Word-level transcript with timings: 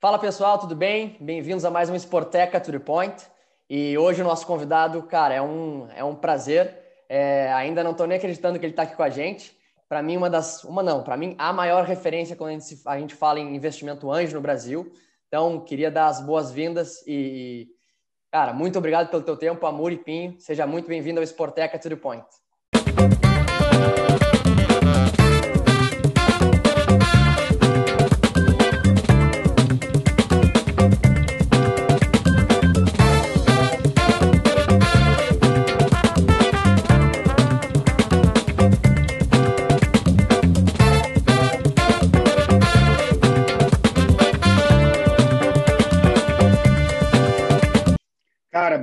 Fala 0.00 0.18
pessoal, 0.18 0.58
tudo 0.58 0.74
bem? 0.74 1.18
Bem-vindos 1.20 1.62
a 1.62 1.70
mais 1.70 1.90
um 1.90 1.94
Sporteca 1.94 2.58
to 2.58 2.72
the 2.72 2.78
Point. 2.78 3.22
E 3.68 3.98
hoje 3.98 4.22
o 4.22 4.24
nosso 4.24 4.46
convidado, 4.46 5.02
cara, 5.02 5.34
é 5.34 5.42
um, 5.42 5.90
é 5.94 6.02
um 6.02 6.14
prazer. 6.14 6.74
É, 7.06 7.52
ainda 7.52 7.84
não 7.84 7.90
estou 7.90 8.06
nem 8.06 8.16
acreditando 8.16 8.58
que 8.58 8.64
ele 8.64 8.72
está 8.72 8.84
aqui 8.84 8.96
com 8.96 9.02
a 9.02 9.10
gente. 9.10 9.54
Para 9.86 10.02
mim, 10.02 10.16
uma 10.16 10.30
das. 10.30 10.64
Uma 10.64 10.82
não, 10.82 11.02
para 11.02 11.18
mim, 11.18 11.34
a 11.36 11.52
maior 11.52 11.84
referência 11.84 12.34
quando 12.34 12.48
a 12.48 12.58
gente, 12.58 12.80
a 12.86 12.98
gente 12.98 13.14
fala 13.14 13.40
em 13.40 13.54
investimento 13.54 14.10
anjo 14.10 14.34
no 14.34 14.40
Brasil. 14.40 14.90
Então, 15.28 15.60
queria 15.60 15.90
dar 15.90 16.06
as 16.06 16.18
boas-vindas 16.22 17.06
e, 17.06 17.68
cara, 18.32 18.54
muito 18.54 18.78
obrigado 18.78 19.10
pelo 19.10 19.22
teu 19.22 19.36
tempo, 19.36 19.66
Amor 19.66 19.92
e 19.92 19.98
Pinho. 19.98 20.34
Seja 20.40 20.66
muito 20.66 20.88
bem-vindo 20.88 21.20
ao 21.20 21.24
Sporteca 21.24 21.78
to 21.78 21.90
the 21.90 21.96
Point. 21.96 22.24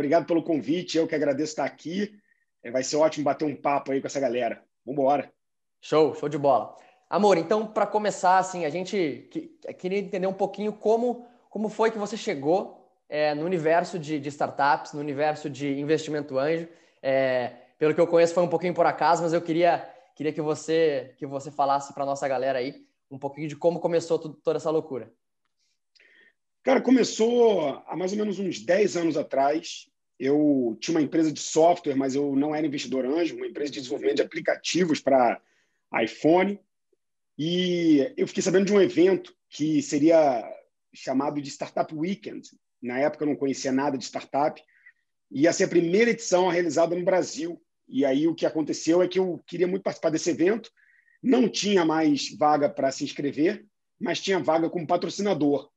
Obrigado 0.08 0.26
pelo 0.26 0.42
convite. 0.42 0.98
Eu 0.98 1.06
que 1.06 1.14
agradeço 1.14 1.52
estar 1.52 1.66
aqui. 1.66 2.18
É, 2.64 2.72
vai 2.72 2.82
ser 2.82 2.96
ótimo 2.96 3.26
bater 3.26 3.46
um 3.46 3.56
papo 3.56 3.92
aí 3.92 4.00
com 4.00 4.08
essa 4.08 4.20
galera. 4.20 4.64
Vamos 4.86 5.00
embora. 5.00 5.32
Show, 5.82 6.16
show 6.16 6.30
de 6.30 6.38
bola. 6.38 6.76
Amor, 7.10 7.38
então, 7.38 7.68
para 7.68 7.86
começar, 7.86 8.38
assim, 8.38 8.66
a 8.66 8.70
gente 8.70 9.30
queria 9.78 10.00
entender 10.00 10.28
um 10.28 10.34
pouquinho 10.34 10.74
como, 10.74 11.28
como 11.50 11.70
foi 11.70 11.92
que 11.92 11.98
você 11.98 12.16
chegou 12.18 12.90
é, 13.10 13.36
no 13.36 13.46
universo 13.46 14.00
de, 14.00 14.20
de, 14.20 14.30
startups, 14.30 14.94
no 14.94 15.00
universo 15.02 15.50
de 15.50 15.78
investimento 15.80 16.38
anjo. 16.38 16.68
É, 17.04 17.52
pelo 17.78 17.94
que 17.94 18.02
eu 18.02 18.08
conheço, 18.08 18.34
foi 18.34 18.44
um 18.44 18.50
pouquinho 18.50 18.74
por 18.74 18.86
acaso, 18.86 19.24
mas 19.24 19.34
eu 19.34 19.42
queria, 19.42 19.90
queria 20.16 20.34
que 20.34 20.42
você 20.42 21.14
que 21.18 21.26
você 21.26 21.52
falasse 21.52 21.94
para 21.94 22.06
nossa 22.06 22.28
galera 22.28 22.60
aí 22.60 22.86
um 23.12 23.18
pouquinho 23.18 23.48
de 23.48 23.56
como 23.56 23.80
começou 23.80 24.18
tudo, 24.18 24.36
toda 24.36 24.58
essa 24.58 24.70
loucura. 24.70 25.12
Cara, 26.64 26.82
começou 26.82 27.82
há 27.88 27.96
mais 27.96 28.12
ou 28.12 28.18
menos 28.18 28.40
uns 28.40 28.60
10 28.60 28.98
anos 28.98 29.16
atrás. 29.16 29.88
Eu 30.20 30.78
tinha 30.80 30.96
uma 30.98 31.04
empresa 31.04 31.32
de 31.32 31.40
software, 31.40 31.96
mas 31.96 32.16
eu 32.16 32.36
não 32.36 32.56
era 32.56 32.66
investidor 32.66 33.06
anjo, 33.06 33.36
uma 33.36 33.48
empresa 33.48 33.72
de 33.72 33.80
desenvolvimento 33.80 34.18
de 34.18 34.22
aplicativos 34.24 35.00
para 35.00 35.42
iPhone. 36.02 36.60
E 37.38 38.14
eu 38.18 38.28
fiquei 38.28 38.42
sabendo 38.42 38.66
de 38.66 38.74
um 38.74 38.82
evento 38.82 39.36
que 39.50 39.82
seria 39.82 40.44
chamado 40.94 41.42
de 41.42 41.50
Startup 41.50 41.94
Weekend. 41.94 42.50
Na 42.82 42.98
época 43.00 43.24
eu 43.24 43.30
não 43.30 43.36
conhecia 43.36 43.72
nada 43.72 43.98
de 43.98 44.04
startup. 44.04 44.62
Ia 45.32 45.54
ser 45.54 45.66
a 45.66 45.70
primeira 45.70 46.12
edição 46.12 46.48
realizada 46.48 46.96
no 46.96 47.06
Brasil. 47.06 47.62
E 47.88 48.04
aí 48.04 48.28
o 48.28 48.36
que 48.36 48.46
aconteceu 48.46 49.02
é 49.02 49.08
que 49.08 49.20
eu 49.20 49.42
queria 49.46 49.68
muito 49.68 49.84
participar 49.84 50.10
desse 50.10 50.30
evento. 50.30 50.72
Não 51.22 51.48
tinha 51.48 51.86
mais 51.86 52.36
vaga 52.38 52.70
para 52.70 52.92
se 52.92 53.04
inscrever, 53.04 53.66
mas 54.00 54.20
tinha 54.20 54.40
vaga 54.40 54.70
como 54.70 54.88
patrocinador 54.88 55.70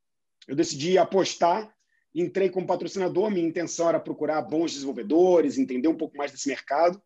eu 0.51 0.57
decidi 0.57 0.99
apostar, 0.99 1.73
entrei 2.15 2.49
como 2.49 2.67
patrocinador. 2.67 3.31
Minha 3.31 3.47
intenção 3.47 3.89
era 3.89 4.01
procurar 4.01 4.43
bons 4.43 4.73
desenvolvedores, 4.73 5.59
entender 5.59 5.89
um 5.89 5.97
pouco 5.97 6.17
mais 6.17 6.33
desse 6.33 6.49
mercado. 6.49 7.01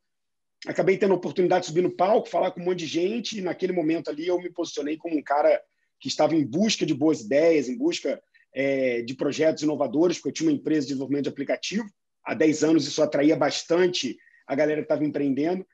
Acabei 0.67 0.97
tendo 0.97 1.13
a 1.13 1.17
oportunidade 1.17 1.63
de 1.63 1.67
subir 1.69 1.83
no 1.83 1.95
palco, 1.95 2.29
falar 2.29 2.51
com 2.51 2.61
um 2.61 2.65
monte 2.65 2.81
de 2.81 2.87
gente, 2.87 3.39
e 3.39 3.43
naquele 3.43 3.73
momento 3.73 4.09
ali 4.09 4.27
eu 4.27 4.41
me 4.41 4.51
posicionei 4.51 4.97
como 4.97 5.17
um 5.17 5.23
cara 5.23 5.61
que 6.01 6.09
estava 6.09 6.35
em 6.35 6.45
busca 6.45 6.87
de 6.87 6.95
boas 6.95 7.21
ideias, 7.21 7.69
em 7.69 7.77
busca 7.77 8.23
é, 8.55 9.03
de 9.03 9.15
projetos 9.15 9.63
inovadores, 9.63 10.17
porque 10.17 10.29
eu 10.29 10.33
tinha 10.33 10.49
uma 10.49 10.57
empresa 10.57 10.83
de 10.83 10.89
desenvolvimento 10.89 11.25
de 11.25 11.31
aplicativo. 11.31 11.85
Há 12.25 12.35
10 12.35 12.65
anos 12.65 12.87
isso 12.87 13.03
atraía 13.03 13.37
bastante 13.37 14.17
a 14.47 14.55
galera 14.55 14.81
que 14.81 14.87
estava 14.87 15.05
empreendendo. 15.05 15.67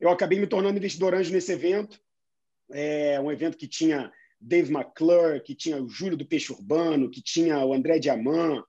Eu 0.00 0.10
acabei 0.10 0.38
me 0.38 0.46
tornando 0.46 0.78
investidor 0.78 1.14
anjo 1.14 1.32
nesse 1.32 1.52
evento, 1.52 2.00
é 2.70 3.18
um 3.20 3.32
evento 3.32 3.56
que 3.56 3.66
tinha 3.66 4.12
Dave 4.40 4.72
McClure, 4.72 5.42
que 5.42 5.54
tinha 5.54 5.82
o 5.82 5.88
Júlio 5.88 6.16
do 6.16 6.26
Peixe 6.26 6.52
Urbano, 6.52 7.10
que 7.10 7.22
tinha 7.22 7.64
o 7.64 7.74
André 7.74 7.98
Diamant, 7.98 8.62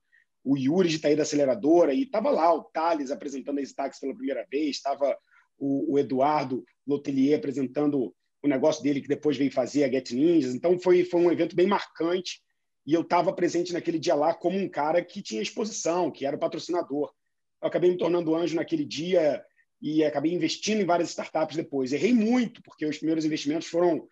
o 0.44 0.56
Yuri 0.56 0.88
de 0.88 0.96
Itaí 0.96 1.14
da 1.14 1.22
Aceleradora, 1.22 1.92
e 1.92 2.02
estava 2.02 2.30
lá 2.30 2.52
o 2.52 2.64
Thales 2.64 3.10
apresentando 3.10 3.58
a 3.58 3.62
Stax 3.62 4.00
pela 4.00 4.14
primeira 4.14 4.46
vez, 4.50 4.76
estava 4.76 5.16
o, 5.58 5.94
o, 5.94 5.98
Eduardo 5.98 6.64
Lotelier 6.86 7.38
apresentando 7.38 8.14
o 8.42 8.48
negócio 8.48 8.82
dele, 8.82 9.02
que 9.02 9.08
depois 9.08 9.36
veio 9.36 9.52
fazer 9.52 9.84
a 9.84 9.90
Get 9.90 10.12
Ninjas. 10.12 10.54
Então, 10.54 10.78
foi, 10.78 11.04
foi 11.04 11.20
um 11.20 11.30
evento 11.30 11.54
bem 11.54 11.66
marcante, 11.66 12.40
e 12.86 12.94
eu 12.94 13.02
estava 13.02 13.32
presente 13.32 13.72
naquele 13.72 13.98
dia 13.98 14.14
lá 14.14 14.34
como 14.34 14.58
um 14.58 14.68
cara 14.68 15.04
que 15.04 15.22
tinha 15.22 15.42
exposição, 15.42 16.10
que 16.10 16.24
era 16.24 16.36
o 16.36 16.40
patrocinador. 16.40 17.12
Eu 17.62 17.68
acabei 17.68 17.90
me 17.90 17.98
tornando 17.98 18.34
anjo 18.34 18.56
naquele 18.56 18.84
dia 18.84 19.44
e 19.80 20.02
acabei 20.02 20.32
investindo 20.32 20.80
em 20.80 20.86
várias 20.86 21.10
startups 21.10 21.56
depois. 21.56 21.92
Errei 21.92 22.14
muito, 22.14 22.62
porque 22.62 22.86
os 22.86 22.96
primeiros 22.96 23.24
investimentos 23.24 23.68
foram 23.68 24.08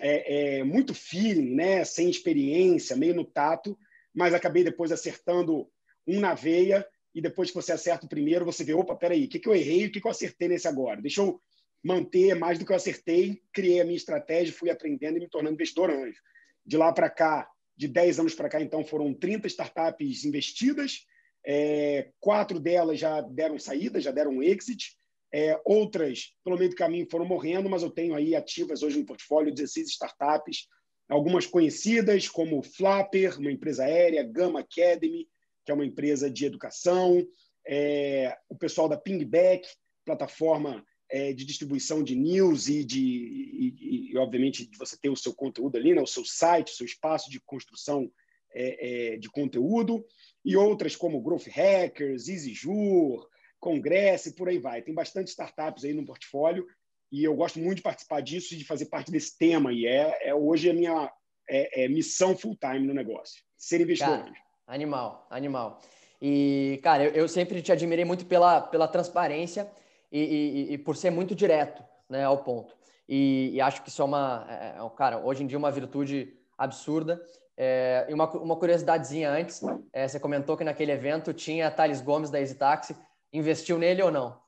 é, 0.00 0.58
é, 0.58 0.64
muito 0.64 0.94
feeling, 0.94 1.54
né? 1.54 1.84
sem 1.84 2.08
experiência, 2.08 2.96
meio 2.96 3.14
no 3.14 3.24
tato, 3.24 3.78
mas 4.14 4.34
acabei 4.34 4.64
depois 4.64 4.92
acertando 4.92 5.68
um 6.06 6.20
na 6.20 6.34
veia 6.34 6.86
e 7.14 7.20
depois 7.20 7.50
que 7.50 7.54
você 7.54 7.72
acerta 7.72 8.06
o 8.06 8.08
primeiro, 8.08 8.44
você 8.44 8.64
vê, 8.64 8.74
opa, 8.74 8.94
peraí, 8.94 9.24
o 9.24 9.28
que, 9.28 9.38
que 9.38 9.48
eu 9.48 9.54
errei 9.54 9.86
o 9.86 9.92
que, 9.92 10.00
que 10.00 10.06
eu 10.06 10.10
acertei 10.10 10.48
nesse 10.48 10.68
agora? 10.68 11.00
Deixa 11.00 11.20
eu 11.20 11.40
manter 11.82 12.34
mais 12.34 12.58
do 12.58 12.64
que 12.64 12.72
eu 12.72 12.76
acertei, 12.76 13.42
criei 13.52 13.80
a 13.80 13.84
minha 13.84 13.96
estratégia, 13.96 14.52
fui 14.52 14.70
aprendendo 14.70 15.16
e 15.16 15.20
me 15.20 15.28
tornando 15.28 15.54
investidor 15.54 15.90
anjo. 15.90 16.20
De 16.64 16.76
lá 16.76 16.92
para 16.92 17.08
cá, 17.08 17.48
de 17.76 17.88
10 17.88 18.20
anos 18.20 18.34
para 18.34 18.48
cá, 18.48 18.60
então, 18.60 18.84
foram 18.84 19.14
30 19.14 19.46
startups 19.46 20.24
investidas, 20.24 21.06
é, 21.46 22.10
quatro 22.20 22.58
delas 22.58 22.98
já 22.98 23.20
deram 23.20 23.58
saída, 23.58 24.00
já 24.00 24.10
deram 24.10 24.32
um 24.32 24.42
exit, 24.42 24.98
é, 25.32 25.60
outras, 25.64 26.32
pelo 26.44 26.56
meio 26.56 26.70
do 26.70 26.76
caminho, 26.76 27.08
foram 27.10 27.26
morrendo, 27.26 27.68
mas 27.68 27.82
eu 27.82 27.90
tenho 27.90 28.14
aí 28.14 28.34
ativas 28.34 28.82
hoje 28.82 28.98
no 28.98 29.06
portfólio 29.06 29.54
16 29.54 29.88
startups, 29.88 30.66
algumas 31.08 31.46
conhecidas, 31.46 32.28
como 32.28 32.62
Flapper, 32.62 33.38
uma 33.38 33.52
empresa 33.52 33.84
aérea, 33.84 34.22
Gamma 34.22 34.60
Academy, 34.60 35.26
que 35.64 35.70
é 35.70 35.74
uma 35.74 35.84
empresa 35.84 36.30
de 36.30 36.46
educação, 36.46 37.26
é, 37.66 38.36
o 38.48 38.56
pessoal 38.56 38.88
da 38.88 38.96
Pingback, 38.96 39.68
plataforma 40.04 40.82
é, 41.10 41.32
de 41.32 41.44
distribuição 41.44 42.02
de 42.02 42.14
news 42.14 42.68
e, 42.68 42.84
de, 42.84 42.98
e, 42.98 44.10
e, 44.12 44.16
obviamente, 44.16 44.66
de 44.66 44.78
você 44.78 44.96
ter 44.96 45.10
o 45.10 45.16
seu 45.16 45.34
conteúdo 45.34 45.76
ali, 45.76 45.94
né, 45.94 46.00
o 46.00 46.06
seu 46.06 46.24
site, 46.24 46.72
o 46.72 46.76
seu 46.76 46.86
espaço 46.86 47.30
de 47.30 47.40
construção 47.40 48.10
é, 48.54 49.12
é 49.12 49.16
de 49.18 49.28
conteúdo, 49.28 50.04
e 50.42 50.56
outras 50.56 50.96
como 50.96 51.20
Growth 51.20 51.48
Hackers, 51.48 52.28
EasyJur, 52.28 53.28
congresso 53.60 54.28
e 54.28 54.32
por 54.32 54.48
aí 54.48 54.58
vai. 54.58 54.82
Tem 54.82 54.94
bastante 54.94 55.28
startups 55.28 55.84
aí 55.84 55.92
no 55.92 56.04
portfólio 56.04 56.66
e 57.10 57.24
eu 57.24 57.34
gosto 57.34 57.58
muito 57.58 57.76
de 57.76 57.82
participar 57.82 58.20
disso 58.20 58.54
e 58.54 58.56
de 58.56 58.64
fazer 58.64 58.86
parte 58.86 59.10
desse 59.10 59.36
tema. 59.36 59.72
E 59.72 59.86
é, 59.86 60.28
é 60.28 60.34
hoje 60.34 60.70
a 60.70 60.74
minha 60.74 61.10
é, 61.48 61.84
é 61.84 61.88
missão 61.88 62.36
full-time 62.36 62.86
no 62.86 62.94
negócio, 62.94 63.42
ser 63.56 63.80
investidor. 63.80 64.18
Cara, 64.18 64.32
animal, 64.66 65.26
animal. 65.30 65.80
E, 66.20 66.80
cara, 66.82 67.04
eu, 67.04 67.12
eu, 67.12 67.28
sempre 67.28 67.62
te 67.62 67.70
admirei 67.70 68.04
muito 68.04 68.26
pela, 68.26 68.60
pela 68.60 68.88
transparência 68.88 69.70
e, 70.10 70.20
e, 70.20 70.72
e 70.74 70.78
por 70.78 70.96
ser 70.96 71.10
muito 71.10 71.34
direto 71.34 71.82
né, 72.08 72.24
ao 72.24 72.38
ponto. 72.38 72.76
E, 73.08 73.50
e 73.54 73.60
acho 73.60 73.82
que 73.82 73.88
isso 73.88 74.02
é 74.02 74.04
uma, 74.04 74.46
é, 74.48 74.76
é 74.78 74.90
cara, 74.96 75.18
hoje 75.18 75.42
em 75.42 75.46
dia 75.46 75.56
uma 75.56 75.70
virtude 75.70 76.34
absurda. 76.56 77.22
É, 77.56 78.06
e 78.08 78.14
uma, 78.14 78.30
uma 78.30 78.56
curiosidadezinha 78.56 79.30
antes, 79.30 79.60
é, 79.92 80.06
você 80.06 80.20
comentou 80.20 80.56
que 80.56 80.62
naquele 80.62 80.92
evento 80.92 81.32
tinha 81.32 81.70
Thales 81.70 82.00
Gomes 82.00 82.30
da 82.30 82.38
Easy 82.38 82.54
Taxi. 82.54 82.96
Investiu 83.32 83.78
nele 83.78 84.02
ou 84.02 84.10
não? 84.10 84.40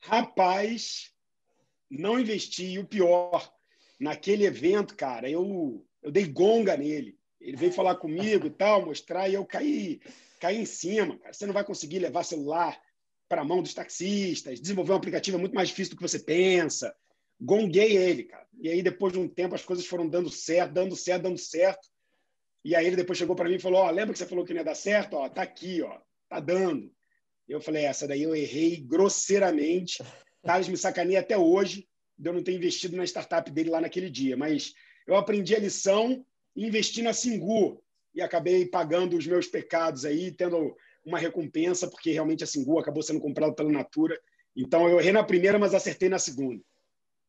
Rapaz, 0.00 1.12
não 1.90 2.18
investi. 2.18 2.64
E 2.64 2.78
o 2.78 2.86
pior, 2.86 3.52
naquele 3.98 4.44
evento, 4.44 4.96
cara, 4.96 5.28
eu, 5.28 5.84
eu 6.02 6.10
dei 6.10 6.26
gonga 6.26 6.76
nele. 6.76 7.18
Ele 7.40 7.56
veio 7.56 7.72
falar 7.72 7.96
comigo 7.96 8.46
e 8.46 8.50
tal, 8.50 8.84
mostrar, 8.84 9.28
e 9.28 9.34
eu 9.34 9.46
caí, 9.46 10.00
caí 10.40 10.56
em 10.58 10.66
cima. 10.66 11.16
Cara. 11.18 11.32
Você 11.32 11.46
não 11.46 11.54
vai 11.54 11.64
conseguir 11.64 12.00
levar 12.00 12.24
celular 12.24 12.80
para 13.28 13.42
a 13.42 13.44
mão 13.44 13.62
dos 13.62 13.74
taxistas. 13.74 14.60
Desenvolver 14.60 14.92
um 14.92 14.96
aplicativo 14.96 15.36
é 15.36 15.40
muito 15.40 15.54
mais 15.54 15.68
difícil 15.68 15.94
do 15.94 15.96
que 15.96 16.08
você 16.08 16.18
pensa. 16.18 16.94
Gonguei 17.40 17.96
ele, 17.96 18.24
cara. 18.24 18.46
E 18.60 18.68
aí, 18.68 18.82
depois 18.82 19.12
de 19.12 19.20
um 19.20 19.28
tempo, 19.28 19.54
as 19.54 19.64
coisas 19.64 19.86
foram 19.86 20.08
dando 20.08 20.28
certo, 20.28 20.72
dando 20.72 20.96
certo, 20.96 21.22
dando 21.22 21.38
certo. 21.38 21.88
E 22.64 22.74
aí 22.74 22.86
ele 22.86 22.96
depois 22.96 23.18
chegou 23.18 23.36
para 23.36 23.48
mim 23.48 23.54
e 23.54 23.60
falou: 23.60 23.80
Ó, 23.80 23.90
lembra 23.90 24.12
que 24.12 24.18
você 24.18 24.26
falou 24.26 24.44
que 24.44 24.52
não 24.52 24.60
ia 24.60 24.64
dar 24.64 24.74
certo? 24.74 25.14
Ó, 25.14 25.28
tá 25.28 25.42
aqui, 25.42 25.80
ó, 25.82 26.00
tá 26.28 26.40
dando. 26.40 26.92
Eu 27.48 27.60
falei, 27.60 27.84
essa 27.84 28.06
daí 28.06 28.22
eu 28.22 28.34
errei 28.34 28.76
grosseiramente. 28.76 30.02
Thales 30.42 30.68
me 30.68 30.76
sacaneia 30.76 31.20
até 31.20 31.36
hoje 31.36 31.88
de 32.18 32.28
eu 32.28 32.32
não 32.32 32.42
ter 32.42 32.52
investido 32.52 32.96
na 32.96 33.04
startup 33.04 33.50
dele 33.50 33.70
lá 33.70 33.80
naquele 33.80 34.10
dia. 34.10 34.36
Mas 34.36 34.74
eu 35.06 35.16
aprendi 35.16 35.54
a 35.54 35.58
lição 35.58 36.24
e 36.54 36.66
investi 36.66 37.00
na 37.00 37.12
Singu. 37.12 37.82
E 38.14 38.20
acabei 38.20 38.66
pagando 38.66 39.16
os 39.16 39.26
meus 39.26 39.46
pecados 39.46 40.04
aí, 40.04 40.32
tendo 40.32 40.76
uma 41.04 41.18
recompensa, 41.18 41.88
porque 41.88 42.10
realmente 42.10 42.44
a 42.44 42.46
Singu 42.46 42.78
acabou 42.78 43.02
sendo 43.02 43.20
comprada 43.20 43.54
pela 43.54 43.70
Natura. 43.70 44.18
Então 44.56 44.88
eu 44.88 45.00
errei 45.00 45.12
na 45.12 45.22
primeira, 45.22 45.58
mas 45.58 45.74
acertei 45.74 46.08
na 46.08 46.18
segunda. 46.18 46.62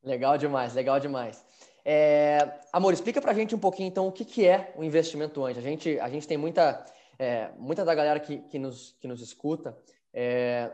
Legal 0.04 0.38
demais, 0.38 0.74
legal 0.74 1.00
demais. 1.00 1.44
É, 1.86 2.60
Amor, 2.74 2.94
explica 2.94 3.22
para 3.22 3.32
a 3.32 3.36
gente 3.36 3.56
um 3.56 3.60
pouquinho, 3.60 3.88
então, 3.88 4.08
o 4.08 4.12
que, 4.12 4.26
que 4.26 4.46
é 4.46 4.74
o 4.76 4.84
investimento 4.84 5.44
anjo. 5.46 5.60
A 5.60 5.64
gente, 5.64 6.00
a 6.00 6.10
gente 6.10 6.28
tem 6.28 6.38
muita, 6.38 6.86
é, 7.18 7.50
muita 7.58 7.86
da 7.86 7.96
galera 7.96 8.20
que, 8.20 8.40
que, 8.40 8.60
nos, 8.60 8.96
que 9.00 9.08
nos 9.08 9.22
escuta, 9.22 9.78
é, 10.14 10.72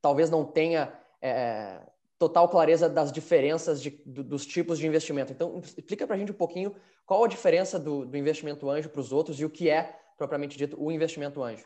talvez 0.00 0.30
não 0.30 0.44
tenha 0.44 0.92
é, 1.20 1.80
total 2.18 2.48
clareza 2.48 2.88
das 2.88 3.12
diferenças 3.12 3.80
de, 3.80 3.90
do, 4.04 4.24
dos 4.24 4.46
tipos 4.46 4.78
de 4.78 4.86
investimento. 4.86 5.32
Então, 5.32 5.60
explica 5.60 6.06
para 6.06 6.16
a 6.16 6.18
gente 6.18 6.32
um 6.32 6.36
pouquinho 6.36 6.74
qual 7.06 7.24
a 7.24 7.28
diferença 7.28 7.78
do, 7.78 8.04
do 8.04 8.16
investimento 8.16 8.68
anjo 8.68 8.88
para 8.88 9.00
os 9.00 9.12
outros 9.12 9.40
e 9.40 9.44
o 9.44 9.50
que 9.50 9.70
é, 9.70 9.96
propriamente 10.16 10.58
dito, 10.58 10.82
o 10.82 10.90
investimento 10.90 11.42
anjo. 11.42 11.64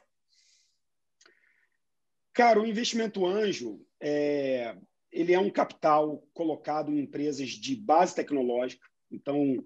Cara, 2.32 2.60
o 2.60 2.66
investimento 2.66 3.26
anjo 3.26 3.80
é, 4.00 4.76
ele 5.10 5.32
é 5.32 5.38
um 5.38 5.50
capital 5.50 6.22
colocado 6.32 6.92
em 6.92 7.00
empresas 7.00 7.48
de 7.48 7.76
base 7.76 8.14
tecnológica. 8.14 8.86
Então, 9.10 9.64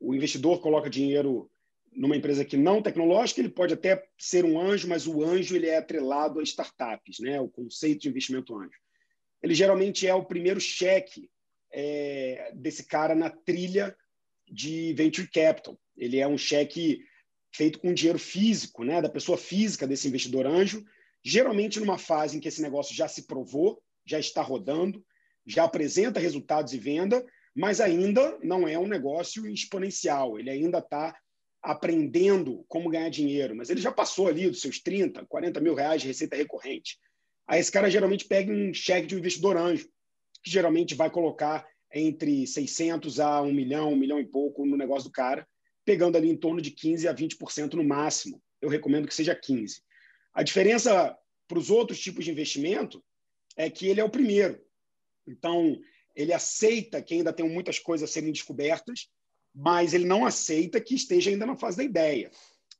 o 0.00 0.14
investidor 0.14 0.60
coloca 0.60 0.90
dinheiro 0.90 1.49
numa 1.92 2.16
empresa 2.16 2.44
que 2.44 2.56
não 2.56 2.82
tecnológica, 2.82 3.40
ele 3.40 3.48
pode 3.48 3.74
até 3.74 4.02
ser 4.18 4.44
um 4.44 4.60
anjo, 4.60 4.88
mas 4.88 5.06
o 5.06 5.24
anjo 5.24 5.56
ele 5.56 5.66
é 5.66 5.78
atrelado 5.78 6.38
a 6.38 6.42
startups, 6.42 7.18
né? 7.18 7.40
O 7.40 7.48
conceito 7.48 8.02
de 8.02 8.08
investimento 8.08 8.56
anjo. 8.56 8.78
Ele 9.42 9.54
geralmente 9.54 10.06
é 10.06 10.14
o 10.14 10.24
primeiro 10.24 10.60
cheque 10.60 11.28
é, 11.72 12.52
desse 12.54 12.84
cara 12.86 13.14
na 13.14 13.30
trilha 13.30 13.96
de 14.48 14.92
venture 14.94 15.28
capital. 15.28 15.78
Ele 15.96 16.18
é 16.18 16.26
um 16.26 16.38
cheque 16.38 17.04
feito 17.52 17.78
com 17.78 17.92
dinheiro 17.92 18.18
físico, 18.18 18.84
né? 18.84 19.02
Da 19.02 19.08
pessoa 19.08 19.36
física 19.36 19.86
desse 19.86 20.06
investidor 20.08 20.46
anjo, 20.46 20.84
geralmente 21.22 21.80
numa 21.80 21.98
fase 21.98 22.36
em 22.36 22.40
que 22.40 22.48
esse 22.48 22.62
negócio 22.62 22.94
já 22.94 23.08
se 23.08 23.26
provou, 23.26 23.82
já 24.04 24.18
está 24.18 24.42
rodando, 24.42 25.04
já 25.46 25.64
apresenta 25.64 26.20
resultados 26.20 26.72
e 26.72 26.78
venda, 26.78 27.24
mas 27.54 27.80
ainda 27.80 28.38
não 28.42 28.66
é 28.68 28.78
um 28.78 28.86
negócio 28.86 29.46
exponencial. 29.46 30.38
Ele 30.38 30.50
ainda 30.50 30.78
está 30.78 31.16
aprendendo 31.62 32.64
como 32.68 32.88
ganhar 32.88 33.10
dinheiro, 33.10 33.54
mas 33.54 33.68
ele 33.68 33.80
já 33.80 33.92
passou 33.92 34.28
ali 34.28 34.48
dos 34.48 34.60
seus 34.60 34.80
30, 34.80 35.26
40 35.26 35.60
mil 35.60 35.74
reais 35.74 36.00
de 36.00 36.08
receita 36.08 36.36
recorrente. 36.36 36.98
Aí 37.46 37.60
esse 37.60 37.70
cara 37.70 37.90
geralmente 37.90 38.24
pega 38.24 38.52
um 38.52 38.72
cheque 38.72 39.06
de 39.06 39.14
um 39.14 39.18
investidor 39.18 39.56
anjo, 39.56 39.88
que 40.42 40.50
geralmente 40.50 40.94
vai 40.94 41.10
colocar 41.10 41.66
entre 41.92 42.46
600 42.46 43.20
a 43.20 43.42
1 43.42 43.52
milhão, 43.52 43.92
1 43.92 43.96
milhão 43.96 44.20
e 44.20 44.24
pouco 44.24 44.64
no 44.64 44.76
negócio 44.76 45.08
do 45.08 45.12
cara, 45.12 45.46
pegando 45.84 46.16
ali 46.16 46.30
em 46.30 46.36
torno 46.36 46.60
de 46.60 46.70
15 46.70 47.08
a 47.08 47.14
20% 47.14 47.74
no 47.74 47.84
máximo. 47.84 48.40
Eu 48.60 48.68
recomendo 48.68 49.08
que 49.08 49.14
seja 49.14 49.34
15. 49.34 49.82
A 50.32 50.42
diferença 50.42 51.16
para 51.48 51.58
os 51.58 51.70
outros 51.70 51.98
tipos 51.98 52.24
de 52.24 52.30
investimento 52.30 53.02
é 53.56 53.68
que 53.68 53.88
ele 53.88 54.00
é 54.00 54.04
o 54.04 54.10
primeiro. 54.10 54.60
Então, 55.26 55.78
ele 56.14 56.32
aceita 56.32 57.02
que 57.02 57.14
ainda 57.14 57.32
tem 57.32 57.48
muitas 57.48 57.78
coisas 57.78 58.08
a 58.08 58.12
serem 58.12 58.30
descobertas, 58.30 59.08
mas 59.54 59.94
ele 59.94 60.04
não 60.04 60.24
aceita 60.24 60.80
que 60.80 60.94
esteja 60.94 61.30
ainda 61.30 61.46
na 61.46 61.56
fase 61.56 61.76
da 61.76 61.84
ideia. 61.84 62.30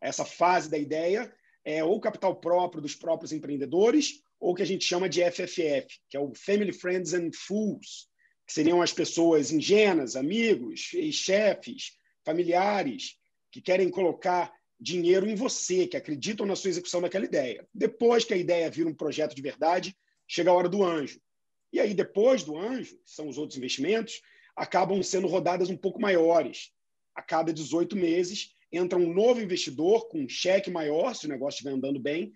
Essa 0.01 0.25
fase 0.25 0.71
da 0.71 0.79
ideia 0.79 1.33
é 1.65 1.85
ou 1.85 2.01
capital 2.01 2.37
próprio 2.37 2.83
dos 2.83 2.95
próprios 2.95 3.33
empreendedores, 3.33 4.23
ou 4.39 4.55
que 4.55 4.63
a 4.63 4.67
gente 4.67 4.85
chama 4.85 5.09
de 5.09 5.23
FFF, 5.31 6.01
que 6.09 6.17
é 6.17 6.21
o 6.21 6.35
Family, 6.35 6.73
Friends 6.73 7.13
and 7.13 7.31
Fools, 7.35 8.09
que 8.47 8.53
seriam 8.53 8.81
as 8.81 8.93
pessoas 8.93 9.53
ingênuas, 9.53 10.17
amigos, 10.17 10.91
chefes, 11.13 11.93
familiares, 12.25 13.17
que 13.53 13.61
querem 13.61 13.91
colocar 13.91 14.53
dinheiro 14.81 15.29
em 15.29 15.35
você, 15.35 15.87
que 15.87 15.97
acreditam 15.97 16.47
na 16.47 16.57
sua 16.57 16.71
execução 16.71 17.03
daquela 17.03 17.27
ideia. 17.27 17.69
Depois 17.75 18.25
que 18.25 18.33
a 18.33 18.37
ideia 18.37 18.71
vira 18.71 18.89
um 18.89 18.95
projeto 18.95 19.35
de 19.37 19.43
verdade, 19.43 19.95
chega 20.27 20.51
a 20.51 20.55
hora 20.55 20.69
do 20.69 20.83
anjo. 20.83 21.21
E 21.73 21.79
aí, 21.79 21.93
depois 21.93 22.43
do 22.43 22.57
anjo, 22.57 22.99
são 23.05 23.29
os 23.29 23.37
outros 23.37 23.59
investimentos, 23.59 24.23
acabam 24.61 25.03
sendo 25.03 25.27
rodadas 25.27 25.71
um 25.71 25.77
pouco 25.77 25.99
maiores. 25.99 26.71
A 27.15 27.23
cada 27.23 27.51
18 27.51 27.97
meses, 27.97 28.53
entra 28.71 28.99
um 28.99 29.11
novo 29.11 29.41
investidor 29.41 30.07
com 30.09 30.21
um 30.21 30.29
cheque 30.29 30.71
maior, 30.71 31.15
se 31.15 31.25
o 31.25 31.31
negócio 31.31 31.57
estiver 31.57 31.71
andando 31.71 31.99
bem, 31.99 32.31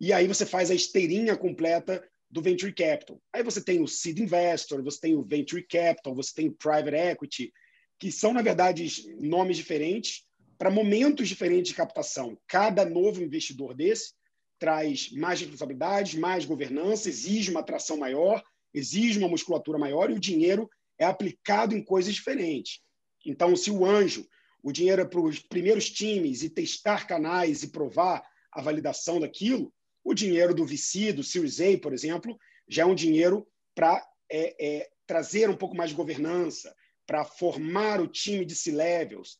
e 0.00 0.12
aí 0.12 0.26
você 0.26 0.44
faz 0.44 0.72
a 0.72 0.74
esteirinha 0.74 1.36
completa 1.36 2.04
do 2.28 2.42
Venture 2.42 2.74
Capital. 2.74 3.22
Aí 3.32 3.44
você 3.44 3.62
tem 3.62 3.80
o 3.80 3.86
Seed 3.86 4.18
Investor, 4.18 4.82
você 4.82 5.00
tem 5.00 5.14
o 5.14 5.22
Venture 5.22 5.62
Capital, 5.62 6.16
você 6.16 6.34
tem 6.34 6.48
o 6.48 6.52
Private 6.52 6.96
Equity, 6.96 7.52
que 7.96 8.10
são, 8.10 8.32
na 8.32 8.42
verdade, 8.42 8.90
nomes 9.20 9.56
diferentes 9.56 10.24
para 10.58 10.72
momentos 10.72 11.28
diferentes 11.28 11.68
de 11.68 11.76
captação. 11.76 12.36
Cada 12.48 12.84
novo 12.84 13.22
investidor 13.22 13.72
desse 13.72 14.14
traz 14.58 15.12
mais 15.12 15.40
responsabilidades, 15.40 16.18
mais 16.18 16.44
governança, 16.44 17.08
exige 17.08 17.52
uma 17.52 17.60
atração 17.60 17.96
maior, 17.96 18.42
exige 18.74 19.16
uma 19.20 19.28
musculatura 19.28 19.78
maior 19.78 20.10
e 20.10 20.14
o 20.14 20.20
dinheiro 20.20 20.68
é 20.98 21.04
aplicado 21.04 21.74
em 21.74 21.82
coisas 21.82 22.14
diferentes. 22.14 22.80
Então, 23.24 23.54
se 23.54 23.70
o 23.70 23.84
anjo, 23.84 24.26
o 24.62 24.72
dinheiro 24.72 25.02
é 25.02 25.04
para 25.04 25.20
os 25.20 25.38
primeiros 25.38 25.90
times 25.90 26.42
e 26.42 26.50
testar 26.50 27.06
canais 27.06 27.62
e 27.62 27.68
provar 27.68 28.26
a 28.52 28.60
validação 28.60 29.20
daquilo, 29.20 29.72
o 30.02 30.14
dinheiro 30.14 30.54
do 30.54 30.66
VC, 30.66 31.12
do 31.12 31.22
Series 31.22 31.60
A, 31.60 31.78
por 31.78 31.92
exemplo, 31.92 32.38
já 32.68 32.82
é 32.82 32.86
um 32.86 32.94
dinheiro 32.94 33.46
para 33.74 34.04
é, 34.30 34.54
é, 34.58 34.88
trazer 35.06 35.48
um 35.48 35.56
pouco 35.56 35.76
mais 35.76 35.90
de 35.90 35.96
governança, 35.96 36.74
para 37.06 37.24
formar 37.24 38.00
o 38.02 38.06
time 38.06 38.44
de 38.44 38.54
C-levels, 38.54 39.38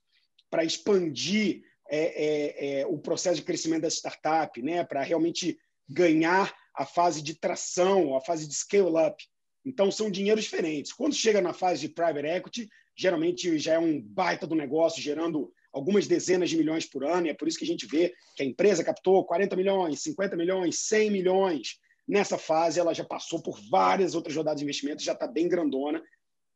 para 0.51 0.65
expandir 0.65 1.63
é, 1.91 1.99
é, 1.99 2.81
é, 2.81 2.87
o 2.87 2.99
processo 2.99 3.37
de 3.37 3.45
crescimento 3.45 3.83
da 3.83 3.91
startup, 3.91 4.61
né, 4.63 4.83
para 4.85 5.03
realmente 5.03 5.59
ganhar 5.87 6.55
a 6.75 6.87
fase 6.87 7.21
de 7.21 7.35
tração, 7.35 8.17
a 8.17 8.21
fase 8.21 8.49
de 8.49 8.55
scale-up. 8.55 9.23
Então, 9.65 9.91
são 9.91 10.11
dinheiros 10.11 10.45
diferentes. 10.45 10.93
Quando 10.93 11.15
chega 11.15 11.41
na 11.41 11.53
fase 11.53 11.81
de 11.81 11.89
private 11.89 12.27
equity, 12.27 12.69
geralmente 12.97 13.59
já 13.59 13.75
é 13.75 13.79
um 13.79 14.01
baita 14.01 14.47
do 14.47 14.55
negócio, 14.55 15.03
gerando 15.03 15.53
algumas 15.73 16.07
dezenas 16.07 16.51
de 16.51 16.57
milhões 16.57 16.87
por 16.87 17.05
ano, 17.05 17.27
e 17.27 17.31
é 17.31 17.35
por 17.35 17.47
isso 17.47 17.59
que 17.59 17.65
a 17.65 17.69
gente 17.69 17.87
vê 17.87 18.15
que 18.35 18.43
a 18.43 18.47
empresa 18.47 18.83
captou 18.83 19.25
40 19.25 19.55
milhões, 19.57 20.03
50 20.03 20.37
milhões, 20.37 20.81
100 20.81 21.11
milhões. 21.11 21.79
Nessa 22.07 22.39
fase, 22.39 22.81
ela 22.81 22.95
já 22.95 23.05
passou 23.05 23.43
por 23.43 23.61
várias 23.71 24.15
outras 24.15 24.35
rodadas 24.35 24.59
de 24.59 24.65
investimento, 24.65 25.03
já 25.03 25.13
está 25.13 25.27
bem 25.27 25.49
grandona. 25.49 26.03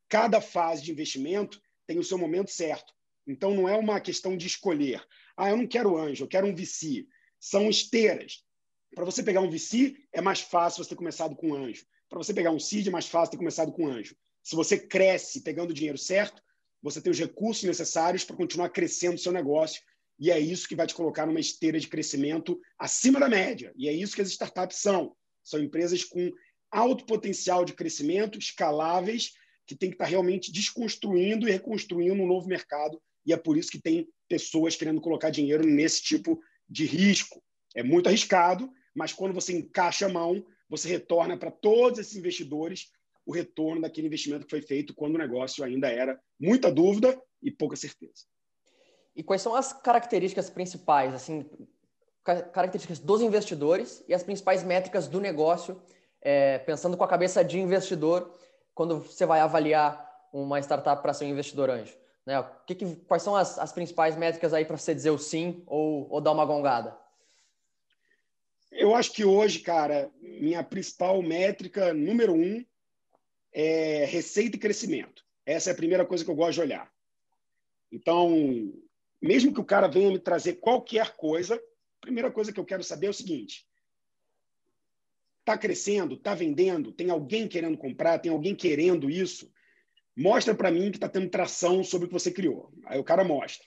Cada 0.08 0.40
fase 0.40 0.82
de 0.82 0.90
investimento 0.90 1.60
tem 1.87 1.99
o 1.99 2.04
seu 2.04 2.19
momento 2.19 2.50
certo. 2.50 2.93
Então, 3.26 3.54
não 3.54 3.69
é 3.69 3.76
uma 3.76 4.00
questão 4.00 4.37
de 4.37 4.46
escolher. 4.46 5.02
Ah, 5.37 5.50
eu 5.50 5.56
não 5.56 5.66
quero 5.66 5.96
anjo, 5.96 6.25
eu 6.25 6.28
quero 6.28 6.46
um 6.46 6.54
VC. 6.54 7.06
São 7.38 7.69
esteiras. 7.69 8.44
Para 8.94 9.04
você 9.04 9.22
pegar 9.22 9.40
um 9.40 9.50
VC, 9.50 9.96
é 10.12 10.20
mais 10.20 10.40
fácil 10.40 10.82
você 10.82 10.90
ter 10.90 10.96
começado 10.96 11.37
com 11.37 11.54
anjo. 11.54 11.84
Para 12.12 12.23
você 12.23 12.35
pegar 12.35 12.50
um 12.50 12.59
seed, 12.59 12.88
é 12.88 12.91
mais 12.91 13.06
fácil 13.06 13.31
ter 13.31 13.38
começado 13.38 13.73
com 13.73 13.87
anjo. 13.87 14.14
Se 14.43 14.55
você 14.55 14.79
cresce 14.79 15.41
pegando 15.41 15.70
o 15.70 15.73
dinheiro 15.73 15.97
certo, 15.97 16.43
você 16.82 17.00
tem 17.00 17.11
os 17.11 17.19
recursos 17.19 17.64
necessários 17.64 18.23
para 18.23 18.37
continuar 18.37 18.69
crescendo 18.69 19.14
o 19.14 19.19
seu 19.19 19.32
negócio. 19.32 19.81
E 20.19 20.31
é 20.31 20.38
isso 20.38 20.69
que 20.69 20.76
vai 20.76 20.87
te 20.87 20.94
colocar 20.94 21.25
numa 21.25 21.41
esteira 21.41 21.81
de 21.81 21.88
crescimento 21.88 22.61
acima 22.78 23.19
da 23.19 23.31
média. 23.31 23.73
E 23.75 23.88
é 23.88 23.95
isso 23.95 24.14
que 24.14 24.21
as 24.21 24.28
startups 24.28 24.76
são. 24.76 25.16
São 25.42 25.59
empresas 25.59 26.04
com 26.04 26.31
alto 26.71 27.07
potencial 27.07 27.64
de 27.64 27.73
crescimento, 27.73 28.38
escaláveis, 28.38 29.33
que 29.66 29.75
tem 29.75 29.88
que 29.88 29.95
estar 29.95 30.04
realmente 30.04 30.52
desconstruindo 30.52 31.49
e 31.49 31.50
reconstruindo 31.50 32.23
um 32.23 32.26
novo 32.26 32.47
mercado 32.47 33.00
e 33.25 33.33
é 33.33 33.37
por 33.37 33.57
isso 33.57 33.71
que 33.71 33.81
tem 33.81 34.07
pessoas 34.28 34.76
querendo 34.76 35.00
colocar 35.00 35.31
dinheiro 35.31 35.66
nesse 35.66 36.02
tipo 36.02 36.38
de 36.69 36.85
risco. 36.85 37.42
É 37.75 37.83
muito 37.83 38.09
arriscado, 38.09 38.71
mas 38.95 39.12
quando 39.12 39.35
você 39.35 39.52
encaixa 39.52 40.07
a 40.07 40.09
mão, 40.09 40.45
você 40.73 40.88
retorna 40.88 41.37
para 41.37 41.50
todos 41.50 41.99
esses 41.99 42.17
investidores 42.17 42.91
o 43.26 43.33
retorno 43.33 43.83
daquele 43.83 44.07
investimento 44.07 44.47
que 44.47 44.50
foi 44.50 44.62
feito 44.62 44.95
quando 44.95 45.17
o 45.17 45.19
negócio 45.19 45.62
ainda 45.62 45.87
era 45.87 46.19
muita 46.41 46.73
dúvida 46.73 47.21
e 47.43 47.50
pouca 47.50 47.76
certeza. 47.76 48.25
E 49.14 49.23
quais 49.23 49.43
são 49.43 49.55
as 49.55 49.75
características 49.75 50.49
principais, 50.49 51.12
assim, 51.12 51.45
características 52.25 52.99
dos 52.99 53.21
investidores 53.21 54.02
e 54.09 54.14
as 54.14 54.23
principais 54.23 54.64
métricas 54.64 55.07
do 55.07 55.21
negócio, 55.21 55.79
é, 56.23 56.59
pensando 56.61 56.97
com 56.97 57.05
a 57.05 57.09
cabeça 57.09 57.45
de 57.45 57.61
investidor, 57.61 58.33
quando 58.75 59.00
você 59.00 59.26
vai 59.26 59.41
avaliar 59.41 60.11
uma 60.33 60.59
startup 60.59 61.02
para 61.02 61.12
ser 61.12 61.26
um 61.26 61.29
investidor 61.29 61.69
anjo? 61.69 61.95
Né? 62.25 62.43
Que, 62.67 62.75
que 62.75 62.97
quais 62.97 63.23
são 63.23 63.37
as, 63.37 63.59
as 63.59 63.73
principais 63.73 64.17
métricas 64.17 64.55
aí 64.55 64.64
para 64.64 64.79
você 64.79 64.95
dizer 64.95 65.11
o 65.11 65.19
sim 65.19 65.62
ou, 65.67 66.09
ou 66.11 66.19
dar 66.19 66.33
uma 66.33 66.47
gongada? 66.47 67.01
Eu 68.73 68.95
acho 68.95 69.12
que 69.12 69.25
hoje, 69.25 69.61
cara, 69.61 70.11
minha 70.21 70.64
principal 70.64 71.23
métrica, 71.23 71.93
número 71.93 72.33
um, 72.33 72.64
é 73.52 74.05
receita 74.07 74.57
e 74.57 74.61
crescimento. 74.61 75.25
Essa 75.45 75.71
é 75.71 75.73
a 75.73 75.76
primeira 75.76 76.07
coisa 76.07 76.25
que 76.25 76.31
eu 76.31 76.35
gosto 76.35 76.55
de 76.55 76.61
olhar. 76.62 76.91
Então, 77.91 78.73
mesmo 79.21 79.52
que 79.52 79.61
o 79.61 79.64
cara 79.64 79.87
venha 79.87 80.11
me 80.11 80.19
trazer 80.19 80.55
qualquer 80.55 81.14
coisa, 81.17 81.57
a 81.57 82.00
primeira 82.00 82.31
coisa 82.31 82.52
que 82.52 82.59
eu 82.59 82.64
quero 82.64 82.83
saber 82.83 83.09
é 83.09 83.11
o 83.11 83.14
seguinte: 83.14 83.67
está 85.41 85.59
crescendo, 85.59 86.14
está 86.14 86.35
vendendo, 86.35 86.93
tem 86.93 87.11
alguém 87.11 87.47
querendo 87.47 87.76
comprar, 87.76 88.19
tem 88.19 88.33
alguém 88.33 88.55
querendo 88.55 89.11
isso? 89.11 89.52
Mostra 90.17 90.55
para 90.55 90.71
mim 90.71 90.91
que 90.91 90.97
está 90.97 91.09
tendo 91.09 91.29
tração 91.29 91.85
sobre 91.85 92.07
o 92.07 92.09
que 92.09 92.14
você 92.14 92.31
criou. 92.31 92.73
Aí 92.87 92.99
o 92.99 93.05
cara 93.05 93.23
mostra. 93.23 93.67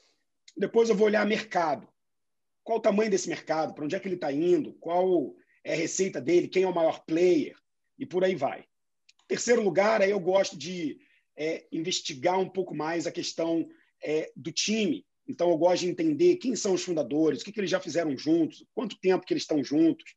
Depois 0.58 0.90
eu 0.90 0.96
vou 0.96 1.08
olhar 1.08 1.26
mercado. 1.26 1.88
Qual 2.66 2.80
o 2.80 2.82
tamanho 2.82 3.12
desse 3.12 3.30
mercado? 3.30 3.76
Para 3.76 3.86
onde 3.86 3.96
é 3.96 4.00
que 4.00 4.08
ele 4.08 4.16
está 4.16 4.32
indo? 4.32 4.74
Qual 4.74 5.36
é 5.64 5.74
a 5.74 5.78
receita 5.78 6.20
dele? 6.20 6.48
Quem 6.48 6.64
é 6.64 6.68
o 6.68 6.74
maior 6.74 7.06
player? 7.06 7.56
E 7.98 8.08
por 8.08 8.24
aí 8.24 8.36
vai. 8.36 8.66
Terceiro 9.28 9.64
lugar, 9.64 10.02
aí 10.02 10.10
eu 10.10 10.20
gosto 10.20 10.58
de 10.58 11.00
é, 11.38 11.68
investigar 11.72 12.40
um 12.40 12.50
pouco 12.50 12.76
mais 12.76 13.06
a 13.06 13.12
questão 13.12 13.70
é, 14.04 14.32
do 14.36 14.52
time. 14.52 15.06
Então, 15.28 15.52
eu 15.52 15.58
gosto 15.58 15.82
de 15.82 15.90
entender 15.90 16.38
quem 16.38 16.56
são 16.56 16.74
os 16.74 16.84
fundadores, 16.84 17.42
o 17.42 17.46
que, 17.46 17.52
que 17.52 17.60
eles 17.60 17.70
já 17.70 17.80
fizeram 17.80 18.18
juntos, 18.18 18.66
quanto 18.74 19.00
tempo 19.00 19.26
que 19.26 19.34
eles 19.34 19.44
estão 19.44 19.64
juntos, 19.64 20.16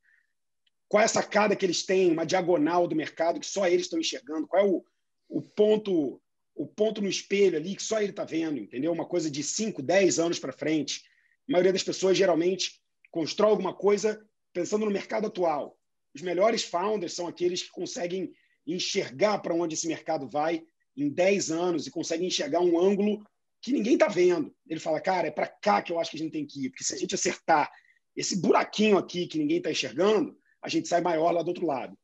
qual 0.88 1.02
é 1.02 1.04
a 1.04 1.08
sacada 1.08 1.54
que 1.54 1.66
eles 1.66 1.84
têm, 1.84 2.10
uma 2.10 2.24
diagonal 2.24 2.88
do 2.88 2.96
mercado 2.96 3.38
que 3.38 3.46
só 3.46 3.66
eles 3.68 3.82
estão 3.82 3.98
enxergando, 3.98 4.46
qual 4.46 4.62
é 4.62 4.66
o, 4.66 4.84
o 5.28 5.42
ponto 5.42 6.20
o 6.54 6.66
ponto 6.66 7.00
no 7.00 7.08
espelho 7.08 7.56
ali 7.56 7.76
que 7.76 7.82
só 7.82 8.00
ele 8.00 8.10
está 8.10 8.24
vendo, 8.24 8.58
entendeu? 8.58 8.90
Uma 8.90 9.06
coisa 9.06 9.30
de 9.30 9.44
5, 9.44 9.80
10 9.80 10.18
anos 10.18 10.40
para 10.40 10.52
frente. 10.52 11.04
A 11.48 11.52
maioria 11.52 11.72
das 11.72 11.82
pessoas 11.82 12.16
geralmente 12.16 12.80
constrói 13.10 13.50
alguma 13.50 13.74
coisa 13.74 14.22
pensando 14.52 14.84
no 14.84 14.90
mercado 14.90 15.26
atual. 15.26 15.78
Os 16.14 16.20
melhores 16.20 16.62
founders 16.62 17.14
são 17.14 17.26
aqueles 17.26 17.62
que 17.62 17.70
conseguem 17.70 18.32
enxergar 18.66 19.38
para 19.38 19.54
onde 19.54 19.74
esse 19.74 19.88
mercado 19.88 20.28
vai 20.28 20.62
em 20.96 21.08
10 21.08 21.50
anos 21.50 21.86
e 21.86 21.90
conseguem 21.90 22.26
enxergar 22.26 22.60
um 22.60 22.78
ângulo 22.78 23.24
que 23.62 23.72
ninguém 23.72 23.94
está 23.94 24.08
vendo. 24.08 24.54
Ele 24.68 24.80
fala, 24.80 25.00
cara, 25.00 25.28
é 25.28 25.30
para 25.30 25.46
cá 25.46 25.80
que 25.80 25.92
eu 25.92 25.98
acho 25.98 26.10
que 26.10 26.16
a 26.16 26.20
gente 26.20 26.32
tem 26.32 26.46
que 26.46 26.66
ir, 26.66 26.70
porque 26.70 26.84
se 26.84 26.94
a 26.94 26.98
gente 26.98 27.14
acertar 27.14 27.70
esse 28.14 28.40
buraquinho 28.40 28.98
aqui 28.98 29.26
que 29.26 29.38
ninguém 29.38 29.58
está 29.58 29.70
enxergando, 29.70 30.36
a 30.60 30.68
gente 30.68 30.88
sai 30.88 31.00
maior 31.00 31.30
lá 31.30 31.42
do 31.42 31.48
outro 31.48 31.66
lado. 31.66 31.96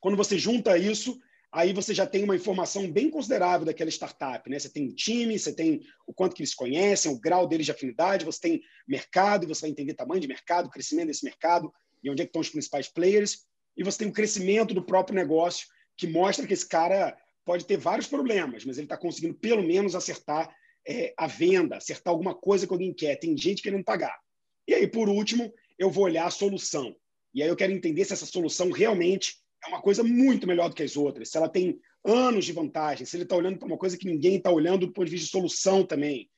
Quando 0.00 0.16
você 0.16 0.36
junta 0.36 0.76
isso, 0.76 1.18
aí 1.52 1.72
você 1.72 1.92
já 1.92 2.06
tem 2.06 2.24
uma 2.24 2.34
informação 2.34 2.90
bem 2.90 3.10
considerável 3.10 3.66
daquela 3.66 3.90
startup. 3.90 4.48
Né? 4.48 4.58
Você 4.58 4.70
tem 4.70 4.88
o 4.88 4.94
time, 4.94 5.38
você 5.38 5.52
tem 5.52 5.82
o 6.06 6.14
quanto 6.14 6.34
que 6.34 6.42
eles 6.42 6.54
conhecem, 6.54 7.12
o 7.12 7.20
grau 7.20 7.46
deles 7.46 7.66
de 7.66 7.72
afinidade, 7.72 8.24
você 8.24 8.40
tem 8.40 8.62
mercado, 8.88 9.46
você 9.46 9.62
vai 9.62 9.70
entender 9.70 9.94
tamanho 9.94 10.20
de 10.20 10.28
mercado, 10.28 10.70
crescimento 10.70 11.08
desse 11.08 11.24
mercado 11.24 11.72
e 12.02 12.10
onde 12.10 12.22
é 12.22 12.24
estão 12.24 12.40
os 12.40 12.48
principais 12.48 12.88
players, 12.88 13.46
e 13.76 13.84
você 13.84 13.98
tem 13.98 14.08
o 14.08 14.12
crescimento 14.12 14.74
do 14.74 14.82
próprio 14.82 15.14
negócio, 15.14 15.68
que 15.96 16.06
mostra 16.06 16.46
que 16.46 16.52
esse 16.52 16.66
cara 16.66 17.16
pode 17.44 17.64
ter 17.64 17.76
vários 17.76 18.06
problemas, 18.06 18.64
mas 18.64 18.76
ele 18.76 18.86
está 18.86 18.96
conseguindo 18.96 19.34
pelo 19.34 19.62
menos 19.62 19.94
acertar 19.94 20.52
é, 20.86 21.14
a 21.16 21.26
venda, 21.26 21.76
acertar 21.76 22.12
alguma 22.12 22.34
coisa 22.34 22.66
que 22.66 22.72
alguém 22.72 22.92
quer. 22.92 23.16
Tem 23.16 23.36
gente 23.36 23.62
querendo 23.62 23.84
pagar. 23.84 24.18
E 24.66 24.74
aí, 24.74 24.86
por 24.86 25.08
último, 25.08 25.52
eu 25.78 25.90
vou 25.90 26.04
olhar 26.04 26.26
a 26.26 26.30
solução. 26.30 26.94
E 27.34 27.42
aí 27.42 27.48
eu 27.48 27.56
quero 27.56 27.72
entender 27.72 28.04
se 28.04 28.12
essa 28.12 28.26
solução 28.26 28.70
realmente 28.70 29.36
é 29.64 29.68
uma 29.68 29.80
coisa 29.80 30.02
muito 30.02 30.46
melhor 30.46 30.68
do 30.68 30.74
que 30.74 30.82
as 30.82 30.96
outras, 30.96 31.30
se 31.30 31.36
ela 31.36 31.48
tem 31.48 31.78
anos 32.04 32.44
de 32.44 32.52
vantagem, 32.52 33.06
se 33.06 33.16
ele 33.16 33.24
está 33.24 33.36
olhando 33.36 33.58
para 33.58 33.66
uma 33.66 33.78
coisa 33.78 33.96
que 33.96 34.06
ninguém 34.06 34.36
está 34.36 34.50
olhando 34.50 34.86
do 34.86 34.92
ponto 34.92 35.04
de 35.04 35.12
vista 35.12 35.26
de 35.26 35.32
solução 35.32 35.84
também. 35.84 36.28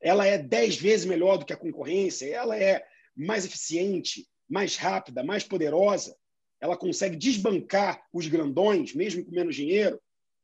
Ela 0.00 0.26
é 0.26 0.38
dez 0.38 0.76
vezes 0.76 1.06
melhor 1.06 1.36
do 1.36 1.44
que 1.44 1.52
a 1.52 1.56
concorrência, 1.56 2.26
ela 2.26 2.58
é 2.58 2.84
mais 3.14 3.44
eficiente, 3.44 4.26
mais 4.48 4.76
rápida, 4.76 5.22
mais 5.22 5.44
poderosa, 5.44 6.16
ela 6.60 6.76
consegue 6.76 7.16
desbancar 7.16 8.02
os 8.12 8.26
grandões, 8.28 8.94
mesmo 8.94 9.24
com 9.24 9.32
menos 9.32 9.56
dinheiro. 9.56 10.00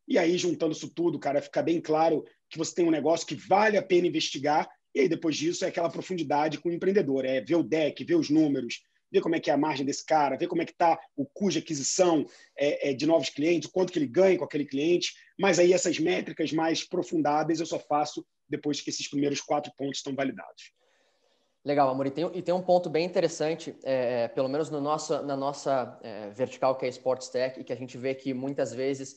E 0.07 0.19
aí, 0.19 0.37
juntando 0.37 0.73
isso 0.73 0.89
tudo, 0.89 1.19
cara, 1.19 1.41
fica 1.41 1.63
bem 1.63 1.81
claro 1.81 2.25
que 2.51 2.59
você 2.59 2.75
tem 2.75 2.85
um 2.85 2.91
negócio 2.91 3.27
que 3.27 3.35
vale 3.35 3.77
a 3.77 3.83
pena 3.83 4.07
investigar. 4.07 4.69
E 4.95 5.01
aí, 5.01 5.09
depois 5.09 5.37
disso, 5.37 5.65
é 5.65 5.69
aquela 5.69 5.91
profundidade 5.91 6.59
com 6.59 6.71
o 6.71 6.73
empreendedor. 6.73 7.25
É 7.25 7.41
ver 7.41 7.55
o 7.55 7.63
deck, 7.63 8.03
ver 8.03 8.17
os 8.17 8.31
números, 8.31 8.83
ver 9.11 9.21
como 9.21 9.35
é 9.35 9.41
que 9.41 9.51
é 9.51 9.55
a 9.55 9.57
margem 9.57 9.85
desse 9.85 10.05
cara, 10.05 10.37
ver 10.37 10.47
como 10.47 10.63
é 10.63 10.65
que 10.65 10.73
está 10.73 10.99
o 11.17 11.25
custo 11.25 11.53
de 11.53 11.65
aquisição 11.65 12.27
é, 12.57 12.91
é, 12.91 12.93
de 12.93 13.07
novos 13.07 13.29
clientes, 13.31 13.71
quanto 13.71 13.93
que 13.93 13.99
ele 13.99 14.07
ganha 14.07 14.39
com 14.39 14.45
aquele 14.45 14.65
cliente. 14.65 15.15
Mas 15.39 15.59
aí 15.59 15.73
essas 15.73 15.99
métricas 15.99 16.53
mais 16.53 16.85
profundadas 16.85 17.61
eu 17.61 17.67
só 17.67 17.79
faço 17.79 18.27
depois 18.49 18.81
que 18.81 18.91
esses 18.91 19.09
primeiros 19.09 19.41
quatro 19.41 19.73
pontos 19.77 19.99
estão 19.99 20.15
validados. 20.15 20.73
Legal, 21.65 21.91
Amor. 21.91 22.07
E 22.07 22.11
tem, 22.11 22.25
e 22.35 22.41
tem 22.41 22.55
um 22.55 22.63
ponto 22.63 22.89
bem 22.89 23.05
interessante, 23.05 23.77
é, 23.85 24.23
é, 24.23 24.29
pelo 24.29 24.49
menos 24.49 24.71
no 24.71 24.81
nosso, 24.81 25.23
na 25.23 25.37
nossa 25.37 25.99
é, 26.03 26.31
vertical, 26.31 26.77
que 26.77 26.87
é 26.87 26.89
Sports 26.89 27.29
Tech, 27.29 27.61
e 27.61 27.65
que 27.65 27.73
a 27.73 27.77
gente 27.77 27.99
vê 27.99 28.15
que 28.15 28.33
muitas 28.33 28.73
vezes 28.73 29.17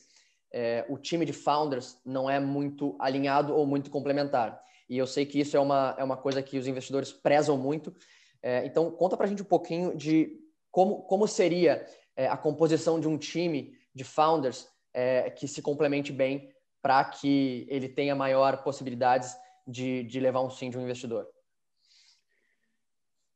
é, 0.52 0.84
o 0.88 0.98
time 0.98 1.24
de 1.24 1.32
founders 1.32 1.98
não 2.04 2.28
é 2.28 2.38
muito 2.38 2.96
alinhado 3.00 3.54
ou 3.54 3.66
muito 3.66 3.90
complementar. 3.90 4.60
E 4.88 4.98
eu 4.98 5.06
sei 5.06 5.24
que 5.24 5.40
isso 5.40 5.56
é 5.56 5.60
uma, 5.60 5.94
é 5.98 6.04
uma 6.04 6.16
coisa 6.16 6.42
que 6.42 6.58
os 6.58 6.66
investidores 6.66 7.10
prezam 7.10 7.56
muito, 7.56 7.94
é, 8.42 8.66
então, 8.66 8.90
conta 8.90 9.16
para 9.16 9.26
a 9.26 9.28
gente 9.28 9.42
um 9.42 9.46
pouquinho 9.46 9.96
de 9.96 10.40
como, 10.70 11.02
como 11.02 11.28
seria 11.28 11.86
é, 12.16 12.26
a 12.26 12.36
composição 12.36 12.98
de 12.98 13.06
um 13.06 13.16
time 13.16 13.78
de 13.94 14.02
founders 14.02 14.68
é, 14.92 15.30
que 15.30 15.46
se 15.46 15.62
complemente 15.62 16.12
bem 16.12 16.52
para 16.82 17.04
que 17.04 17.64
ele 17.70 17.88
tenha 17.88 18.16
maior 18.16 18.64
possibilidades 18.64 19.36
de, 19.66 20.02
de 20.02 20.18
levar 20.18 20.42
um 20.42 20.50
sim 20.50 20.68
de 20.68 20.76
um 20.76 20.82
investidor. 20.82 21.28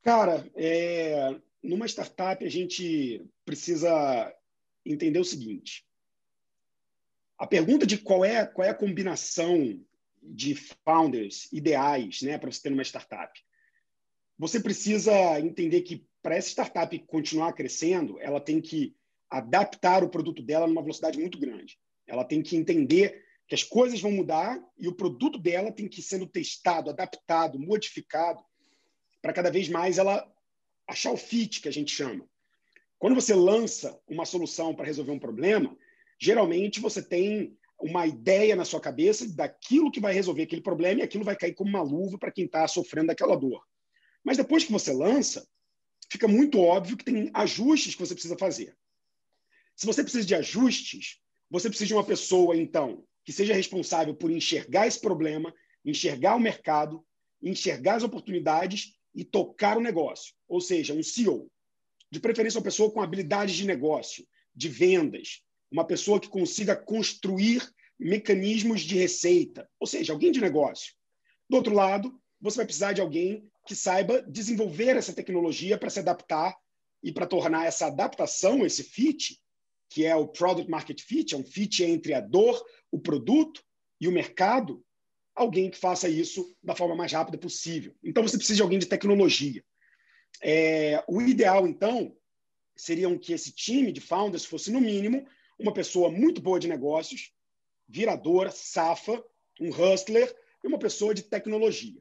Cara, 0.02 0.44
é, 0.56 1.36
numa 1.62 1.86
startup 1.86 2.44
a 2.44 2.50
gente 2.50 3.24
precisa 3.44 4.34
entender 4.84 5.20
o 5.20 5.24
seguinte: 5.24 5.86
a 7.38 7.46
pergunta 7.46 7.86
de 7.86 7.98
qual 7.98 8.24
é, 8.24 8.44
qual 8.44 8.66
é 8.66 8.70
a 8.70 8.74
combinação 8.74 9.80
de 10.20 10.56
founders 10.84 11.52
ideais 11.52 12.22
né, 12.22 12.36
para 12.36 12.50
você 12.50 12.62
ter 12.62 12.72
uma 12.72 12.82
startup 12.82 13.45
você 14.38 14.60
precisa 14.60 15.40
entender 15.40 15.82
que 15.82 16.06
para 16.22 16.36
essa 16.36 16.50
startup 16.50 16.98
continuar 17.06 17.52
crescendo, 17.52 18.18
ela 18.20 18.40
tem 18.40 18.60
que 18.60 18.94
adaptar 19.30 20.04
o 20.04 20.08
produto 20.08 20.42
dela 20.42 20.66
numa 20.66 20.82
velocidade 20.82 21.18
muito 21.18 21.38
grande. 21.38 21.78
Ela 22.06 22.24
tem 22.24 22.42
que 22.42 22.56
entender 22.56 23.24
que 23.48 23.54
as 23.54 23.62
coisas 23.62 24.00
vão 24.00 24.10
mudar 24.10 24.60
e 24.78 24.88
o 24.88 24.94
produto 24.94 25.38
dela 25.38 25.72
tem 25.72 25.88
que 25.88 26.00
ir 26.00 26.02
sendo 26.02 26.26
testado, 26.26 26.90
adaptado, 26.90 27.58
modificado 27.58 28.44
para 29.22 29.32
cada 29.32 29.50
vez 29.50 29.68
mais 29.68 29.98
ela 29.98 30.26
achar 30.86 31.12
o 31.12 31.16
fit 31.16 31.60
que 31.60 31.68
a 31.68 31.72
gente 31.72 31.92
chama. 31.92 32.28
Quando 32.98 33.14
você 33.14 33.34
lança 33.34 33.98
uma 34.08 34.24
solução 34.24 34.74
para 34.74 34.86
resolver 34.86 35.12
um 35.12 35.18
problema, 35.18 35.76
geralmente 36.18 36.80
você 36.80 37.02
tem 37.02 37.56
uma 37.78 38.06
ideia 38.06 38.56
na 38.56 38.64
sua 38.64 38.80
cabeça 38.80 39.28
daquilo 39.34 39.90
que 39.90 40.00
vai 40.00 40.14
resolver 40.14 40.44
aquele 40.44 40.62
problema 40.62 41.00
e 41.00 41.02
aquilo 41.04 41.24
vai 41.24 41.36
cair 41.36 41.54
como 41.54 41.70
uma 41.70 41.82
luva 41.82 42.18
para 42.18 42.32
quem 42.32 42.46
está 42.46 42.66
sofrendo 42.66 43.08
daquela 43.08 43.36
dor. 43.36 43.62
Mas 44.26 44.36
depois 44.36 44.64
que 44.64 44.72
você 44.72 44.92
lança, 44.92 45.46
fica 46.10 46.26
muito 46.26 46.58
óbvio 46.58 46.96
que 46.96 47.04
tem 47.04 47.30
ajustes 47.32 47.94
que 47.94 48.04
você 48.04 48.12
precisa 48.12 48.36
fazer. 48.36 48.76
Se 49.76 49.86
você 49.86 50.02
precisa 50.02 50.26
de 50.26 50.34
ajustes, 50.34 51.20
você 51.48 51.68
precisa 51.68 51.86
de 51.86 51.94
uma 51.94 52.02
pessoa, 52.02 52.56
então, 52.56 53.06
que 53.24 53.32
seja 53.32 53.54
responsável 53.54 54.16
por 54.16 54.32
enxergar 54.32 54.88
esse 54.88 55.00
problema, 55.00 55.54
enxergar 55.84 56.34
o 56.34 56.40
mercado, 56.40 57.06
enxergar 57.40 57.94
as 57.94 58.02
oportunidades 58.02 58.96
e 59.14 59.24
tocar 59.24 59.78
o 59.78 59.80
negócio. 59.80 60.34
Ou 60.48 60.60
seja, 60.60 60.92
um 60.92 61.04
CEO. 61.04 61.48
De 62.10 62.18
preferência, 62.18 62.58
uma 62.58 62.64
pessoa 62.64 62.90
com 62.90 63.00
habilidades 63.00 63.54
de 63.54 63.64
negócio, 63.64 64.26
de 64.52 64.68
vendas, 64.68 65.44
uma 65.70 65.86
pessoa 65.86 66.18
que 66.18 66.28
consiga 66.28 66.74
construir 66.74 67.62
mecanismos 67.96 68.80
de 68.80 68.96
receita, 68.96 69.70
ou 69.78 69.86
seja, 69.86 70.12
alguém 70.12 70.32
de 70.32 70.40
negócio. 70.40 70.94
Do 71.48 71.58
outro 71.58 71.72
lado, 71.72 72.20
você 72.40 72.56
vai 72.56 72.66
precisar 72.66 72.92
de 72.92 73.00
alguém 73.00 73.48
que 73.66 73.74
saiba 73.74 74.22
desenvolver 74.22 74.96
essa 74.96 75.12
tecnologia 75.12 75.76
para 75.76 75.90
se 75.90 75.98
adaptar 75.98 76.56
e 77.02 77.12
para 77.12 77.26
tornar 77.26 77.66
essa 77.66 77.86
adaptação, 77.86 78.64
esse 78.64 78.82
fit, 78.82 79.40
que 79.88 80.04
é 80.04 80.14
o 80.14 80.28
product 80.28 80.70
market 80.70 81.00
fit, 81.02 81.34
é 81.34 81.38
um 81.38 81.44
fit 81.44 81.82
entre 81.84 82.14
a 82.14 82.20
dor, 82.20 82.64
o 82.90 82.98
produto 82.98 83.62
e 84.00 84.08
o 84.08 84.12
mercado, 84.12 84.84
alguém 85.34 85.70
que 85.70 85.78
faça 85.78 86.08
isso 86.08 86.56
da 86.62 86.74
forma 86.74 86.96
mais 86.96 87.12
rápida 87.12 87.38
possível. 87.38 87.94
Então 88.02 88.22
você 88.22 88.36
precisa 88.36 88.56
de 88.56 88.62
alguém 88.62 88.78
de 88.78 88.86
tecnologia. 88.86 89.62
É, 90.42 91.02
o 91.08 91.20
ideal, 91.20 91.66
então, 91.66 92.16
seria 92.76 93.16
que 93.18 93.32
esse 93.32 93.52
time 93.52 93.92
de 93.92 94.00
founders 94.00 94.44
fosse, 94.44 94.70
no 94.70 94.80
mínimo, 94.80 95.26
uma 95.58 95.72
pessoa 95.72 96.10
muito 96.10 96.40
boa 96.40 96.60
de 96.60 96.68
negócios, 96.68 97.32
viradora, 97.88 98.50
safa, 98.50 99.22
um 99.60 99.70
hustler 99.70 100.34
e 100.62 100.66
uma 100.66 100.78
pessoa 100.78 101.14
de 101.14 101.22
tecnologia. 101.22 102.00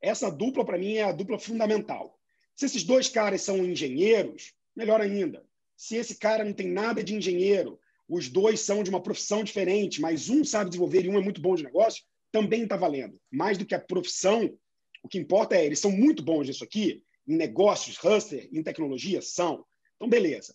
Essa 0.00 0.30
dupla, 0.30 0.64
para 0.64 0.78
mim, 0.78 0.94
é 0.94 1.04
a 1.04 1.12
dupla 1.12 1.38
fundamental. 1.38 2.18
Se 2.56 2.66
esses 2.66 2.84
dois 2.84 3.08
caras 3.08 3.42
são 3.42 3.58
engenheiros, 3.58 4.52
melhor 4.74 5.00
ainda. 5.00 5.44
Se 5.76 5.96
esse 5.96 6.16
cara 6.16 6.44
não 6.44 6.52
tem 6.52 6.68
nada 6.68 7.02
de 7.02 7.14
engenheiro, 7.14 7.78
os 8.08 8.28
dois 8.28 8.60
são 8.60 8.82
de 8.82 8.90
uma 8.90 9.02
profissão 9.02 9.44
diferente, 9.44 10.00
mas 10.00 10.28
um 10.28 10.44
sabe 10.44 10.70
desenvolver 10.70 11.04
e 11.04 11.08
um 11.08 11.18
é 11.18 11.22
muito 11.22 11.40
bom 11.40 11.54
de 11.54 11.62
negócio, 11.62 12.04
também 12.32 12.64
está 12.64 12.76
valendo. 12.76 13.20
Mais 13.30 13.56
do 13.56 13.64
que 13.64 13.74
a 13.74 13.80
profissão, 13.80 14.52
o 15.02 15.08
que 15.08 15.18
importa 15.18 15.56
é, 15.56 15.64
eles 15.64 15.78
são 15.78 15.90
muito 15.90 16.22
bons 16.22 16.48
nisso 16.48 16.64
aqui, 16.64 17.02
em 17.26 17.36
negócios, 17.36 17.96
hustler, 18.02 18.48
em 18.52 18.62
tecnologia, 18.62 19.22
são. 19.22 19.64
Então, 19.96 20.08
beleza. 20.08 20.54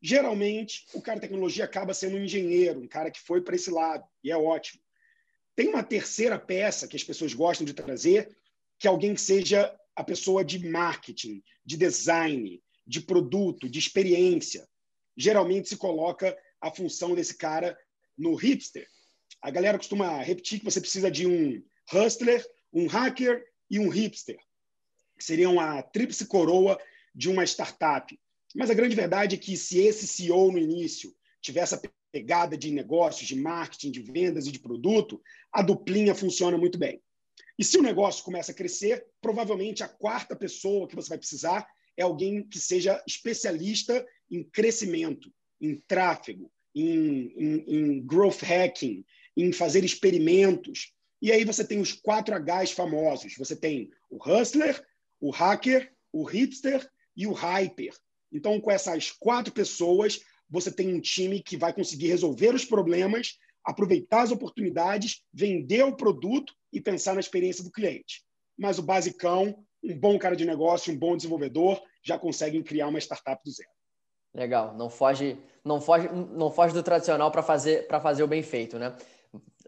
Geralmente, 0.00 0.86
o 0.94 1.00
cara 1.00 1.16
de 1.16 1.22
tecnologia 1.22 1.64
acaba 1.64 1.94
sendo 1.94 2.16
um 2.16 2.24
engenheiro, 2.24 2.80
um 2.80 2.88
cara 2.88 3.10
que 3.10 3.20
foi 3.20 3.40
para 3.42 3.54
esse 3.54 3.70
lado, 3.70 4.04
e 4.22 4.30
é 4.30 4.36
ótimo. 4.36 4.80
Tem 5.54 5.68
uma 5.68 5.82
terceira 5.82 6.38
peça 6.38 6.88
que 6.88 6.96
as 6.96 7.04
pessoas 7.04 7.32
gostam 7.32 7.64
de 7.64 7.74
trazer, 7.74 8.36
que 8.78 8.88
alguém 8.88 9.14
que 9.14 9.20
seja 9.20 9.74
a 9.96 10.02
pessoa 10.02 10.44
de 10.44 10.58
marketing, 10.68 11.42
de 11.64 11.76
design, 11.76 12.62
de 12.86 13.00
produto, 13.00 13.68
de 13.68 13.78
experiência. 13.78 14.68
Geralmente 15.16 15.68
se 15.68 15.76
coloca 15.76 16.36
a 16.60 16.70
função 16.70 17.14
desse 17.14 17.36
cara 17.36 17.78
no 18.16 18.34
hipster. 18.34 18.86
A 19.40 19.50
galera 19.50 19.78
costuma 19.78 20.22
repetir 20.22 20.58
que 20.58 20.64
você 20.64 20.80
precisa 20.80 21.10
de 21.10 21.26
um 21.26 21.62
hustler, 21.92 22.44
um 22.72 22.86
hacker 22.86 23.44
e 23.70 23.78
um 23.78 23.88
hipster, 23.88 24.38
que 25.16 25.24
seriam 25.24 25.60
a 25.60 25.82
tríplice 25.82 26.26
coroa 26.26 26.78
de 27.14 27.28
uma 27.28 27.44
startup. 27.44 28.18
Mas 28.54 28.70
a 28.70 28.74
grande 28.74 28.96
verdade 28.96 29.36
é 29.36 29.38
que 29.38 29.56
se 29.56 29.78
esse 29.78 30.06
CEO 30.06 30.50
no 30.50 30.58
início 30.58 31.14
tiver 31.40 31.60
essa 31.60 31.80
pegada 32.10 32.56
de 32.56 32.70
negócios, 32.70 33.26
de 33.26 33.36
marketing, 33.36 33.90
de 33.90 34.00
vendas 34.00 34.46
e 34.46 34.52
de 34.52 34.60
produto, 34.60 35.20
a 35.52 35.62
duplinha 35.62 36.14
funciona 36.14 36.56
muito 36.56 36.78
bem. 36.78 37.02
E 37.58 37.64
se 37.64 37.78
o 37.78 37.82
negócio 37.82 38.24
começa 38.24 38.52
a 38.52 38.54
crescer, 38.54 39.06
provavelmente 39.20 39.82
a 39.82 39.88
quarta 39.88 40.34
pessoa 40.34 40.88
que 40.88 40.96
você 40.96 41.08
vai 41.08 41.18
precisar 41.18 41.66
é 41.96 42.02
alguém 42.02 42.42
que 42.42 42.58
seja 42.58 43.02
especialista 43.06 44.04
em 44.30 44.42
crescimento, 44.42 45.32
em 45.60 45.76
tráfego, 45.86 46.50
em, 46.74 47.32
em, 47.36 47.64
em 47.68 48.06
growth 48.06 48.42
hacking, 48.42 49.04
em 49.36 49.52
fazer 49.52 49.84
experimentos. 49.84 50.92
E 51.22 51.30
aí 51.30 51.44
você 51.44 51.64
tem 51.64 51.80
os 51.80 51.92
quatro 51.92 52.34
Hs 52.34 52.72
famosos. 52.72 53.34
Você 53.38 53.54
tem 53.54 53.90
o 54.10 54.16
hustler, 54.16 54.84
o 55.20 55.30
hacker, 55.30 55.92
o 56.12 56.24
hipster 56.24 56.88
e 57.16 57.26
o 57.26 57.32
hyper. 57.32 57.94
Então, 58.32 58.60
com 58.60 58.70
essas 58.70 59.12
quatro 59.12 59.52
pessoas, 59.52 60.20
você 60.50 60.70
tem 60.70 60.92
um 60.92 61.00
time 61.00 61.40
que 61.40 61.56
vai 61.56 61.72
conseguir 61.72 62.08
resolver 62.08 62.54
os 62.54 62.64
problemas, 62.64 63.38
aproveitar 63.64 64.22
as 64.22 64.30
oportunidades, 64.30 65.22
vender 65.32 65.82
o 65.84 65.96
produto 65.96 66.52
e 66.72 66.80
pensar 66.80 67.14
na 67.14 67.20
experiência 67.20 67.64
do 67.64 67.70
cliente. 67.70 68.22
Mas 68.56 68.78
o 68.78 68.82
basicão, 68.82 69.64
um 69.82 69.98
bom 69.98 70.18
cara 70.18 70.36
de 70.36 70.44
negócio, 70.44 70.92
um 70.92 70.98
bom 70.98 71.16
desenvolvedor, 71.16 71.80
já 72.02 72.18
conseguem 72.18 72.62
criar 72.62 72.88
uma 72.88 72.98
startup 72.98 73.42
do 73.44 73.50
zero. 73.50 73.70
Legal, 74.34 74.76
não 74.76 74.90
foge, 74.90 75.38
não 75.64 75.80
foge, 75.80 76.08
não 76.08 76.50
foge 76.50 76.74
do 76.74 76.82
tradicional 76.82 77.30
para 77.30 77.42
fazer 77.42 77.86
para 77.86 78.00
fazer 78.00 78.22
o 78.22 78.28
bem 78.28 78.42
feito, 78.42 78.78
né? 78.78 78.96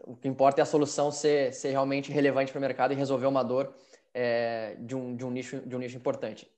O 0.03 0.15
que 0.15 0.27
importa 0.27 0.61
é 0.61 0.63
a 0.63 0.65
solução 0.65 1.11
ser, 1.11 1.53
ser 1.53 1.71
realmente 1.71 2.11
relevante 2.11 2.51
para 2.51 2.59
o 2.59 2.61
mercado 2.61 2.93
e 2.93 2.95
resolver 2.95 3.25
uma 3.25 3.43
dor 3.43 3.73
é, 4.13 4.75
de, 4.79 4.95
um, 4.95 5.15
de 5.15 5.25
um 5.25 5.31
nicho 5.31 5.61
de 5.65 5.75
um 5.75 5.79
nicho 5.79 5.95
importante. 5.95 6.49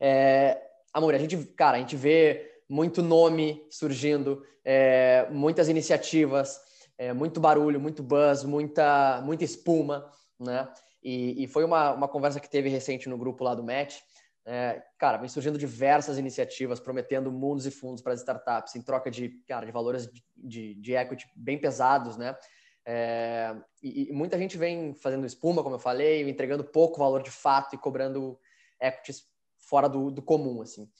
É, 0.00 0.60
Amor, 0.92 1.14
a 1.14 1.18
gente, 1.18 1.38
cara, 1.56 1.78
a 1.78 1.80
gente 1.80 1.96
vê 1.96 2.52
muito 2.68 3.02
nome 3.02 3.64
surgindo, 3.70 4.44
é, 4.62 5.26
muitas 5.30 5.68
iniciativas, 5.68 6.60
é, 6.98 7.12
muito 7.12 7.40
barulho, 7.40 7.80
muito 7.80 8.02
buzz, 8.02 8.44
muita, 8.44 9.20
muita 9.22 9.44
espuma, 9.44 10.10
né? 10.38 10.68
E, 11.02 11.44
e, 11.44 11.48
foi 11.48 11.64
uma, 11.64 11.92
uma 11.92 12.08
conversa 12.08 12.38
que 12.38 12.48
teve 12.48 12.68
recente 12.68 13.08
no 13.08 13.18
grupo 13.18 13.42
lá 13.42 13.54
do 13.54 13.64
Match. 13.64 13.98
É, 14.44 14.82
cara, 14.98 15.18
vem 15.18 15.28
surgindo 15.28 15.58
diversas 15.58 16.18
iniciativas 16.18 16.80
prometendo 16.80 17.30
mundos 17.30 17.66
e 17.66 17.70
fundos 17.70 18.02
para 18.02 18.12
as 18.12 18.20
startups 18.20 18.74
em 18.74 18.82
troca 18.82 19.10
de, 19.10 19.30
cara, 19.46 19.64
de 19.66 19.72
valores 19.72 20.10
de, 20.10 20.22
de, 20.36 20.74
de 20.74 20.94
equity 20.94 21.28
bem 21.34 21.58
pesados, 21.58 22.16
né? 22.16 22.36
É, 22.84 23.54
e, 23.82 24.10
e, 24.10 24.12
muita 24.12 24.36
gente 24.38 24.58
vem 24.58 24.94
fazendo 24.94 25.26
espuma, 25.26 25.62
como 25.62 25.76
eu 25.76 25.80
falei, 25.80 26.28
entregando 26.28 26.64
pouco 26.64 26.98
valor 26.98 27.22
de 27.22 27.30
fato 27.30 27.74
e 27.74 27.78
cobrando 27.78 28.38
equities 28.80 29.24
fora 29.58 29.88
do, 29.88 30.10
do 30.10 30.22
comum, 30.22 30.62
assim. 30.62 30.90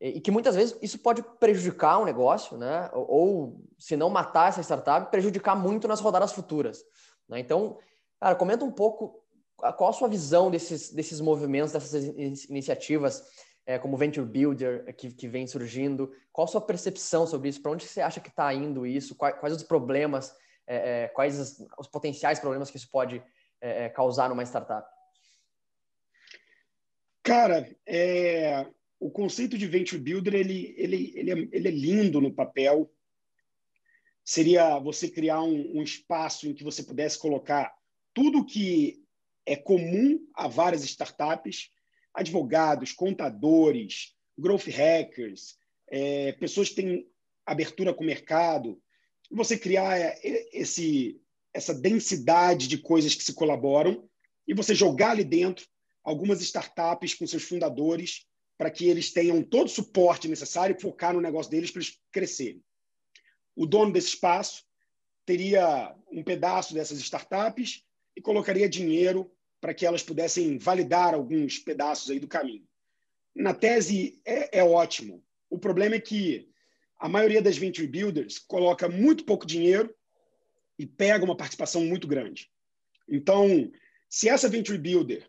E, 0.00 0.20
que 0.20 0.30
muitas 0.30 0.56
vezes 0.56 0.76
isso 0.80 0.98
pode 0.98 1.22
prejudicar 1.38 1.98
o 1.98 2.02
um 2.02 2.04
negócio, 2.06 2.56
né? 2.56 2.90
Ou, 2.94 3.60
se 3.78 3.96
não 3.96 4.08
matar 4.08 4.48
essa 4.48 4.62
startup, 4.62 5.10
prejudicar 5.10 5.54
muito 5.54 5.86
nas 5.86 6.00
rodadas 6.00 6.32
futuras. 6.32 6.82
Né? 7.28 7.40
Então, 7.40 7.78
cara, 8.18 8.34
comenta 8.34 8.64
um 8.64 8.72
pouco 8.72 9.22
qual 9.76 9.90
a 9.90 9.92
sua 9.92 10.08
visão 10.08 10.50
desses, 10.50 10.90
desses 10.90 11.20
movimentos, 11.20 11.72
dessas 11.72 12.04
iniciativas, 12.48 13.22
é, 13.66 13.78
como 13.78 13.96
Venture 13.96 14.26
Builder, 14.26 14.94
que, 14.96 15.12
que 15.12 15.28
vem 15.28 15.46
surgindo. 15.46 16.10
Qual 16.32 16.46
a 16.46 16.48
sua 16.48 16.60
percepção 16.62 17.26
sobre 17.26 17.50
isso? 17.50 17.60
Para 17.60 17.72
onde 17.72 17.86
você 17.86 18.00
acha 18.00 18.20
que 18.20 18.30
está 18.30 18.52
indo 18.54 18.86
isso? 18.86 19.14
Quais, 19.14 19.38
quais 19.38 19.54
os 19.54 19.62
problemas, 19.62 20.34
é, 20.66 21.04
é, 21.04 21.08
quais 21.08 21.38
os, 21.38 21.68
os, 21.78 21.86
potenciais 21.86 22.40
problemas 22.40 22.70
que 22.70 22.78
isso 22.78 22.90
pode 22.90 23.22
é, 23.60 23.84
é, 23.84 23.88
causar 23.90 24.30
numa 24.30 24.42
startup? 24.44 24.88
Cara, 27.22 27.68
é, 27.86 28.66
o 29.00 29.10
conceito 29.10 29.56
de 29.56 29.66
venture 29.66 30.00
builder 30.00 30.34
ele, 30.34 30.74
ele, 30.76 31.12
ele, 31.16 31.30
é, 31.30 31.48
ele 31.52 31.68
é 31.68 31.70
lindo 31.70 32.20
no 32.20 32.32
papel. 32.32 32.92
Seria 34.22 34.78
você 34.78 35.08
criar 35.08 35.42
um, 35.42 35.78
um 35.78 35.82
espaço 35.82 36.46
em 36.46 36.52
que 36.52 36.62
você 36.62 36.82
pudesse 36.82 37.18
colocar 37.18 37.74
tudo 38.12 38.44
que 38.44 39.02
é 39.46 39.56
comum 39.56 40.20
a 40.34 40.46
várias 40.46 40.84
startups, 40.84 41.70
advogados, 42.12 42.92
contadores, 42.92 44.14
growth 44.38 44.66
hackers, 44.66 45.56
é, 45.88 46.32
pessoas 46.32 46.68
que 46.68 46.76
têm 46.76 47.08
abertura 47.46 47.94
com 47.94 48.04
o 48.04 48.06
mercado, 48.06 48.80
você 49.30 49.58
criar 49.58 49.98
é, 49.98 50.18
esse, 50.52 51.18
essa 51.54 51.72
densidade 51.72 52.68
de 52.68 52.76
coisas 52.76 53.14
que 53.14 53.24
se 53.24 53.32
colaboram 53.32 54.06
e 54.46 54.52
você 54.52 54.74
jogar 54.74 55.12
ali 55.12 55.24
dentro 55.24 55.66
algumas 56.04 56.42
startups 56.42 57.14
com 57.14 57.26
seus 57.26 57.44
fundadores 57.44 58.26
para 58.60 58.70
que 58.70 58.86
eles 58.86 59.10
tenham 59.10 59.42
todo 59.42 59.68
o 59.68 59.70
suporte 59.70 60.28
necessário 60.28 60.76
e 60.76 60.80
focar 60.82 61.14
no 61.14 61.20
negócio 61.22 61.50
deles 61.50 61.70
para 61.70 61.80
eles 61.80 61.98
crescerem. 62.12 62.62
O 63.56 63.64
dono 63.64 63.90
desse 63.90 64.08
espaço 64.08 64.66
teria 65.24 65.96
um 66.12 66.22
pedaço 66.22 66.74
dessas 66.74 66.98
startups 66.98 67.82
e 68.14 68.20
colocaria 68.20 68.68
dinheiro 68.68 69.32
para 69.62 69.72
que 69.72 69.86
elas 69.86 70.02
pudessem 70.02 70.58
validar 70.58 71.14
alguns 71.14 71.58
pedaços 71.58 72.10
aí 72.10 72.20
do 72.20 72.28
caminho. 72.28 72.68
Na 73.34 73.54
tese, 73.54 74.20
é, 74.26 74.58
é 74.58 74.62
ótimo. 74.62 75.24
O 75.48 75.58
problema 75.58 75.94
é 75.94 76.00
que 76.00 76.46
a 76.98 77.08
maioria 77.08 77.40
das 77.40 77.56
venture 77.56 77.88
builders 77.88 78.38
coloca 78.38 78.90
muito 78.90 79.24
pouco 79.24 79.46
dinheiro 79.46 79.90
e 80.78 80.84
pega 80.84 81.24
uma 81.24 81.34
participação 81.34 81.82
muito 81.86 82.06
grande. 82.06 82.50
Então, 83.08 83.72
se 84.06 84.28
essa 84.28 84.50
venture 84.50 84.76
builder 84.76 85.26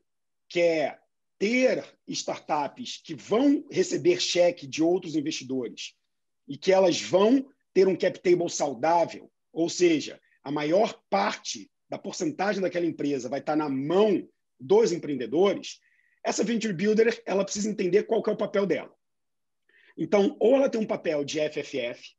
quer 0.49 1.00
ter 1.41 1.84
startups 2.08 3.01
que 3.04 3.15
vão 3.15 3.65
receber 3.71 4.21
cheque 4.21 4.67
de 4.67 4.84
outros 4.84 5.15
investidores 5.15 5.95
e 6.47 6.56
que 6.56 6.71
elas 6.71 7.01
vão 7.01 7.43
ter 7.73 7.88
um 7.88 7.95
cap 7.95 8.19
table 8.19 8.47
saudável, 8.47 9.27
ou 9.51 9.67
seja, 9.67 10.21
a 10.43 10.51
maior 10.51 11.01
parte 11.10 11.71
da 11.89 11.97
porcentagem 11.97 12.62
daquela 12.62 12.86
empresa 12.86 13.27
vai 13.27 13.39
estar 13.39 13.56
na 13.56 13.67
mão 13.67 14.30
dos 14.60 14.91
empreendedores, 14.91 15.80
essa 16.23 16.43
venture 16.43 16.73
builder 16.73 17.19
ela 17.25 17.43
precisa 17.43 17.71
entender 17.71 18.04
qual 18.04 18.21
é 18.27 18.30
o 18.30 18.38
papel 18.38 18.67
dela. 18.67 18.93
Então, 19.97 20.38
ou 20.39 20.58
ela 20.58 20.69
tem 20.69 20.80
um 20.80 20.86
papel 20.86 21.25
de 21.25 21.39
FFF, 21.39 22.15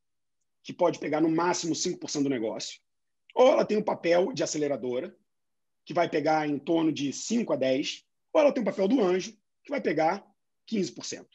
que 0.64 0.72
pode 0.72 0.98
pegar 0.98 1.20
no 1.20 1.30
máximo 1.30 1.76
5% 1.76 2.24
do 2.24 2.28
negócio, 2.28 2.80
ou 3.36 3.52
ela 3.52 3.64
tem 3.64 3.76
um 3.76 3.84
papel 3.84 4.32
de 4.32 4.42
aceleradora, 4.42 5.16
que 5.84 5.94
vai 5.94 6.08
pegar 6.10 6.48
em 6.48 6.58
torno 6.58 6.90
de 6.90 7.12
5 7.12 7.52
a 7.52 7.56
10, 7.56 8.04
ou 8.32 8.40
ela 8.40 8.52
tem 8.52 8.62
o 8.62 8.66
papel 8.66 8.88
do 8.88 9.00
anjo, 9.00 9.36
que 9.62 9.70
vai 9.70 9.80
pegar 9.80 10.26
15%. 10.70 11.26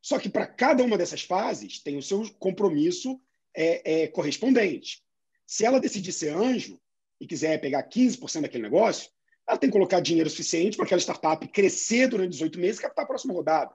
Só 0.00 0.18
que 0.18 0.28
para 0.28 0.46
cada 0.46 0.82
uma 0.82 0.98
dessas 0.98 1.22
fases 1.22 1.80
tem 1.80 1.96
o 1.96 2.02
seu 2.02 2.28
compromisso 2.34 3.20
é, 3.54 4.02
é, 4.02 4.08
correspondente. 4.08 5.02
Se 5.46 5.64
ela 5.64 5.80
decidir 5.80 6.12
ser 6.12 6.34
anjo 6.34 6.80
e 7.20 7.26
quiser 7.26 7.60
pegar 7.60 7.88
15% 7.88 8.42
daquele 8.42 8.64
negócio, 8.64 9.10
ela 9.46 9.58
tem 9.58 9.68
que 9.68 9.74
colocar 9.74 10.00
dinheiro 10.00 10.30
suficiente 10.30 10.76
para 10.76 10.86
aquela 10.86 11.00
startup 11.00 11.46
crescer 11.48 12.08
durante 12.08 12.30
18 12.30 12.58
meses 12.58 12.78
e 12.78 12.82
captar 12.82 13.04
a 13.04 13.08
próxima 13.08 13.34
rodada. 13.34 13.74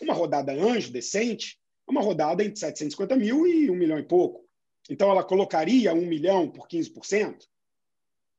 Uma 0.00 0.12
rodada 0.12 0.52
anjo 0.52 0.90
decente 0.90 1.58
é 1.86 1.90
uma 1.90 2.02
rodada 2.02 2.42
entre 2.42 2.58
750 2.58 3.16
mil 3.16 3.46
e 3.46 3.70
1 3.70 3.74
milhão 3.74 3.98
e 3.98 4.02
pouco. 4.02 4.44
Então, 4.90 5.10
ela 5.10 5.24
colocaria 5.24 5.94
1 5.94 6.06
milhão 6.06 6.50
por 6.50 6.68
15%? 6.68 7.46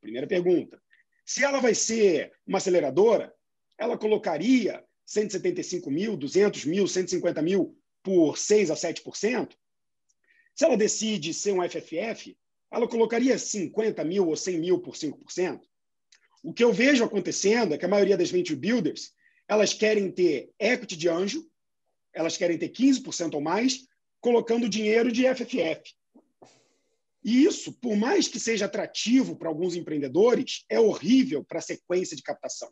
Primeira 0.02 0.28
pergunta. 0.28 0.80
Se 1.26 1.44
ela 1.44 1.60
vai 1.60 1.74
ser 1.74 2.32
uma 2.46 2.60
aceleradora, 2.60 3.34
ela 3.78 3.98
colocaria 3.98 4.86
175 5.06 5.90
mil, 5.90 6.16
200 6.16 6.66
mil, 6.66 6.88
150 6.88 7.42
mil 7.42 7.78
por 8.04 8.38
6 8.38 8.70
a 8.70 8.76
7%. 8.76 9.54
Se 10.54 10.64
ela 10.64 10.78
decide 10.78 11.34
ser 11.34 11.52
um 11.52 11.68
FFF, 11.68 12.38
ela 12.72 12.88
colocaria 12.88 13.38
50 13.38 14.04
mil 14.04 14.28
ou 14.28 14.36
100 14.36 14.60
mil 14.60 14.80
por 14.80 14.96
5%. 14.96 15.62
O 16.44 16.54
que 16.54 16.64
eu 16.64 16.72
vejo 16.72 17.04
acontecendo 17.04 17.74
é 17.74 17.78
que 17.78 17.86
a 17.86 17.90
maioria 17.90 18.18
das 18.18 18.30
venture 18.30 18.60
builders 18.60 19.14
elas 19.48 19.74
querem 19.74 20.12
ter 20.12 20.52
equity 20.60 20.96
de 20.96 21.10
anjo, 21.10 21.48
elas 22.14 22.38
querem 22.38 22.58
ter 22.58 22.70
15% 22.70 23.34
ou 23.34 23.42
mais, 23.42 23.88
colocando 24.20 24.70
dinheiro 24.70 25.12
de 25.12 25.24
FFF. 25.28 25.94
E 27.26 27.44
isso, 27.44 27.74
por 27.74 27.98
mais 27.98 28.28
que 28.28 28.40
seja 28.40 28.66
atrativo 28.66 29.36
para 29.36 29.50
alguns 29.50 29.76
empreendedores, 29.76 30.64
é 30.70 30.80
horrível 30.80 31.44
para 31.44 31.58
a 31.58 31.62
sequência 31.62 32.16
de 32.16 32.22
captação. 32.22 32.72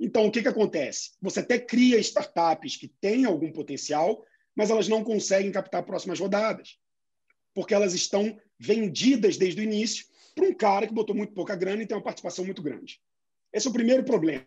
Então, 0.00 0.26
o 0.26 0.30
que, 0.30 0.40
que 0.40 0.48
acontece? 0.48 1.10
Você 1.20 1.40
até 1.40 1.58
cria 1.58 1.98
startups 1.98 2.78
que 2.78 2.88
têm 2.88 3.26
algum 3.26 3.52
potencial, 3.52 4.24
mas 4.56 4.70
elas 4.70 4.88
não 4.88 5.04
conseguem 5.04 5.52
captar 5.52 5.84
próximas 5.84 6.18
rodadas, 6.18 6.78
porque 7.54 7.74
elas 7.74 7.92
estão 7.92 8.40
vendidas 8.58 9.36
desde 9.36 9.60
o 9.60 9.64
início 9.64 10.06
para 10.34 10.46
um 10.46 10.54
cara 10.54 10.86
que 10.86 10.94
botou 10.94 11.14
muito 11.14 11.34
pouca 11.34 11.54
grana 11.54 11.82
e 11.82 11.86
tem 11.86 11.94
uma 11.94 12.02
participação 12.02 12.42
muito 12.42 12.62
grande. 12.62 13.02
Esse 13.52 13.66
é 13.66 13.70
o 13.70 13.74
primeiro 13.74 14.02
problema. 14.02 14.46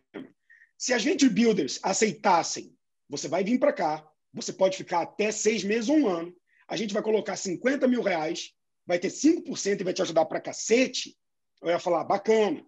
Se 0.80 0.94
as 0.94 1.04
venture 1.04 1.32
builders 1.32 1.80
aceitassem, 1.84 2.76
você 3.08 3.28
vai 3.28 3.44
vir 3.44 3.60
para 3.60 3.72
cá, 3.72 4.04
você 4.34 4.52
pode 4.52 4.78
ficar 4.78 5.02
até 5.02 5.32
seis 5.32 5.64
meses 5.64 5.90
ou 5.90 5.98
um 5.98 6.08
ano, 6.08 6.36
a 6.68 6.76
gente 6.76 6.92
vai 6.92 7.04
colocar 7.04 7.36
50 7.36 7.88
mil 7.88 8.02
reais 8.02 8.52
vai 8.86 9.00
ter 9.00 9.10
5% 9.10 9.82
e 9.82 9.84
vai 9.84 9.94
te 9.94 10.02
ajudar 10.02 10.26
para 10.26 10.42
cacete, 10.42 11.18
eu 11.62 11.70
ia 11.70 11.80
falar, 11.80 12.04
bacana. 12.04 12.66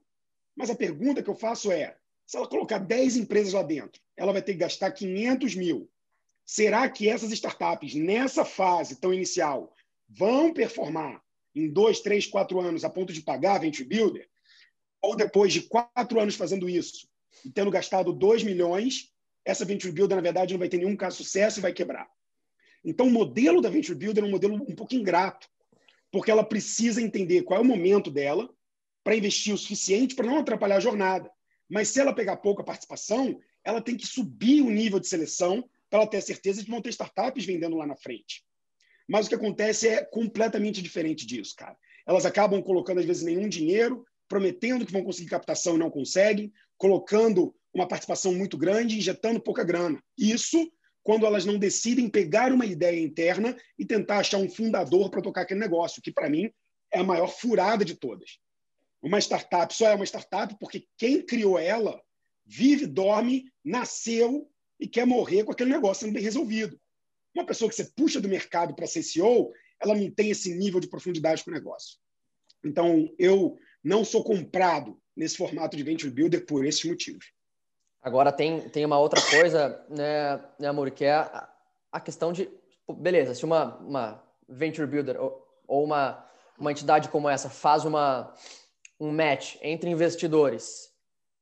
Mas 0.56 0.70
a 0.70 0.76
pergunta 0.76 1.22
que 1.22 1.30
eu 1.30 1.36
faço 1.36 1.72
é, 1.72 1.98
se 2.26 2.38
ela 2.38 2.48
colocar 2.48 2.80
10 2.80 3.18
empresas 3.18 3.54
lá 3.54 3.62
dentro, 3.62 4.02
ela 4.16 4.32
vai 4.32 4.42
ter 4.42 4.54
que 4.54 4.60
gastar 4.60 4.92
500 4.92 5.56
mil. 5.56 5.90
Será 6.46 6.88
que 6.90 7.10
essas 7.10 7.32
startups, 7.32 7.96
nessa 7.96 8.46
fase 8.46 8.96
tão 8.96 9.14
inicial, 9.14 9.76
vão 10.08 10.54
performar 10.54 11.22
em 11.54 11.70
dois, 11.70 12.00
três, 12.00 12.28
quatro 12.28 12.60
anos 12.60 12.84
a 12.84 12.90
ponto 12.90 13.12
de 13.12 13.22
pagar 13.22 13.56
a 13.56 13.60
Venture 13.60 13.88
Builder, 13.88 14.30
ou 15.02 15.16
depois 15.16 15.54
de 15.54 15.62
quatro 15.62 16.20
anos 16.20 16.36
fazendo 16.36 16.70
isso 16.70 17.08
e 17.44 17.50
tendo 17.50 17.72
gastado 17.72 18.14
2 18.14 18.44
milhões, 18.44 19.12
essa 19.44 19.66
Venture 19.66 19.94
Builder, 19.94 20.16
na 20.16 20.22
verdade, 20.22 20.54
não 20.54 20.60
vai 20.60 20.70
ter 20.70 20.78
nenhum 20.78 20.96
caso 20.96 21.18
de 21.18 21.24
sucesso 21.24 21.60
e 21.60 21.62
vai 21.62 21.74
quebrar. 21.74 22.10
Então, 22.84 23.08
o 23.08 23.12
modelo 23.12 23.62
da 23.62 23.70
Venture 23.70 23.98
Builder 23.98 24.24
é 24.24 24.28
um 24.28 24.32
modelo 24.32 24.56
um 24.56 24.76
pouco 24.76 24.96
ingrato, 24.96 25.48
porque 26.12 26.32
ela 26.32 26.44
precisa 26.44 27.02
entender 27.02 27.44
qual 27.44 27.60
é 27.60 27.64
o 27.64 27.66
momento 27.66 28.10
dela 28.10 28.50
para 29.04 29.16
investir 29.16 29.54
o 29.54 29.58
suficiente 29.58 30.16
para 30.16 30.26
não 30.26 30.40
atrapalhar 30.40 30.78
a 30.78 30.82
jornada. 30.82 31.30
Mas 31.70 31.90
se 31.90 32.00
ela 32.00 32.14
pegar 32.14 32.38
pouca 32.38 32.64
participação, 32.64 33.40
ela 33.64 33.82
tem 33.82 33.98
que 33.98 34.06
subir 34.06 34.62
o 34.62 34.70
nível 34.70 35.00
de 35.00 35.08
seleção 35.08 35.68
para 35.90 36.02
ela 36.02 36.10
ter 36.10 36.18
a 36.18 36.22
certeza 36.22 36.60
de 36.60 36.66
que 36.66 36.72
vão 36.72 36.82
ter 36.82 36.90
startups 36.90 37.46
vendendo 37.46 37.76
lá 37.76 37.86
na 37.86 37.96
frente. 37.96 38.44
Mas 39.08 39.26
o 39.26 39.30
que 39.30 39.36
acontece 39.36 39.88
é 39.88 40.04
completamente 40.04 40.82
diferente 40.82 41.26
disso, 41.26 41.56
cara. 41.56 41.78
Elas 42.08 42.26
acabam 42.26 42.62
colocando, 42.62 43.00
às 43.00 43.06
vezes, 43.06 43.24
nenhum 43.24 43.48
dinheiro, 43.48 44.06
prometendo 44.28 44.86
que 44.86 44.92
vão 44.92 45.04
conseguir 45.04 45.30
captação 45.30 45.76
e 45.76 45.80
não 45.80 45.90
conseguem, 45.90 46.52
colocando 46.78 47.56
uma 47.74 47.88
participação 47.88 48.34
muito 48.34 48.58
grande, 48.58 48.98
injetando 48.98 49.40
pouca 49.40 49.64
grana. 49.64 50.02
Isso 50.18 50.72
quando 51.06 51.24
elas 51.24 51.46
não 51.46 51.60
decidem 51.60 52.10
pegar 52.10 52.52
uma 52.52 52.66
ideia 52.66 53.00
interna 53.00 53.56
e 53.78 53.86
tentar 53.86 54.18
achar 54.18 54.40
um 54.40 54.50
fundador 54.50 55.12
para 55.12 55.22
tocar 55.22 55.42
aquele 55.42 55.60
negócio, 55.60 56.02
que 56.02 56.12
para 56.12 56.28
mim 56.28 56.52
é 56.92 56.98
a 56.98 57.04
maior 57.04 57.28
furada 57.28 57.86
de 57.86 57.94
todas. 57.94 58.40
Uma 59.04 59.20
startup 59.20 59.72
só 59.72 59.88
é 59.88 59.94
uma 59.94 60.04
startup 60.04 60.58
porque 60.60 60.88
quem 60.98 61.24
criou 61.24 61.60
ela 61.60 62.02
vive, 62.44 62.88
dorme, 62.88 63.46
nasceu 63.64 64.50
e 64.80 64.88
quer 64.88 65.06
morrer 65.06 65.44
com 65.44 65.52
aquele 65.52 65.70
negócio 65.70 66.08
sendo 66.08 66.16
bem 66.16 66.24
resolvido. 66.24 66.82
Uma 67.36 67.46
pessoa 67.46 67.70
que 67.70 67.76
você 67.76 67.86
puxa 67.96 68.20
do 68.20 68.28
mercado 68.28 68.76
para 68.76 68.88
ser 68.88 69.04
CEO, 69.04 69.54
ela 69.80 69.94
não 69.94 70.10
tem 70.10 70.32
esse 70.32 70.56
nível 70.56 70.80
de 70.80 70.90
profundidade 70.90 71.44
com 71.44 71.52
o 71.52 71.54
negócio. 71.54 72.00
Então, 72.64 73.14
eu 73.20 73.60
não 73.84 74.04
sou 74.04 74.24
comprado 74.24 75.00
nesse 75.16 75.38
formato 75.38 75.78
de 75.78 75.84
venture 75.84 76.12
builder 76.12 76.48
por 76.48 76.66
esses 76.66 76.84
motivos. 76.84 77.32
Agora 78.06 78.32
tem, 78.32 78.70
tem 78.70 78.86
uma 78.86 79.00
outra 79.00 79.20
coisa, 79.20 79.84
né, 79.90 80.40
né 80.60 80.68
Amor, 80.68 80.92
que 80.92 81.06
é 81.06 81.14
a, 81.16 81.50
a 81.92 82.00
questão 82.00 82.32
de, 82.32 82.48
beleza, 82.88 83.34
se 83.34 83.44
uma, 83.44 83.78
uma 83.78 84.24
venture 84.48 84.86
builder 84.86 85.20
ou, 85.20 85.44
ou 85.68 85.84
uma, 85.84 86.24
uma 86.56 86.72
entidade 86.72 87.10
como 87.10 87.28
essa 87.28 87.50
faz 87.50 87.84
uma, 87.84 88.32
um 89.00 89.12
match 89.12 89.56
entre 89.60 89.90
investidores 89.90 90.94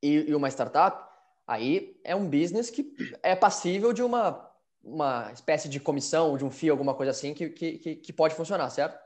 e, 0.01 0.29
e 0.29 0.33
uma 0.33 0.47
startup, 0.47 1.05
aí 1.45 1.99
é 2.01 2.15
um 2.15 2.29
business 2.29 2.69
que 2.69 2.95
é 3.21 3.35
passível 3.35 3.91
de 3.91 4.01
uma, 4.01 4.49
uma 4.81 5.33
espécie 5.33 5.67
de 5.67 5.81
comissão, 5.81 6.37
de 6.37 6.45
um 6.45 6.49
FII, 6.49 6.69
alguma 6.69 6.93
coisa 6.93 7.11
assim, 7.11 7.33
que, 7.33 7.49
que, 7.49 7.95
que 7.97 8.13
pode 8.13 8.35
funcionar, 8.35 8.69
certo? 8.69 8.97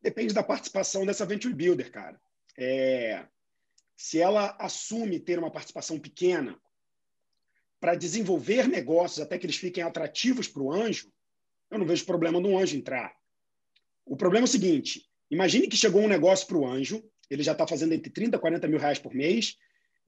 Depende 0.00 0.32
da 0.32 0.42
participação 0.42 1.04
dessa 1.04 1.26
venture 1.26 1.52
builder, 1.52 1.92
cara. 1.92 2.18
É, 2.56 3.22
se 4.00 4.18
ela 4.18 4.56
assume 4.58 5.20
ter 5.20 5.38
uma 5.38 5.50
participação 5.50 6.00
pequena 6.00 6.58
para 7.78 7.94
desenvolver 7.94 8.66
negócios 8.66 9.20
até 9.20 9.36
que 9.36 9.44
eles 9.44 9.58
fiquem 9.58 9.84
atrativos 9.84 10.48
para 10.48 10.62
o 10.62 10.72
anjo, 10.72 11.12
eu 11.70 11.78
não 11.78 11.84
vejo 11.84 12.06
problema 12.06 12.40
no 12.40 12.56
anjo 12.56 12.78
entrar. 12.78 13.14
O 14.06 14.16
problema 14.16 14.44
é 14.44 14.48
o 14.48 14.50
seguinte: 14.50 15.06
imagine 15.30 15.68
que 15.68 15.76
chegou 15.76 16.00
um 16.00 16.08
negócio 16.08 16.46
para 16.46 16.56
o 16.56 16.66
anjo, 16.66 17.04
ele 17.28 17.42
já 17.42 17.52
está 17.52 17.66
fazendo 17.66 17.92
entre 17.92 18.10
30 18.10 18.38
e 18.38 18.40
40 18.40 18.68
mil 18.68 18.78
reais 18.78 18.98
por 18.98 19.14
mês, 19.14 19.58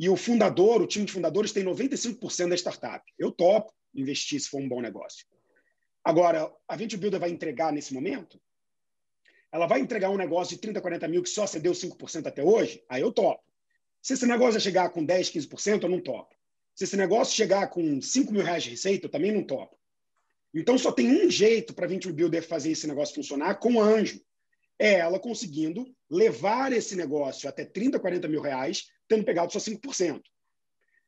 e 0.00 0.08
o 0.08 0.16
fundador, 0.16 0.80
o 0.80 0.86
time 0.86 1.04
de 1.04 1.12
fundadores, 1.12 1.52
tem 1.52 1.62
95% 1.62 2.48
da 2.48 2.56
startup. 2.56 3.04
Eu 3.18 3.30
topo 3.30 3.74
investir 3.94 4.40
se 4.40 4.48
for 4.48 4.58
um 4.58 4.68
bom 4.70 4.80
negócio. 4.80 5.26
Agora, 6.02 6.50
a 6.66 6.76
Venture 6.76 6.98
Builder 6.98 7.20
vai 7.20 7.28
entregar 7.28 7.70
nesse 7.70 7.92
momento? 7.92 8.40
Ela 9.52 9.66
vai 9.66 9.80
entregar 9.80 10.08
um 10.08 10.16
negócio 10.16 10.56
de 10.56 10.62
30, 10.62 10.80
40 10.80 11.08
mil 11.08 11.22
que 11.22 11.28
só 11.28 11.46
cedeu 11.46 11.72
5% 11.72 12.26
até 12.26 12.42
hoje? 12.42 12.82
Aí 12.88 13.02
eu 13.02 13.12
topo. 13.12 13.51
Se 14.02 14.14
esse 14.14 14.26
negócio 14.26 14.60
chegar 14.60 14.90
com 14.90 15.04
10, 15.04 15.30
15%, 15.30 15.84
eu 15.84 15.88
não 15.88 16.00
topo. 16.00 16.34
Se 16.74 16.84
esse 16.84 16.96
negócio 16.96 17.36
chegar 17.36 17.68
com 17.68 18.02
5 18.02 18.32
mil 18.32 18.42
reais 18.42 18.64
de 18.64 18.70
receita, 18.70 19.06
eu 19.06 19.10
também 19.10 19.30
não 19.30 19.44
topo. 19.44 19.78
Então, 20.52 20.76
só 20.76 20.90
tem 20.90 21.24
um 21.24 21.30
jeito 21.30 21.72
para 21.72 21.86
a 21.86 21.88
Venture 21.88 22.12
Builder 22.12 22.46
fazer 22.46 22.72
esse 22.72 22.86
negócio 22.86 23.14
funcionar 23.14 23.54
com 23.60 23.80
anjo. 23.80 24.20
É 24.78 24.94
ela 24.94 25.20
conseguindo 25.20 25.86
levar 26.10 26.72
esse 26.72 26.96
negócio 26.96 27.48
até 27.48 27.64
30, 27.64 28.00
40 28.00 28.26
mil 28.26 28.40
reais, 28.40 28.88
tendo 29.06 29.24
pegado 29.24 29.52
só 29.52 29.60
5%. 29.60 30.20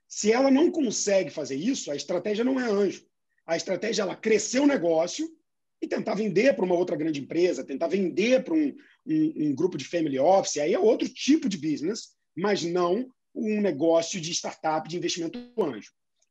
Se 0.06 0.30
ela 0.30 0.50
não 0.50 0.70
consegue 0.70 1.30
fazer 1.30 1.56
isso, 1.56 1.90
a 1.90 1.96
estratégia 1.96 2.44
não 2.44 2.60
é 2.60 2.64
anjo. 2.64 3.04
A 3.44 3.56
estratégia 3.56 4.02
é 4.02 4.04
ela 4.04 4.14
crescer 4.16 4.60
o 4.60 4.66
negócio 4.66 5.28
e 5.82 5.88
tentar 5.88 6.14
vender 6.14 6.54
para 6.54 6.64
uma 6.64 6.76
outra 6.76 6.96
grande 6.96 7.20
empresa, 7.20 7.64
tentar 7.64 7.88
vender 7.88 8.44
para 8.44 8.54
um, 8.54 8.74
um, 9.04 9.48
um 9.48 9.54
grupo 9.54 9.76
de 9.76 9.84
family 9.84 10.18
office. 10.18 10.58
Aí 10.58 10.72
é 10.72 10.78
outro 10.78 11.08
tipo 11.08 11.48
de 11.48 11.58
business 11.58 12.13
mas 12.36 12.62
não 12.62 13.08
um 13.34 13.60
negócio 13.60 14.20
de 14.20 14.32
startup 14.32 14.88
de 14.88 14.96
investimento 14.96 15.38
anjo. 15.58 15.90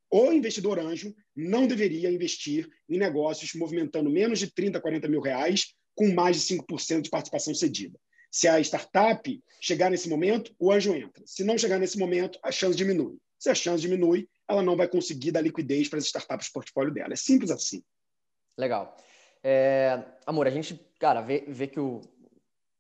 O 0.09 0.31
investidor 0.31 0.79
anjo 0.79 1.13
não 1.35 1.65
deveria 1.65 2.11
investir 2.11 2.69
em 2.87 2.97
negócios 2.97 3.53
movimentando 3.55 4.09
menos 4.09 4.39
de 4.39 4.53
30, 4.53 4.79
40 4.79 5.07
mil 5.07 5.21
reais 5.21 5.73
com 5.95 6.13
mais 6.13 6.39
de 6.39 6.55
5% 6.55 7.01
de 7.01 7.09
participação 7.09 7.53
cedida. 7.53 7.99
Se 8.31 8.47
a 8.47 8.59
startup 8.59 9.43
chegar 9.61 9.91
nesse 9.91 10.09
momento, 10.09 10.53
o 10.59 10.71
anjo 10.71 10.93
entra. 10.95 11.23
Se 11.25 11.43
não 11.43 11.57
chegar 11.57 11.79
nesse 11.79 11.97
momento, 11.97 12.39
a 12.43 12.51
chance 12.51 12.75
diminui. 12.75 13.17
Se 13.39 13.49
a 13.49 13.55
chance 13.55 13.81
diminui, 13.81 14.27
ela 14.47 14.61
não 14.61 14.75
vai 14.75 14.87
conseguir 14.87 15.31
dar 15.31 15.41
liquidez 15.41 15.87
para 15.89 15.99
as 15.99 16.05
startups 16.05 16.47
do 16.47 16.53
portfólio 16.53 16.93
dela. 16.93 17.13
É 17.13 17.15
simples 17.15 17.51
assim. 17.51 17.83
Legal. 18.57 18.95
É, 19.43 20.01
amor, 20.25 20.47
a 20.47 20.49
gente, 20.49 20.79
cara, 20.99 21.21
vê, 21.21 21.43
vê 21.47 21.67
que 21.67 21.79
o, 21.79 22.01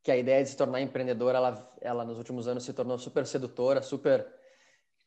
que 0.03 0.11
a 0.11 0.17
ideia 0.17 0.43
de 0.43 0.49
se 0.49 0.57
tornar 0.57 0.81
empreendedor, 0.81 1.33
ela, 1.33 1.73
ela 1.79 2.03
nos 2.03 2.17
últimos 2.17 2.45
anos 2.47 2.65
se 2.65 2.73
tornou 2.73 2.99
super 2.99 3.25
sedutora, 3.25 3.81
super 3.81 4.27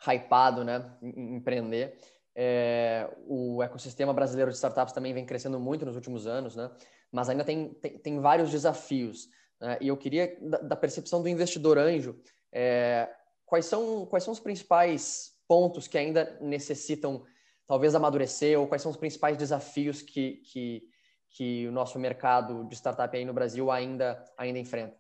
hypado, 0.01 0.65
né, 0.65 0.91
em 1.03 1.37
empreender. 1.37 1.99
É, 2.35 3.09
o 3.27 3.63
ecossistema 3.63 4.13
brasileiro 4.13 4.51
de 4.51 4.57
startups 4.57 4.95
também 4.95 5.13
vem 5.13 5.27
crescendo 5.27 5.61
muito 5.61 5.85
nos 5.85 5.97
últimos 5.97 6.27
anos, 6.27 6.57
né, 6.57 6.71
mas 7.13 7.29
ainda 7.29 7.45
tem, 7.45 7.75
tem, 7.75 7.99
tem 7.99 8.21
vários 8.21 8.51
desafios. 8.51 9.29
Né, 9.61 9.77
e 9.83 9.89
eu 9.89 9.97
queria, 9.99 10.35
da, 10.41 10.59
da, 10.59 10.77
percepção 10.77 11.23
do 11.23 11.29
investidor 11.29 11.77
anjo, 11.77 12.19
é, 12.51 13.09
quais, 13.45 13.67
são, 13.67 14.07
quais 14.07 14.25
são 14.25 14.33
os 14.33 14.41
principais 14.41 15.35
pontos 15.47 15.87
que 15.87 15.99
ainda 15.99 16.39
necessitam, 16.41 17.23
talvez, 17.67 17.95
amadurecer, 17.95 18.59
ou 18.59 18.67
quais 18.67 18.81
são 18.81 18.91
os 18.91 18.97
principais 18.97 19.37
desafios 19.37 20.01
que, 20.01 20.37
que 20.37 20.89
que 21.37 21.69
o 21.69 21.73
nosso 21.73 21.99
mercado 21.99 22.65
de 22.65 22.75
startup 22.75 23.15
aí 23.15 23.23
no 23.23 23.35
Brasil 23.35 23.71
ainda, 23.71 24.25
ainda 24.39 24.59
enfrenta. 24.59 24.97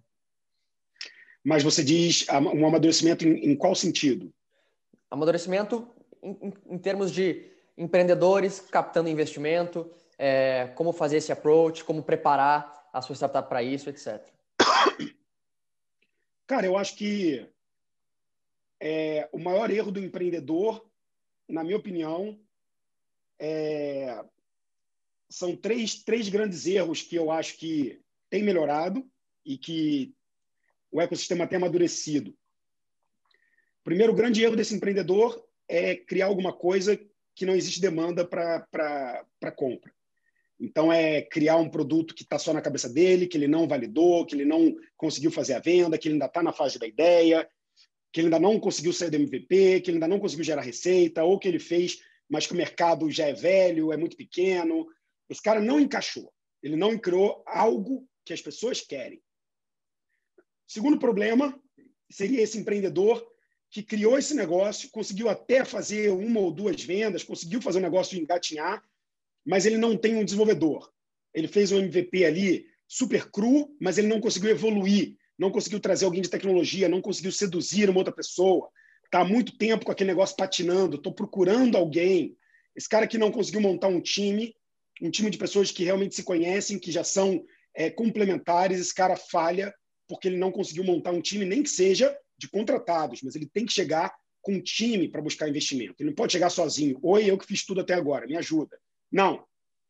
Mas 1.42 1.62
você 1.62 1.82
diz 1.82 2.26
um 2.28 2.66
amadurecimento 2.66 3.26
em, 3.26 3.52
em 3.52 3.56
qual 3.56 3.74
sentido? 3.74 4.30
Amadurecimento 5.10 5.88
em, 6.22 6.52
em, 6.68 6.78
termos 6.78 7.10
de 7.10 7.50
empreendedores 7.78 8.60
captando 8.60 9.08
investimento, 9.08 9.90
é, 10.18 10.66
como 10.74 10.92
fazer 10.92 11.16
esse 11.16 11.32
approach, 11.32 11.82
como 11.82 12.02
preparar 12.02 12.86
a 12.92 13.00
sua 13.00 13.14
startup 13.14 13.48
para 13.48 13.62
isso, 13.62 13.88
etc. 13.88 14.22
Cara, 16.46 16.66
eu 16.66 16.76
acho 16.76 16.96
que 16.96 17.48
é, 18.78 19.26
o 19.32 19.38
maior 19.38 19.70
erro 19.70 19.90
do 19.90 20.04
empreendedor, 20.04 20.86
na 21.48 21.64
minha 21.64 21.78
opinião, 21.78 22.38
é 23.38 24.22
são 25.28 25.56
três, 25.56 26.02
três 26.02 26.28
grandes 26.28 26.66
erros 26.66 27.02
que 27.02 27.16
eu 27.16 27.30
acho 27.30 27.56
que 27.56 28.00
tem 28.30 28.42
melhorado 28.42 29.04
e 29.44 29.56
que 29.58 30.14
o 30.90 31.00
ecossistema 31.00 31.46
tem 31.46 31.56
amadurecido. 31.56 32.30
O 33.80 33.84
primeiro 33.84 34.14
grande 34.14 34.42
erro 34.42 34.56
desse 34.56 34.74
empreendedor 34.74 35.44
é 35.68 35.94
criar 35.94 36.26
alguma 36.26 36.52
coisa 36.52 36.98
que 37.34 37.46
não 37.46 37.54
existe 37.54 37.80
demanda 37.80 38.24
para 38.24 39.52
compra. 39.54 39.92
Então, 40.58 40.90
é 40.90 41.20
criar 41.20 41.56
um 41.56 41.68
produto 41.68 42.14
que 42.14 42.22
está 42.22 42.38
só 42.38 42.52
na 42.52 42.62
cabeça 42.62 42.88
dele, 42.88 43.26
que 43.26 43.36
ele 43.36 43.46
não 43.46 43.68
validou, 43.68 44.24
que 44.24 44.34
ele 44.34 44.46
não 44.46 44.74
conseguiu 44.96 45.30
fazer 45.30 45.52
a 45.52 45.60
venda, 45.60 45.98
que 45.98 46.08
ele 46.08 46.14
ainda 46.14 46.26
está 46.26 46.42
na 46.42 46.52
fase 46.52 46.78
da 46.78 46.86
ideia, 46.86 47.46
que 48.10 48.20
ele 48.20 48.28
ainda 48.28 48.40
não 48.40 48.58
conseguiu 48.58 48.92
sair 48.92 49.10
do 49.10 49.16
MVP, 49.16 49.82
que 49.82 49.90
ele 49.90 49.96
ainda 49.96 50.08
não 50.08 50.18
conseguiu 50.18 50.44
gerar 50.44 50.62
receita, 50.62 51.22
ou 51.22 51.38
que 51.38 51.46
ele 51.46 51.58
fez, 51.58 52.00
mas 52.26 52.46
que 52.46 52.54
o 52.54 52.56
mercado 52.56 53.10
já 53.10 53.26
é 53.26 53.34
velho, 53.34 53.92
é 53.92 53.98
muito 53.98 54.16
pequeno, 54.16 54.86
esse 55.28 55.42
cara 55.42 55.60
não 55.60 55.80
encaixou. 55.80 56.32
Ele 56.62 56.76
não 56.76 56.98
criou 56.98 57.42
algo 57.46 58.08
que 58.24 58.32
as 58.32 58.40
pessoas 58.40 58.80
querem. 58.80 59.22
Segundo 60.66 60.98
problema 60.98 61.58
seria 62.10 62.42
esse 62.42 62.58
empreendedor 62.58 63.24
que 63.70 63.82
criou 63.82 64.16
esse 64.16 64.34
negócio, 64.34 64.90
conseguiu 64.90 65.28
até 65.28 65.64
fazer 65.64 66.10
uma 66.10 66.40
ou 66.40 66.52
duas 66.52 66.82
vendas, 66.82 67.24
conseguiu 67.24 67.60
fazer 67.60 67.78
o 67.78 67.82
negócio 67.82 68.18
engatinhar, 68.18 68.82
mas 69.44 69.66
ele 69.66 69.76
não 69.76 69.96
tem 69.96 70.16
um 70.16 70.24
desenvolvedor. 70.24 70.92
Ele 71.34 71.48
fez 71.48 71.70
um 71.72 71.78
MVP 71.78 72.24
ali 72.24 72.66
super 72.88 73.30
cru, 73.30 73.76
mas 73.80 73.98
ele 73.98 74.08
não 74.08 74.20
conseguiu 74.20 74.50
evoluir, 74.50 75.16
não 75.38 75.50
conseguiu 75.50 75.80
trazer 75.80 76.04
alguém 76.04 76.22
de 76.22 76.30
tecnologia, 76.30 76.88
não 76.88 77.02
conseguiu 77.02 77.32
seduzir 77.32 77.90
uma 77.90 77.98
outra 77.98 78.14
pessoa. 78.14 78.70
Está 79.04 79.20
há 79.20 79.24
muito 79.24 79.56
tempo 79.56 79.84
com 79.84 79.92
aquele 79.92 80.10
negócio 80.10 80.36
patinando, 80.36 80.96
estou 80.96 81.12
procurando 81.12 81.76
alguém. 81.76 82.36
Esse 82.74 82.88
cara 82.88 83.06
que 83.06 83.18
não 83.18 83.30
conseguiu 83.30 83.60
montar 83.60 83.88
um 83.88 84.00
time 84.00 84.54
um 85.02 85.10
time 85.10 85.30
de 85.30 85.38
pessoas 85.38 85.70
que 85.70 85.84
realmente 85.84 86.14
se 86.14 86.22
conhecem, 86.22 86.78
que 86.78 86.90
já 86.90 87.04
são 87.04 87.44
é, 87.74 87.90
complementares, 87.90 88.80
esse 88.80 88.94
cara 88.94 89.16
falha 89.16 89.74
porque 90.08 90.28
ele 90.28 90.36
não 90.36 90.52
conseguiu 90.52 90.84
montar 90.84 91.10
um 91.10 91.20
time, 91.20 91.44
nem 91.44 91.62
que 91.62 91.70
seja 91.70 92.16
de 92.38 92.48
contratados, 92.48 93.22
mas 93.22 93.34
ele 93.34 93.46
tem 93.46 93.66
que 93.66 93.72
chegar 93.72 94.14
com 94.40 94.52
um 94.52 94.60
time 94.60 95.08
para 95.08 95.20
buscar 95.20 95.48
investimento. 95.48 95.96
Ele 95.98 96.10
não 96.10 96.14
pode 96.14 96.32
chegar 96.32 96.50
sozinho. 96.50 96.98
Oi, 97.02 97.28
eu 97.28 97.36
que 97.36 97.46
fiz 97.46 97.64
tudo 97.64 97.80
até 97.80 97.94
agora, 97.94 98.26
me 98.26 98.36
ajuda. 98.36 98.78
Não. 99.10 99.44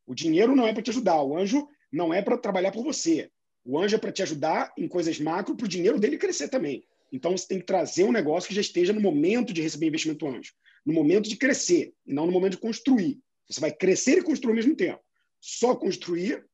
O 0.06 0.14
dinheiro 0.14 0.56
não 0.56 0.66
é 0.66 0.72
para 0.72 0.82
te 0.82 0.90
ajudar. 0.90 1.22
O 1.22 1.36
anjo 1.36 1.68
não 1.92 2.14
é 2.14 2.22
para 2.22 2.38
trabalhar 2.38 2.72
por 2.72 2.82
você. 2.82 3.30
O 3.64 3.78
anjo 3.78 3.96
é 3.96 3.98
para 3.98 4.12
te 4.12 4.22
ajudar 4.22 4.72
em 4.78 4.88
coisas 4.88 5.20
macro 5.20 5.56
para 5.56 5.66
o 5.66 5.68
dinheiro 5.68 5.98
dele 5.98 6.16
crescer 6.16 6.48
também. 6.48 6.84
Então 7.12 7.36
você 7.36 7.46
tem 7.46 7.58
que 7.58 7.66
trazer 7.66 8.04
um 8.04 8.12
negócio 8.12 8.48
que 8.48 8.54
já 8.54 8.60
esteja 8.60 8.92
no 8.92 9.00
momento 9.00 9.52
de 9.52 9.60
receber 9.60 9.86
investimento 9.86 10.26
anjo, 10.26 10.52
no 10.84 10.92
momento 10.92 11.28
de 11.28 11.36
crescer, 11.36 11.92
e 12.06 12.14
não 12.14 12.26
no 12.26 12.32
momento 12.32 12.52
de 12.52 12.58
construir. 12.58 13.18
Você 13.48 13.60
vai 13.60 13.72
crescer 13.72 14.18
e 14.18 14.22
construir 14.22 14.52
ao 14.52 14.56
mesmo 14.56 14.76
tempo. 14.76 15.00
Só 15.40 15.74
construir 15.74 16.44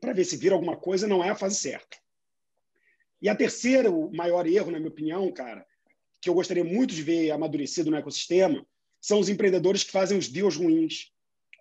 para 0.00 0.12
ver 0.12 0.24
se 0.24 0.36
vira 0.36 0.54
alguma 0.54 0.76
coisa 0.76 1.06
não 1.06 1.22
é 1.24 1.30
a 1.30 1.34
fase 1.34 1.56
certa. 1.56 1.96
E 3.20 3.28
a 3.28 3.34
terceira, 3.34 3.90
o 3.90 4.12
maior 4.14 4.46
erro, 4.46 4.70
na 4.70 4.78
minha 4.78 4.90
opinião, 4.90 5.32
cara, 5.32 5.66
que 6.20 6.28
eu 6.28 6.34
gostaria 6.34 6.64
muito 6.64 6.94
de 6.94 7.02
ver 7.02 7.30
amadurecido 7.30 7.90
no 7.90 7.96
ecossistema, 7.96 8.66
são 9.00 9.20
os 9.20 9.28
empreendedores 9.28 9.84
que 9.84 9.92
fazem 9.92 10.18
os 10.18 10.28
deals 10.28 10.56
ruins. 10.56 11.12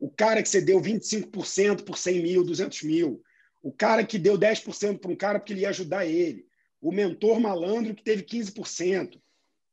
O 0.01 0.09
cara 0.09 0.41
que 0.43 0.49
cedeu 0.49 0.81
25% 0.81 1.83
por 1.83 1.97
100 1.97 2.21
mil, 2.21 2.43
200 2.43 2.83
mil. 2.83 3.21
O 3.63 3.71
cara 3.71 4.03
que 4.03 4.19
deu 4.19 4.37
10% 4.37 4.99
para 4.99 5.11
um 5.11 5.15
cara 5.15 5.39
porque 5.39 5.53
ele 5.53 5.61
ia 5.61 5.69
ajudar 5.69 6.05
ele. 6.05 6.45
O 6.81 6.91
mentor 6.91 7.39
malandro 7.39 7.95
que 7.95 8.03
teve 8.03 8.23
15%. 8.23 9.19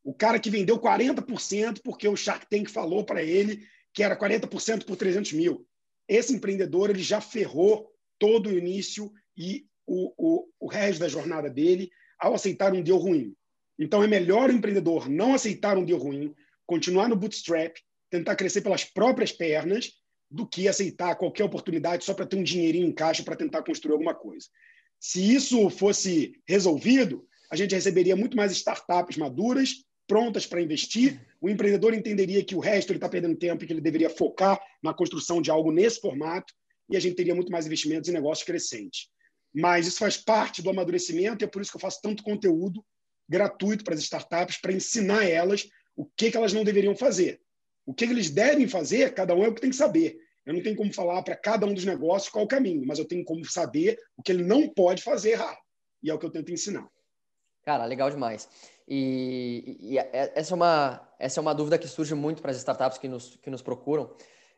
O 0.05 0.15
cara 0.15 0.39
que 0.39 0.51
vendeu 0.51 0.79
40% 0.79 1.81
porque 1.83 2.07
o 2.07 2.17
Shark 2.17 2.47
Tank 2.49 2.71
falou 2.71 3.05
para 3.05 3.23
ele 3.23 3.67
que 3.93 4.03
era 4.03 4.19
40% 4.19 4.85
por 4.85 4.97
300 4.97 5.33
mil. 5.33 5.67
Esse 6.09 6.35
empreendedor 6.35 6.91
ele 6.91 7.03
já 7.03 7.21
ferrou 7.21 7.91
todo 8.19 8.49
o 8.49 8.59
início 8.59 9.13
e 9.37 9.67
o, 9.87 10.13
o, 10.17 10.49
o 10.61 10.67
resto 10.69 11.01
da 11.01 11.09
jornada 11.09 11.51
dele 11.51 11.91
ao 12.19 12.35
aceitar 12.35 12.73
um 12.73 12.83
deal 12.83 12.99
ruim. 12.99 13.35
Então, 13.79 14.03
é 14.03 14.07
melhor 14.07 14.49
o 14.49 14.53
empreendedor 14.53 15.09
não 15.09 15.35
aceitar 15.35 15.77
um 15.77 15.85
deal 15.85 15.99
ruim, 15.99 16.35
continuar 16.67 17.09
no 17.09 17.17
bootstrap, 17.17 17.77
tentar 18.09 18.37
crescer 18.37 18.61
pelas 18.61 18.85
próprias 18.85 19.33
pernas, 19.33 19.93
do 20.33 20.47
que 20.47 20.67
aceitar 20.67 21.15
qualquer 21.17 21.45
oportunidade 21.45 22.05
só 22.05 22.15
para 22.15 22.27
ter 22.27 22.37
um 22.37 22.43
dinheirinho 22.43 22.87
em 22.87 22.93
caixa 22.93 23.23
para 23.23 23.37
tentar 23.37 23.63
construir 23.63 23.93
alguma 23.93 24.15
coisa. 24.15 24.47
Se 24.99 25.35
isso 25.35 25.69
fosse 25.69 26.41
resolvido, 26.47 27.27
a 27.51 27.57
gente 27.57 27.75
receberia 27.75 28.17
muito 28.17 28.35
mais 28.35 28.51
startups 28.53 29.19
maduras, 29.19 29.85
prontas 30.07 30.47
para 30.47 30.63
investir. 30.63 31.21
O 31.43 31.51
empreendedor 31.51 31.93
entenderia 31.93 32.45
que 32.45 32.55
o 32.55 32.61
resto 32.61 32.91
ele 32.91 32.99
está 32.99 33.09
perdendo 33.09 33.37
tempo 33.37 33.65
e 33.65 33.67
que 33.67 33.73
ele 33.73 33.81
deveria 33.81 34.09
focar 34.09 34.61
na 34.81 34.95
construção 34.95 35.43
de 35.43 35.51
algo 35.51 35.73
nesse 35.73 36.01
formato 36.01 36.55
e 36.89 36.97
a 36.97 37.01
gente 37.01 37.17
teria 37.17 37.35
muito 37.35 37.51
mais 37.51 37.67
investimentos 37.67 38.09
em 38.09 38.13
negócios 38.13 38.47
crescentes. 38.47 39.09
Mas 39.53 39.89
isso 39.89 39.99
faz 39.99 40.17
parte 40.17 40.63
do 40.63 40.71
amadurecimento 40.71 41.43
e 41.43 41.47
é 41.47 41.49
por 41.49 41.61
isso 41.61 41.73
que 41.73 41.77
eu 41.77 41.81
faço 41.81 42.01
tanto 42.01 42.23
conteúdo 42.23 42.85
gratuito 43.29 43.83
para 43.83 43.95
as 43.95 44.01
startups, 44.01 44.61
para 44.61 44.73
ensinar 44.73 45.25
elas 45.25 45.69
o 45.97 46.07
que, 46.17 46.31
que 46.31 46.37
elas 46.37 46.53
não 46.53 46.63
deveriam 46.63 46.95
fazer. 46.95 47.41
O 47.85 47.93
que, 47.93 48.07
que 48.07 48.13
eles 48.13 48.31
devem 48.31 48.69
fazer, 48.69 49.13
cada 49.13 49.35
um 49.35 49.43
é 49.43 49.49
o 49.49 49.55
que 49.55 49.61
tem 49.61 49.71
que 49.71 49.77
saber. 49.77 50.17
Eu 50.47 50.55
não 50.55 50.63
tenho 50.63 50.77
como 50.77 50.95
falar 50.95 51.25
para 51.25 51.35
cada 51.35 51.67
um 51.67 51.75
dos 51.75 51.85
negócios 51.85 52.31
qual 52.31 52.45
o 52.45 52.49
caminho, 52.49 52.87
mas 52.87 53.01
eu 53.01 53.05
tenho 53.05 53.25
como 53.25 53.45
saber 53.45 53.99
o 54.17 54.23
que 54.23 54.31
ele 54.31 54.45
não 54.45 54.69
pode 54.69 55.03
fazer 55.03 55.31
errado. 55.31 55.59
E 56.05 56.09
é 56.09 56.15
o 56.15 56.19
que 56.21 56.27
eu 56.27 56.31
tento 56.31 56.53
ensinar. 56.53 56.89
Cara, 57.63 57.85
legal 57.85 58.11
demais. 58.11 58.49
E, 58.89 59.79
e, 59.81 59.99
é, 59.99 60.33
essa, 60.35 60.55
é 60.55 60.57
uma, 60.57 61.09
essa 61.19 61.39
é 61.39 61.43
uma 61.43 61.55
dúvida 61.55 61.79
que 61.79 61.87
surge 61.87 62.15
muito 62.15 62.43
para 62.43 62.51
as 62.51 62.57
startups 62.57 62.99
que 62.99 63.09
nos, 63.09 63.37
que 63.37 63.51
nos 63.51 63.63
procuram. 63.63 64.11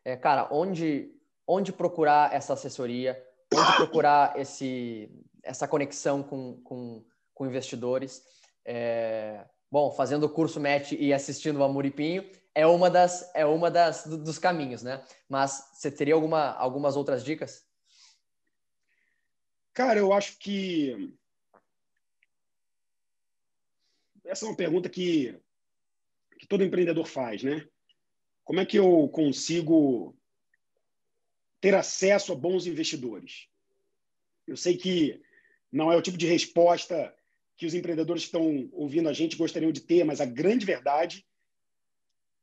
É, 0.05 0.17
cara, 0.17 0.49
onde, 0.51 1.11
onde 1.47 1.73
procurar 1.73 2.35
essa 2.35 2.55
assessoria? 2.55 3.23
Onde 3.55 3.77
procurar 3.77 4.39
esse, 4.39 5.11
essa 5.43 5.69
conexão 5.69 6.23
com, 6.23 6.61
com, 6.63 7.05
com 7.35 7.47
investidores? 7.47 8.23
É, 8.65 9.45
bom, 9.71 9.91
fazendo 9.93 10.25
o 10.25 10.29
curso 10.29 10.61
match 10.61 10.93
e 10.93 11.13
assistindo 11.13 11.59
o 11.59 11.65
Amuripinho 11.65 12.29
é 12.55 12.67
uma 12.67 12.89
das 12.89 13.31
é 13.35 13.45
uma 13.45 13.71
das 13.71 14.07
dos 14.07 14.39
caminhos, 14.39 14.83
né? 14.83 15.03
Mas 15.29 15.71
você 15.73 15.91
teria 15.91 16.15
alguma 16.15 16.53
algumas 16.53 16.97
outras 16.97 17.25
dicas? 17.25 17.65
Cara, 19.73 19.99
eu 19.99 20.13
acho 20.13 20.39
que 20.39 21.13
essa 24.35 24.47
é 24.47 24.49
uma 24.49 24.57
pergunta 24.57 24.89
que 24.91 25.39
que 26.41 26.49
todo 26.49 26.65
empreendedor 26.65 27.07
faz, 27.07 27.45
né? 27.45 27.67
Como 28.43 28.59
é 28.59 28.67
que 28.67 28.77
eu 28.77 29.09
consigo 29.09 30.15
ter 31.61 31.75
acesso 31.75 32.33
a 32.33 32.37
bons 32.37 32.67
investidores? 32.67 33.49
Eu 34.45 34.57
sei 34.57 34.77
que 34.77 35.23
não 35.71 35.93
é 35.93 35.97
o 35.97 36.03
tipo 36.03 36.19
de 36.19 36.27
resposta 36.27 37.15
que 37.57 37.65
os 37.65 37.75
empreendedores 37.75 38.25
que 38.25 38.27
estão 38.27 38.69
ouvindo 38.73 39.09
a 39.09 39.13
gente 39.13 39.37
gostariam 39.37 39.71
de 39.71 39.81
ter, 39.81 40.03
mas 40.05 40.21
a 40.21 40.27
grande 40.27 40.67
verdade 40.67 41.25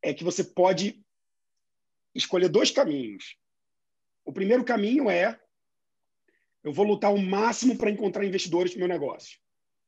é 0.01 0.13
que 0.13 0.23
você 0.23 0.43
pode 0.43 1.03
escolher 2.15 2.47
dois 2.47 2.71
caminhos. 2.71 3.37
O 4.23 4.31
primeiro 4.31 4.63
caminho 4.63 5.09
é 5.09 5.37
eu 6.63 6.71
vou 6.71 6.85
lutar 6.85 7.13
o 7.13 7.21
máximo 7.21 7.77
para 7.77 7.91
encontrar 7.91 8.25
investidores 8.25 8.71
para 8.71 8.77
o 8.77 8.79
meu 8.79 8.87
negócio. 8.87 9.40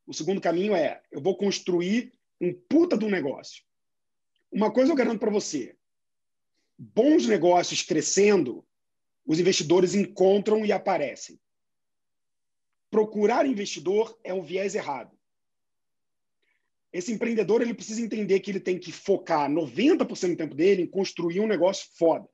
O 0.06 0.14
segundo 0.14 0.42
caminho 0.42 0.76
é 0.76 1.02
eu 1.12 1.22
vou 1.22 1.38
construir 1.38 2.14
um 2.40 2.54
puta 2.54 2.98
de 2.98 3.06
um 3.06 3.10
negócio. 3.10 3.64
Uma 4.52 4.72
coisa 4.72 4.92
eu 4.92 4.96
garanto 4.96 5.20
para 5.20 5.32
você: 5.32 5.76
bons 6.78 7.26
negócios 7.26 7.82
crescendo, 7.82 8.66
os 9.26 9.40
investidores 9.40 9.96
encontram 9.96 10.66
e 10.66 10.72
aparecem 10.72 11.40
procurar 12.94 13.48
investidor 13.48 14.16
é 14.24 14.32
um 14.32 14.44
viés 14.44 14.76
errado. 14.76 15.18
Esse 16.94 17.12
empreendedor 17.12 17.60
ele 17.64 17.74
precisa 17.74 18.00
entender 18.00 18.40
que 18.40 18.52
ele 18.52 18.60
tem 18.60 18.78
que 18.78 18.92
focar 18.92 19.50
90% 19.50 20.30
do 20.30 20.38
tempo 20.38 20.54
dele 20.54 20.84
em 20.84 20.88
construir 20.88 21.40
um 21.40 21.48
negócio 21.48 21.90
foda. 21.98 22.26
O 22.26 22.30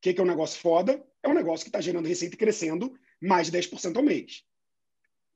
que 0.00 0.18
é 0.18 0.22
um 0.22 0.26
negócio 0.26 0.58
foda? 0.58 1.06
É 1.22 1.28
um 1.28 1.34
negócio 1.34 1.64
que 1.64 1.68
está 1.68 1.82
gerando 1.82 2.08
receita 2.08 2.34
e 2.34 2.38
crescendo 2.38 2.98
mais 3.20 3.50
de 3.50 3.58
10% 3.58 3.98
ao 3.98 4.02
mês. 4.02 4.42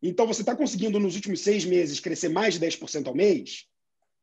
Então, 0.02 0.26
você 0.26 0.42
está 0.42 0.56
conseguindo, 0.56 0.98
nos 0.98 1.14
últimos 1.14 1.40
seis 1.40 1.64
meses, 1.64 2.00
crescer 2.00 2.28
mais 2.28 2.54
de 2.54 2.60
10% 2.60 3.06
ao 3.06 3.14
mês? 3.14 3.66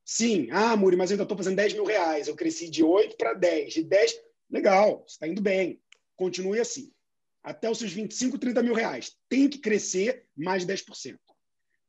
Sim. 0.03 0.47
Ah, 0.51 0.75
Muri, 0.75 0.95
mas 0.95 1.11
eu 1.11 1.15
ainda 1.15 1.23
estou 1.23 1.37
fazendo 1.37 1.55
10 1.55 1.73
mil 1.73 1.85
reais. 1.85 2.27
Eu 2.27 2.35
cresci 2.35 2.69
de 2.69 2.83
8 2.83 3.17
para 3.17 3.33
10. 3.33 3.73
De 3.73 3.83
10, 3.83 4.19
legal, 4.49 5.03
você 5.05 5.13
está 5.13 5.27
indo 5.27 5.41
bem. 5.41 5.79
Continue 6.15 6.59
assim 6.59 6.91
até 7.47 7.69
os 7.69 7.77
seus 7.77 7.93
25, 7.93 8.37
30 8.37 8.61
mil 8.61 8.73
reais. 8.73 9.13
Tem 9.29 9.47
que 9.47 9.57
crescer 9.57 10.25
mais 10.35 10.65
de 10.65 10.73
10%. 10.73 11.17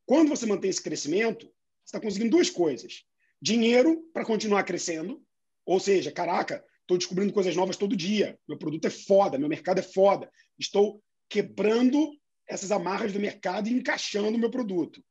Quando 0.06 0.28
você 0.28 0.46
mantém 0.46 0.70
esse 0.70 0.80
crescimento, 0.80 1.46
você 1.46 1.96
está 1.96 2.00
conseguindo 2.00 2.30
duas 2.30 2.48
coisas. 2.48 3.02
Dinheiro 3.42 4.08
para 4.12 4.24
continuar 4.24 4.62
crescendo, 4.62 5.20
ou 5.66 5.80
seja, 5.80 6.12
caraca, 6.12 6.64
estou 6.82 6.96
descobrindo 6.96 7.32
coisas 7.32 7.56
novas 7.56 7.76
todo 7.76 7.96
dia. 7.96 8.38
Meu 8.48 8.56
produto 8.56 8.84
é 8.84 8.90
foda, 8.90 9.36
meu 9.36 9.48
mercado 9.48 9.80
é 9.80 9.82
foda. 9.82 10.30
Estou 10.56 11.02
quebrando 11.28 12.12
essas 12.48 12.72
amarras 12.72 13.12
do 13.12 13.20
mercado 13.20 13.68
e 13.68 13.72
encaixando 13.72 14.36
o 14.36 14.38
meu 14.38 14.50
produto. 14.50 15.04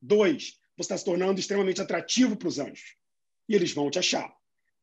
Dois, 0.00 0.58
você 0.76 0.82
está 0.82 0.98
se 0.98 1.04
tornando 1.04 1.38
extremamente 1.38 1.80
atrativo 1.80 2.36
para 2.36 2.48
os 2.48 2.58
anjos. 2.58 2.96
E 3.48 3.54
eles 3.54 3.72
vão 3.72 3.90
te 3.90 3.98
achar. 3.98 4.34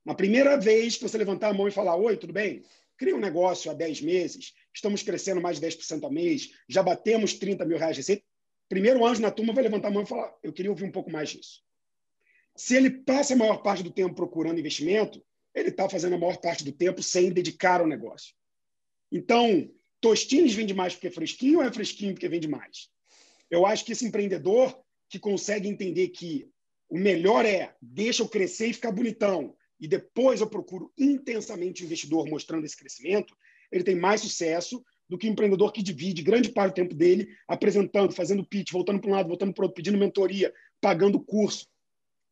Na 0.05 0.13
primeira 0.13 0.57
vez 0.57 0.95
que 0.95 1.03
você 1.03 1.17
levantar 1.17 1.49
a 1.49 1.53
mão 1.53 1.67
e 1.67 1.71
falar: 1.71 1.95
Oi, 1.95 2.15
tudo 2.17 2.33
bem? 2.33 2.63
Cria 2.97 3.15
um 3.15 3.19
negócio 3.19 3.71
há 3.71 3.73
10 3.73 4.01
meses, 4.01 4.53
estamos 4.73 5.01
crescendo 5.01 5.41
mais 5.41 5.59
de 5.59 5.65
10% 5.65 6.03
ao 6.03 6.11
mês, 6.11 6.51
já 6.69 6.83
batemos 6.83 7.33
30 7.33 7.65
mil 7.65 7.77
reais 7.77 7.95
de 7.95 8.01
receita. 8.01 8.23
Primeiro 8.69 9.05
anjo 9.05 9.21
na 9.21 9.31
turma 9.31 9.53
vai 9.53 9.63
levantar 9.63 9.87
a 9.87 9.91
mão 9.91 10.03
e 10.03 10.05
falar: 10.05 10.33
Eu 10.43 10.53
queria 10.53 10.71
ouvir 10.71 10.85
um 10.85 10.91
pouco 10.91 11.11
mais 11.11 11.29
disso. 11.29 11.63
Se 12.55 12.75
ele 12.75 12.89
passa 12.89 13.33
a 13.33 13.37
maior 13.37 13.63
parte 13.63 13.81
do 13.81 13.91
tempo 13.91 14.13
procurando 14.13 14.59
investimento, 14.59 15.23
ele 15.55 15.69
está 15.69 15.89
fazendo 15.89 16.15
a 16.15 16.19
maior 16.19 16.37
parte 16.37 16.63
do 16.63 16.71
tempo 16.71 17.01
sem 17.01 17.31
dedicar 17.31 17.81
ao 17.81 17.87
negócio. 17.87 18.35
Então, 19.11 19.69
Tostines 20.03 20.53
vende 20.53 20.73
mais 20.73 20.93
porque 20.93 21.07
é 21.07 21.11
fresquinho 21.11 21.59
ou 21.59 21.63
é 21.63 21.71
fresquinho 21.71 22.13
porque 22.13 22.27
vende 22.27 22.45
mais? 22.45 22.89
Eu 23.49 23.65
acho 23.65 23.85
que 23.85 23.93
esse 23.93 24.05
empreendedor 24.05 24.77
que 25.07 25.17
consegue 25.17 25.69
entender 25.69 26.09
que 26.09 26.45
o 26.89 26.99
melhor 26.99 27.45
é 27.45 27.73
deixa 27.81 28.21
eu 28.21 28.27
crescer 28.27 28.67
e 28.67 28.73
ficar 28.73 28.91
bonitão, 28.91 29.55
e 29.79 29.87
depois 29.87 30.41
eu 30.41 30.49
procuro 30.49 30.91
intensamente 30.97 31.81
o 31.81 31.85
investidor 31.85 32.27
mostrando 32.27 32.65
esse 32.65 32.75
crescimento, 32.75 33.33
ele 33.71 33.85
tem 33.85 33.95
mais 33.95 34.19
sucesso 34.19 34.83
do 35.07 35.17
que 35.17 35.25
o 35.25 35.31
empreendedor 35.31 35.71
que 35.71 35.81
divide 35.81 36.21
grande 36.21 36.49
parte 36.49 36.73
do 36.73 36.75
tempo 36.75 36.93
dele 36.93 37.29
apresentando, 37.47 38.11
fazendo 38.11 38.45
pitch, 38.45 38.73
voltando 38.73 38.99
para 38.99 39.09
um 39.09 39.13
lado, 39.13 39.29
voltando 39.29 39.53
para 39.53 39.61
o 39.61 39.65
outro, 39.67 39.75
pedindo 39.75 39.97
mentoria, 39.97 40.53
pagando 40.81 41.17
curso. 41.17 41.65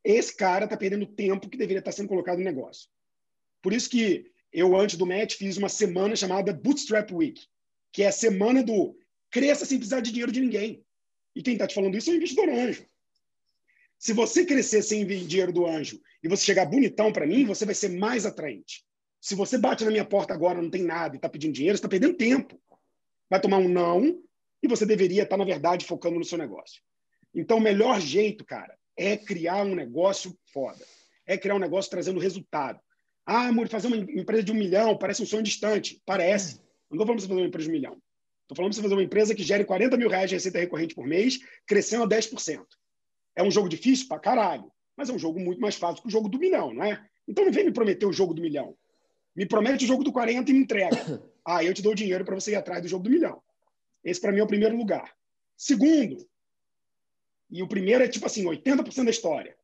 Esse 0.03 0.35
cara 0.35 0.65
está 0.65 0.75
perdendo 0.75 1.05
tempo 1.05 1.49
que 1.49 1.57
deveria 1.57 1.79
estar 1.79 1.91
tá 1.91 1.95
sendo 1.95 2.09
colocado 2.09 2.39
no 2.39 2.43
negócio. 2.43 2.89
Por 3.61 3.71
isso 3.71 3.89
que 3.89 4.29
eu, 4.51 4.75
antes 4.75 4.97
do 4.97 5.05
match, 5.05 5.35
fiz 5.35 5.55
uma 5.55 5.69
semana 5.69 6.17
chamada 6.17 6.51
Bootstrap 6.51 7.09
Week, 7.13 7.47
que 7.91 8.03
é 8.03 8.07
a 8.07 8.11
semana 8.11 8.63
do 8.63 8.95
cresça 9.29 9.65
sem 9.65 9.77
precisar 9.77 10.01
de 10.01 10.11
dinheiro 10.11 10.31
de 10.31 10.41
ninguém. 10.41 10.83
E 11.35 11.41
quem 11.41 11.53
está 11.53 11.65
te 11.65 11.75
falando 11.75 11.97
isso 11.97 12.09
é 12.09 12.13
o 12.13 12.17
investidor 12.17 12.49
anjo. 12.49 12.85
Se 13.97 14.13
você 14.13 14.45
crescer 14.45 14.81
sem 14.81 15.05
dinheiro 15.05 15.53
do 15.53 15.65
anjo 15.65 16.01
e 16.23 16.27
você 16.27 16.43
chegar 16.43 16.65
bonitão 16.65 17.13
para 17.13 17.27
mim, 17.27 17.45
você 17.45 17.65
vai 17.65 17.75
ser 17.75 17.89
mais 17.89 18.25
atraente. 18.25 18.83
Se 19.21 19.35
você 19.35 19.57
bate 19.57 19.85
na 19.85 19.91
minha 19.91 20.03
porta 20.03 20.33
agora, 20.33 20.61
não 20.61 20.71
tem 20.71 20.83
nada 20.83 21.15
e 21.15 21.17
está 21.17 21.29
pedindo 21.29 21.53
dinheiro, 21.53 21.75
está 21.75 21.87
perdendo 21.87 22.15
tempo. 22.15 22.59
vai 23.29 23.39
tomar 23.39 23.59
um 23.59 23.69
não 23.69 24.21
e 24.61 24.67
você 24.67 24.85
deveria 24.85 25.23
estar, 25.23 25.37
na 25.37 25.45
verdade, 25.45 25.85
focando 25.85 26.17
no 26.17 26.25
seu 26.25 26.37
negócio. 26.37 26.81
Então, 27.33 27.57
o 27.57 27.61
melhor 27.61 28.01
jeito, 28.01 28.43
cara, 28.43 28.75
é 28.97 29.15
criar 29.15 29.63
um 29.63 29.75
negócio 29.75 30.37
foda. 30.51 30.83
É 31.25 31.37
criar 31.37 31.55
um 31.55 31.59
negócio 31.59 31.91
trazendo 31.91 32.19
resultado. 32.19 32.79
Ah, 33.25 33.47
amor, 33.47 33.67
fazer 33.67 33.87
uma 33.87 33.97
empresa 33.97 34.43
de 34.43 34.51
um 34.51 34.55
milhão 34.55 34.97
parece 34.97 35.21
um 35.21 35.25
sonho 35.25 35.43
distante. 35.43 36.01
Parece. 36.05 36.59
Não 36.91 37.01
estou 37.01 37.07
falando 37.07 37.17
para 37.17 37.21
você 37.21 37.27
fazer 37.27 37.41
uma 37.41 37.47
empresa 37.47 37.63
de 37.63 37.69
um 37.69 37.73
milhão. 37.73 38.01
Estou 38.41 38.55
falando 38.55 38.71
para 38.71 38.75
você 38.75 38.81
fazer 38.81 38.95
uma 38.95 39.03
empresa 39.03 39.35
que 39.35 39.43
gere 39.43 39.63
40 39.63 39.97
mil 39.97 40.09
reais 40.09 40.29
de 40.29 40.35
receita 40.35 40.59
recorrente 40.59 40.93
por 40.93 41.07
mês, 41.07 41.39
crescendo 41.65 42.03
a 42.03 42.07
10%. 42.07 42.65
É 43.35 43.41
um 43.41 43.49
jogo 43.49 43.69
difícil 43.69 44.07
para 44.09 44.19
caralho, 44.19 44.69
mas 44.95 45.09
é 45.09 45.13
um 45.13 45.19
jogo 45.19 45.39
muito 45.39 45.61
mais 45.61 45.75
fácil 45.75 46.01
que 46.01 46.09
o 46.09 46.11
jogo 46.11 46.27
do 46.27 46.37
milhão, 46.37 46.73
não 46.73 46.83
é? 46.83 47.01
Então 47.25 47.45
não 47.45 47.51
vem 47.51 47.63
me 47.63 47.71
prometer 47.71 48.05
o 48.05 48.11
jogo 48.11 48.33
do 48.33 48.41
milhão. 48.41 48.75
Me 49.33 49.45
promete 49.45 49.85
o 49.85 49.87
jogo 49.87 50.03
do 50.03 50.11
40 50.11 50.51
e 50.51 50.53
me 50.53 50.59
entrega. 50.59 50.97
Ah, 51.43 51.63
eu 51.63 51.73
te 51.73 51.81
dou 51.81 51.95
dinheiro 51.95 52.23
para 52.23 52.35
você 52.35 52.51
ir 52.51 52.55
atrás 52.55 52.83
do 52.83 52.87
jogo 52.87 53.03
do 53.03 53.09
milhão. 53.09 53.41
Esse, 54.03 54.21
para 54.21 54.31
mim, 54.31 54.41
é 54.41 54.43
o 54.43 54.47
primeiro 54.47 54.77
lugar. 54.77 55.11
Segundo, 55.57 56.23
e 57.49 57.63
o 57.63 57.67
primeiro 57.67 58.03
é 58.03 58.07
tipo 58.07 58.27
assim, 58.27 58.45
80% 58.45 59.05
da 59.05 59.09
história. 59.09 59.57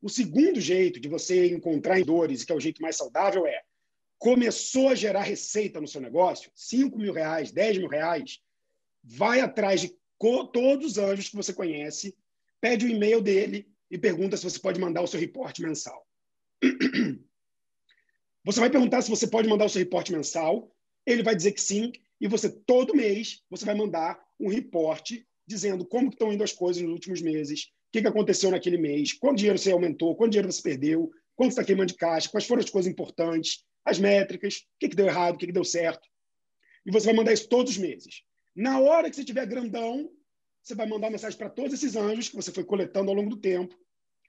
O 0.00 0.08
segundo 0.08 0.60
jeito 0.60 1.00
de 1.00 1.08
você 1.08 1.48
encontrar 1.48 2.00
dores, 2.04 2.44
que 2.44 2.52
é 2.52 2.54
o 2.54 2.60
jeito 2.60 2.80
mais 2.80 2.96
saudável, 2.96 3.48
é 3.48 3.62
começou 4.18 4.88
a 4.88 4.94
gerar 4.94 5.22
receita 5.22 5.80
no 5.80 5.88
seu 5.88 6.00
negócio, 6.00 6.50
5 6.54 6.98
mil 6.98 7.12
reais, 7.12 7.52
10 7.52 7.78
mil 7.78 7.88
reais, 7.88 8.40
vai 9.02 9.40
atrás 9.40 9.80
de 9.80 9.94
todos 10.52 10.92
os 10.92 10.98
anjos 10.98 11.28
que 11.28 11.36
você 11.36 11.52
conhece, 11.52 12.16
pede 12.60 12.86
o 12.86 12.88
e-mail 12.88 13.20
dele 13.20 13.68
e 13.90 13.98
pergunta 13.98 14.36
se 14.36 14.44
você 14.44 14.58
pode 14.58 14.80
mandar 14.80 15.02
o 15.02 15.06
seu 15.06 15.20
reporte 15.20 15.62
mensal. 15.62 16.06
Você 18.46 18.60
vai 18.60 18.68
perguntar 18.68 19.00
se 19.00 19.08
você 19.08 19.26
pode 19.26 19.48
mandar 19.48 19.64
o 19.64 19.68
seu 19.70 19.78
reporte 19.78 20.12
mensal, 20.12 20.70
ele 21.06 21.22
vai 21.22 21.34
dizer 21.34 21.52
que 21.52 21.60
sim, 21.62 21.90
e 22.20 22.28
você, 22.28 22.50
todo 22.50 22.94
mês, 22.94 23.42
você 23.48 23.64
vai 23.64 23.74
mandar 23.74 24.22
um 24.38 24.48
reporte 24.48 25.26
dizendo 25.46 25.84
como 25.84 26.10
estão 26.10 26.30
indo 26.30 26.44
as 26.44 26.52
coisas 26.52 26.82
nos 26.82 26.92
últimos 26.92 27.22
meses, 27.22 27.64
o 27.64 27.92
que, 27.92 28.02
que 28.02 28.08
aconteceu 28.08 28.50
naquele 28.50 28.76
mês, 28.76 29.14
quanto 29.14 29.38
dinheiro 29.38 29.58
você 29.58 29.72
aumentou, 29.72 30.14
quanto 30.14 30.32
dinheiro 30.32 30.52
você 30.52 30.60
perdeu, 30.60 31.10
quanto 31.34 31.50
está 31.50 31.64
queimando 31.64 31.92
de 31.92 31.98
caixa, 31.98 32.28
quais 32.28 32.46
foram 32.46 32.62
as 32.62 32.68
coisas 32.68 32.90
importantes, 32.90 33.64
as 33.84 33.98
métricas, 33.98 34.56
o 34.56 34.78
que, 34.80 34.88
que 34.88 34.96
deu 34.96 35.06
errado, 35.06 35.34
o 35.34 35.38
que, 35.38 35.46
que 35.46 35.52
deu 35.52 35.64
certo. 35.64 36.08
E 36.86 36.90
você 36.90 37.06
vai 37.06 37.14
mandar 37.14 37.32
isso 37.32 37.48
todos 37.48 37.72
os 37.72 37.78
meses. 37.78 38.22
Na 38.54 38.80
hora 38.80 39.10
que 39.10 39.16
você 39.16 39.24
tiver 39.24 39.46
grandão, 39.46 40.10
você 40.62 40.74
vai 40.74 40.86
mandar 40.86 41.10
mensagem 41.10 41.36
para 41.36 41.50
todos 41.50 41.74
esses 41.74 41.96
anjos 41.96 42.28
que 42.28 42.36
você 42.36 42.50
foi 42.50 42.64
coletando 42.64 43.10
ao 43.10 43.16
longo 43.16 43.30
do 43.30 43.36
tempo. 43.36 43.76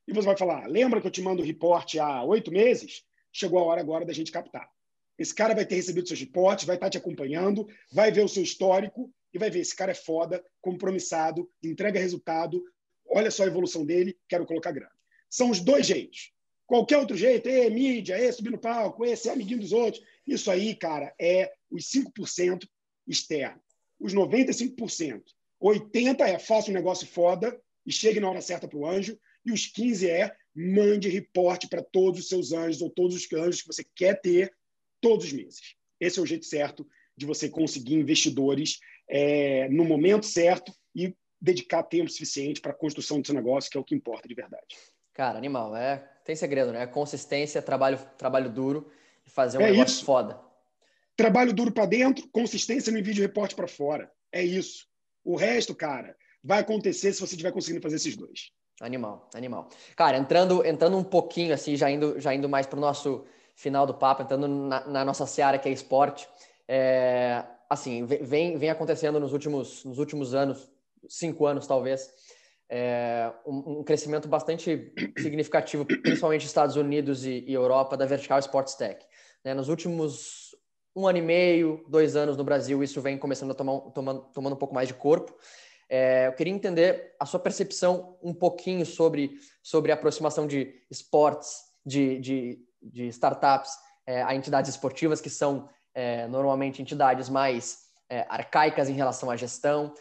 E 0.07 0.13
você 0.13 0.25
vai 0.25 0.37
falar: 0.37 0.67
lembra 0.67 0.99
que 0.99 1.07
eu 1.07 1.11
te 1.11 1.21
mando 1.21 1.41
o 1.41 1.45
reporte 1.45 1.99
há 1.99 2.23
oito 2.23 2.51
meses? 2.51 3.03
Chegou 3.31 3.59
a 3.59 3.63
hora 3.63 3.81
agora 3.81 4.05
da 4.05 4.13
gente 4.13 4.31
captar. 4.31 4.69
Esse 5.17 5.33
cara 5.33 5.55
vai 5.55 5.65
ter 5.65 5.75
recebido 5.75 6.07
seus 6.07 6.19
reportes, 6.19 6.65
vai 6.65 6.75
estar 6.75 6.89
te 6.89 6.97
acompanhando, 6.97 7.67
vai 7.91 8.11
ver 8.11 8.23
o 8.23 8.27
seu 8.27 8.43
histórico 8.43 9.11
e 9.33 9.37
vai 9.37 9.49
ver: 9.49 9.59
esse 9.59 9.75
cara 9.75 9.91
é 9.91 9.95
foda, 9.95 10.43
compromissado, 10.61 11.49
entrega 11.63 11.99
resultado, 11.99 12.61
olha 13.07 13.31
só 13.31 13.43
a 13.43 13.47
evolução 13.47 13.85
dele, 13.85 14.17
quero 14.27 14.45
colocar 14.45 14.71
grana. 14.71 14.91
São 15.29 15.49
os 15.49 15.59
dois 15.59 15.85
jeitos. 15.85 16.33
Qualquer 16.65 16.97
outro 16.97 17.15
jeito, 17.15 17.47
é 17.47 17.69
mídia, 17.69 18.15
é 18.15 18.31
subir 18.31 18.49
no 18.49 18.57
palco, 18.57 19.05
é 19.05 19.15
ser 19.15 19.29
amiguinho 19.29 19.59
dos 19.59 19.71
outros. 19.71 20.03
Isso 20.25 20.49
aí, 20.49 20.75
cara, 20.75 21.13
é 21.19 21.53
os 21.69 21.85
5% 21.85 22.67
externo. 23.07 23.61
Os 23.99 24.13
95%. 24.13 25.21
80% 25.61 26.21
é 26.21 26.39
faça 26.39 26.71
um 26.71 26.73
negócio 26.73 27.07
foda 27.07 27.59
e 27.85 27.91
chegue 27.91 28.19
na 28.19 28.29
hora 28.29 28.41
certa 28.41 28.67
para 28.67 28.77
o 28.77 28.87
anjo. 28.87 29.17
E 29.45 29.51
os 29.51 29.71
15% 29.71 30.09
é 30.09 30.35
mande 30.55 31.09
reporte 31.09 31.67
para 31.67 31.83
todos 31.83 32.21
os 32.21 32.29
seus 32.29 32.51
anjos 32.51 32.81
ou 32.81 32.89
todos 32.89 33.15
os 33.15 33.31
anjos 33.33 33.61
que 33.61 33.67
você 33.67 33.85
quer 33.95 34.19
ter 34.19 34.53
todos 34.99 35.25
os 35.25 35.33
meses. 35.33 35.75
Esse 35.99 36.19
é 36.19 36.21
o 36.21 36.25
jeito 36.25 36.45
certo 36.45 36.87
de 37.15 37.25
você 37.25 37.49
conseguir 37.49 37.95
investidores 37.95 38.79
é, 39.07 39.69
no 39.69 39.85
momento 39.85 40.25
certo 40.25 40.73
e 40.95 41.15
dedicar 41.39 41.83
tempo 41.83 42.09
suficiente 42.09 42.59
para 42.59 42.71
a 42.71 42.75
construção 42.75 43.21
do 43.21 43.27
seu 43.27 43.35
negócio, 43.35 43.69
que 43.69 43.77
é 43.77 43.79
o 43.79 43.83
que 43.83 43.93
importa 43.93 44.27
de 44.27 44.33
verdade. 44.33 44.75
Cara, 45.13 45.37
animal. 45.37 45.75
É, 45.75 46.09
tem 46.25 46.35
segredo, 46.35 46.73
né? 46.73 46.85
Consistência, 46.87 47.61
trabalho, 47.61 47.99
trabalho 48.17 48.49
duro 48.49 48.91
e 49.25 49.29
fazer 49.29 49.59
um 49.59 49.61
é 49.61 49.71
negócio 49.71 49.93
isso. 49.95 50.05
foda. 50.05 50.41
Trabalho 51.15 51.53
duro 51.53 51.71
para 51.71 51.85
dentro, 51.85 52.27
consistência 52.29 52.91
no 52.91 53.01
vídeo 53.01 53.21
reporte 53.21 53.55
para 53.55 53.67
fora. 53.67 54.11
É 54.31 54.43
isso. 54.43 54.87
O 55.23 55.37
resto, 55.37 55.73
cara, 55.73 56.17
vai 56.43 56.59
acontecer 56.59 57.13
se 57.13 57.21
você 57.21 57.35
estiver 57.35 57.51
conseguindo 57.51 57.81
fazer 57.81 57.95
esses 57.95 58.17
dois. 58.17 58.51
Animal, 58.81 59.29
animal. 59.33 59.69
Cara, 59.95 60.17
entrando, 60.17 60.65
entrando 60.65 60.97
um 60.97 61.03
pouquinho 61.03 61.53
assim, 61.53 61.77
já 61.77 61.89
indo, 61.89 62.19
já 62.19 62.33
indo 62.33 62.49
mais 62.49 62.65
para 62.65 62.77
o 62.77 62.81
nosso 62.81 63.23
final 63.55 63.85
do 63.85 63.93
papo, 63.93 64.23
entrando 64.23 64.47
na, 64.47 64.85
na 64.85 65.05
nossa 65.05 65.25
seara 65.25 65.57
que 65.57 65.69
é 65.69 65.71
esporte, 65.71 66.27
é, 66.67 67.45
assim, 67.69 68.05
vem, 68.05 68.57
vem 68.57 68.69
acontecendo 68.69 69.19
nos 69.19 69.31
últimos, 69.31 69.85
nos 69.85 69.97
últimos 69.97 70.33
anos, 70.33 70.69
cinco 71.07 71.45
anos 71.45 71.65
talvez, 71.65 72.11
é, 72.69 73.31
um, 73.45 73.79
um, 73.79 73.83
crescimento 73.83 74.27
bastante 74.27 74.93
significativo, 75.17 75.85
principalmente 75.85 76.45
Estados 76.45 76.75
Unidos 76.75 77.25
e, 77.25 77.43
e, 77.47 77.53
Europa, 77.53 77.95
da 77.95 78.05
Vertical 78.05 78.39
Sports 78.39 78.75
Tech. 78.75 79.05
Né? 79.43 79.53
Nos 79.53 79.69
últimos 79.69 80.55
um 80.95 81.07
ano 81.07 81.17
e 81.17 81.21
meio, 81.21 81.83
dois 81.89 82.15
anos 82.15 82.37
no 82.37 82.43
Brasil, 82.43 82.81
isso 82.81 83.01
vem 83.01 83.17
começando 83.17 83.51
a 83.51 83.53
tomar, 83.53 83.79
tomando, 83.91 84.21
tomando 84.33 84.53
um 84.53 84.57
pouco 84.57 84.73
mais 84.73 84.87
de 84.87 84.93
corpo. 84.93 85.35
É, 85.89 86.27
eu 86.27 86.33
queria 86.33 86.53
entender 86.53 87.13
a 87.19 87.25
sua 87.25 87.39
percepção 87.39 88.17
um 88.23 88.33
pouquinho 88.33 88.85
sobre, 88.85 89.37
sobre 89.61 89.91
a 89.91 89.95
aproximação 89.95 90.47
de 90.47 90.73
esportes, 90.89 91.63
de, 91.85 92.19
de, 92.19 92.59
de 92.81 93.07
startups 93.09 93.71
é, 94.07 94.23
a 94.23 94.33
entidades 94.33 94.69
esportivas, 94.69 95.19
que 95.19 95.29
são 95.29 95.69
é, 95.93 96.27
normalmente 96.27 96.81
entidades 96.81 97.29
mais 97.29 97.79
é, 98.09 98.25
arcaicas 98.29 98.89
em 98.89 98.93
relação 98.93 99.29
à 99.29 99.35
gestão. 99.35 99.93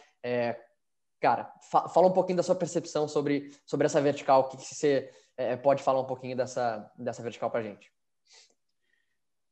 Cara, 1.25 1.51
fa 1.59 1.89
fala 1.89 2.05
um 2.05 2.13
pouquinho 2.13 2.37
da 2.37 2.43
sua 2.43 2.53
percepção 2.53 3.07
sobre, 3.07 3.51
sobre 3.65 3.87
essa 3.87 3.99
vertical, 3.99 4.41
o 4.41 4.43
que, 4.49 4.57
que 4.57 4.75
você 4.75 5.09
é, 5.35 5.55
pode 5.55 5.81
falar 5.81 5.99
um 5.99 6.05
pouquinho 6.05 6.37
dessa, 6.37 6.87
dessa 6.99 7.23
vertical 7.23 7.49
para 7.49 7.61
a 7.61 7.63
gente? 7.63 7.91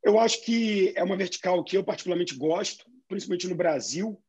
Eu 0.03 0.19
acho 0.19 0.45
que 0.45 0.93
é 0.95 1.03
uma 1.03 1.17
vertical 1.17 1.63
que 1.63 1.75
eu 1.75 1.83
particularmente 1.83 2.35
gosto, 2.35 2.85
principalmente 3.07 3.47
no 3.47 3.55
Brasil, 3.55 4.21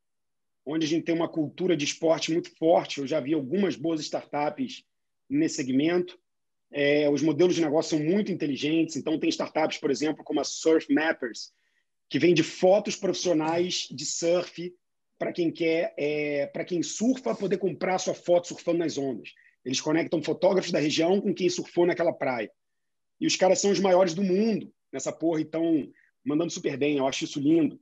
onde 0.64 0.86
a 0.86 0.88
gente 0.88 1.04
tem 1.04 1.14
uma 1.14 1.28
cultura 1.28 1.76
de 1.76 1.84
esporte 1.84 2.32
muito 2.32 2.50
forte. 2.56 3.00
Eu 3.00 3.06
já 3.06 3.20
vi 3.20 3.34
algumas 3.34 3.76
boas 3.76 4.00
startups 4.00 4.82
nesse 5.28 5.56
segmento. 5.56 6.18
É, 6.72 7.10
os 7.10 7.20
modelos 7.20 7.56
de 7.56 7.60
negócio 7.60 7.98
são 7.98 8.06
muito 8.06 8.32
inteligentes. 8.32 8.96
Então, 8.96 9.18
tem 9.18 9.28
startups, 9.28 9.76
por 9.76 9.90
exemplo, 9.90 10.24
como 10.24 10.40
a 10.40 10.44
Surf 10.44 10.90
Mappers, 10.90 11.52
que 12.08 12.18
vende 12.18 12.42
fotos 12.42 12.96
profissionais 12.96 13.86
de 13.90 14.06
surf 14.06 14.74
para 15.18 15.32
quem 15.32 15.50
quer, 15.50 15.94
é, 15.96 16.46
para 16.46 16.64
quem 16.64 16.82
surfa, 16.82 17.34
poder 17.34 17.58
comprar 17.58 17.98
sua 17.98 18.14
foto 18.14 18.48
surfando 18.48 18.78
nas 18.78 18.98
ondas. 18.98 19.30
Eles 19.64 19.80
conectam 19.80 20.22
fotógrafos 20.22 20.70
da 20.70 20.78
região 20.78 21.20
com 21.20 21.34
quem 21.34 21.48
surfou 21.48 21.86
naquela 21.86 22.12
praia. 22.12 22.50
E 23.20 23.26
os 23.26 23.36
caras 23.36 23.60
são 23.60 23.70
os 23.70 23.80
maiores 23.80 24.14
do 24.14 24.22
mundo 24.22 24.72
nessa 24.92 25.12
porra 25.12 25.40
e 25.40 25.44
estão 25.44 25.90
mandando 26.24 26.52
super 26.52 26.76
bem. 26.76 26.98
Eu 26.98 27.06
acho 27.06 27.24
isso 27.24 27.40
lindo. 27.40 27.80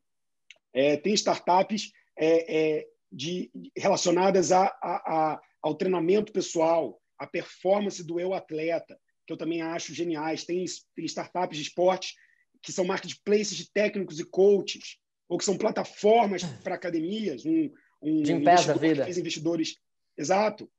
É, 0.72 0.96
tem 0.96 1.14
startups 1.14 1.90
é, 2.16 2.78
é, 2.78 2.86
de, 3.10 3.50
relacionadas 3.76 4.52
a, 4.52 4.66
a, 4.82 5.32
a, 5.32 5.40
ao 5.60 5.74
treinamento 5.74 6.32
pessoal, 6.32 7.00
à 7.18 7.26
performance 7.26 8.02
do 8.04 8.20
eu 8.20 8.32
atleta, 8.34 8.98
que 9.26 9.32
eu 9.32 9.36
também 9.36 9.62
acho 9.62 9.94
geniais. 9.94 10.44
Tem, 10.44 10.64
tem 10.94 11.04
startups 11.04 11.56
de 11.56 11.64
esporte 11.64 12.14
que 12.62 12.72
são 12.72 12.84
marketplaces 12.84 13.56
de 13.56 13.70
técnicos 13.70 14.20
e 14.20 14.24
coaches, 14.24 14.96
ou 15.32 15.38
que 15.38 15.46
são 15.46 15.56
plataformas 15.56 16.42
para 16.62 16.74
academias. 16.74 17.46
Um, 17.46 17.72
um 18.02 18.22
de 18.22 18.32
investidor 18.32 18.78
vida. 18.78 18.96
que 18.96 19.04
fez 19.04 19.16
investidores. 19.16 19.78
Exato. 20.14 20.70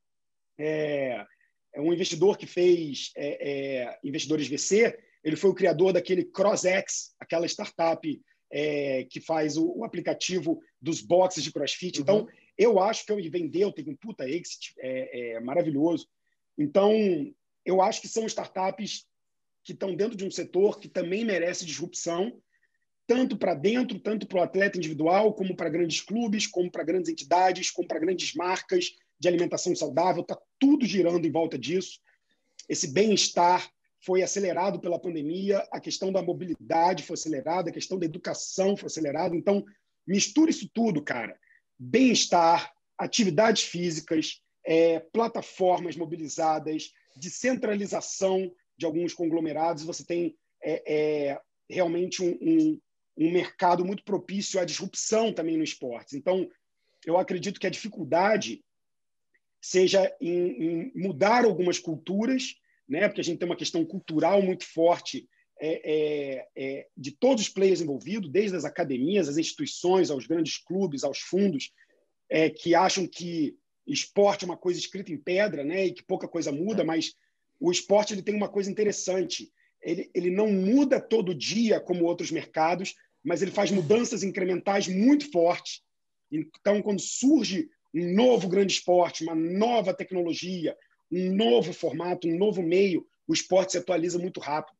É, 0.56 1.26
é 1.74 1.80
um 1.80 1.92
investidor 1.92 2.38
que 2.38 2.46
fez 2.46 3.10
é, 3.16 3.48
é, 3.50 3.98
investidores 4.04 4.46
VC. 4.46 4.96
Ele 5.24 5.34
foi 5.34 5.50
o 5.50 5.54
criador 5.54 5.92
daquele 5.92 6.24
CrossX, 6.24 7.16
aquela 7.18 7.46
startup 7.46 8.22
é, 8.48 9.02
que 9.10 9.20
faz 9.20 9.56
o, 9.56 9.78
o, 9.78 9.84
aplicativo 9.84 10.60
dos 10.80 11.00
boxes 11.00 11.42
de 11.42 11.50
CrossFit. 11.50 12.00
Então, 12.00 12.18
uhum. 12.18 12.22
Então, 12.22 12.38
eu 12.56 12.78
acho 12.78 13.04
que 13.04 13.12
ele 13.12 13.28
vendeu, 13.28 13.72
teve 13.72 13.90
um 13.90 13.96
puta 13.96 14.28
exit 14.28 14.72
é, 14.78 15.32
é, 15.32 15.40
maravilhoso. 15.40 16.06
Então, 16.56 16.92
eu 17.66 17.82
acho 17.82 18.00
que 18.00 18.06
são 18.06 18.24
startups 18.26 19.04
que 19.64 19.72
estão 19.72 19.96
dentro 19.96 20.16
de 20.16 20.24
um 20.24 20.30
setor 20.30 20.78
que 20.78 20.88
também 20.88 21.24
merece 21.24 21.66
disrupção, 21.66 22.40
tanto 23.06 23.36
para 23.36 23.54
dentro, 23.54 23.98
tanto 23.98 24.26
para 24.26 24.40
o 24.40 24.42
atleta 24.42 24.78
individual, 24.78 25.34
como 25.34 25.54
para 25.54 25.68
grandes 25.68 26.00
clubes, 26.00 26.46
como 26.46 26.70
para 26.70 26.84
grandes 26.84 27.10
entidades, 27.10 27.70
como 27.70 27.86
para 27.86 27.98
grandes 27.98 28.34
marcas 28.34 28.96
de 29.18 29.28
alimentação 29.28 29.74
saudável. 29.74 30.22
Está 30.22 30.38
tudo 30.58 30.86
girando 30.86 31.26
em 31.26 31.30
volta 31.30 31.58
disso. 31.58 32.00
Esse 32.68 32.88
bem-estar 32.92 33.68
foi 34.00 34.22
acelerado 34.22 34.80
pela 34.80 34.98
pandemia, 34.98 35.66
a 35.70 35.80
questão 35.80 36.12
da 36.12 36.22
mobilidade 36.22 37.02
foi 37.02 37.14
acelerada, 37.14 37.70
a 37.70 37.72
questão 37.72 37.98
da 37.98 38.04
educação 38.04 38.76
foi 38.76 38.86
acelerada. 38.86 39.34
Então, 39.34 39.64
mistura 40.06 40.50
isso 40.50 40.68
tudo, 40.72 41.02
cara. 41.02 41.38
Bem-estar, 41.78 42.72
atividades 42.98 43.62
físicas, 43.62 44.42
é, 44.66 45.00
plataformas 45.00 45.96
mobilizadas, 45.96 46.92
descentralização 47.16 48.52
de 48.76 48.86
alguns 48.86 49.14
conglomerados, 49.14 49.84
você 49.84 50.04
tem 50.04 50.36
é, 50.62 50.82
é, 50.86 51.40
realmente 51.68 52.22
um, 52.22 52.38
um, 52.40 52.80
um 53.16 53.30
mercado 53.32 53.84
muito 53.84 54.04
propício 54.04 54.58
à 54.58 54.64
disrupção 54.64 55.32
também 55.32 55.56
no 55.56 55.64
esporte. 55.64 56.16
Então, 56.16 56.48
eu 57.06 57.16
acredito 57.16 57.60
que 57.60 57.66
a 57.66 57.70
dificuldade 57.70 58.64
seja 59.60 60.14
em, 60.20 60.90
em 60.90 60.92
mudar 60.94 61.44
algumas 61.44 61.78
culturas, 61.78 62.56
né? 62.88 63.08
porque 63.08 63.20
a 63.20 63.24
gente 63.24 63.38
tem 63.38 63.48
uma 63.48 63.56
questão 63.56 63.84
cultural 63.84 64.42
muito 64.42 64.64
forte 64.66 65.28
é, 65.60 65.80
é, 65.84 66.48
é, 66.56 66.88
de 66.96 67.12
todos 67.12 67.44
os 67.44 67.48
players 67.48 67.80
envolvidos, 67.80 68.30
desde 68.30 68.56
as 68.56 68.64
academias, 68.64 69.28
as 69.28 69.38
instituições, 69.38 70.10
aos 70.10 70.26
grandes 70.26 70.58
clubes, 70.58 71.04
aos 71.04 71.18
fundos, 71.18 71.72
é, 72.28 72.50
que 72.50 72.74
acham 72.74 73.06
que 73.06 73.56
esporte 73.86 74.44
é 74.44 74.46
uma 74.46 74.56
coisa 74.56 74.78
escrita 74.78 75.12
em 75.12 75.18
pedra 75.18 75.62
né? 75.62 75.86
e 75.86 75.92
que 75.92 76.02
pouca 76.02 76.26
coisa 76.26 76.50
muda, 76.50 76.84
mas 76.84 77.14
o 77.60 77.70
esporte 77.70 78.12
ele 78.12 78.22
tem 78.22 78.34
uma 78.34 78.48
coisa 78.48 78.70
interessante. 78.70 79.52
Ele, 79.80 80.10
ele 80.14 80.30
não 80.30 80.50
muda 80.50 81.00
todo 81.00 81.34
dia 81.34 81.80
como 81.80 82.04
outros 82.04 82.30
mercados, 82.30 82.94
mas 83.24 83.40
ele 83.40 83.50
faz 83.50 83.70
mudanças 83.70 84.22
incrementais 84.22 84.86
muito 84.86 85.30
fortes. 85.32 85.82
Então, 86.30 86.82
quando 86.82 87.00
surge 87.00 87.68
um 87.94 88.14
novo 88.14 88.48
grande 88.48 88.74
esporte, 88.74 89.24
uma 89.24 89.34
nova 89.34 89.94
tecnologia, 89.94 90.76
um 91.10 91.34
novo 91.34 91.72
formato, 91.72 92.28
um 92.28 92.36
novo 92.36 92.62
meio, 92.62 93.06
o 93.26 93.32
esporte 93.32 93.72
se 93.72 93.78
atualiza 93.78 94.18
muito 94.18 94.40
rápido. 94.40 94.76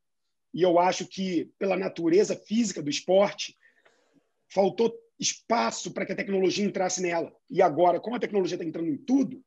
E 0.53 0.63
eu 0.63 0.79
acho 0.79 1.07
que, 1.07 1.51
pela 1.59 1.77
natureza 1.77 2.37
física 2.37 2.83
do 2.83 2.91
esporte, 2.91 3.57
faltou 4.53 4.95
espaço 5.19 5.93
para 5.93 6.05
que 6.05 6.13
a 6.13 6.17
tecnologia 6.17 6.65
entrasse 6.65 7.01
nela. 7.01 7.33
E 7.51 7.63
agora, 7.63 7.99
como 7.99 8.17
a 8.17 8.21
tecnologia 8.21 8.57
está 8.57 8.65
entrando 8.65 8.89
em 8.89 8.97
tudo, 8.97 9.43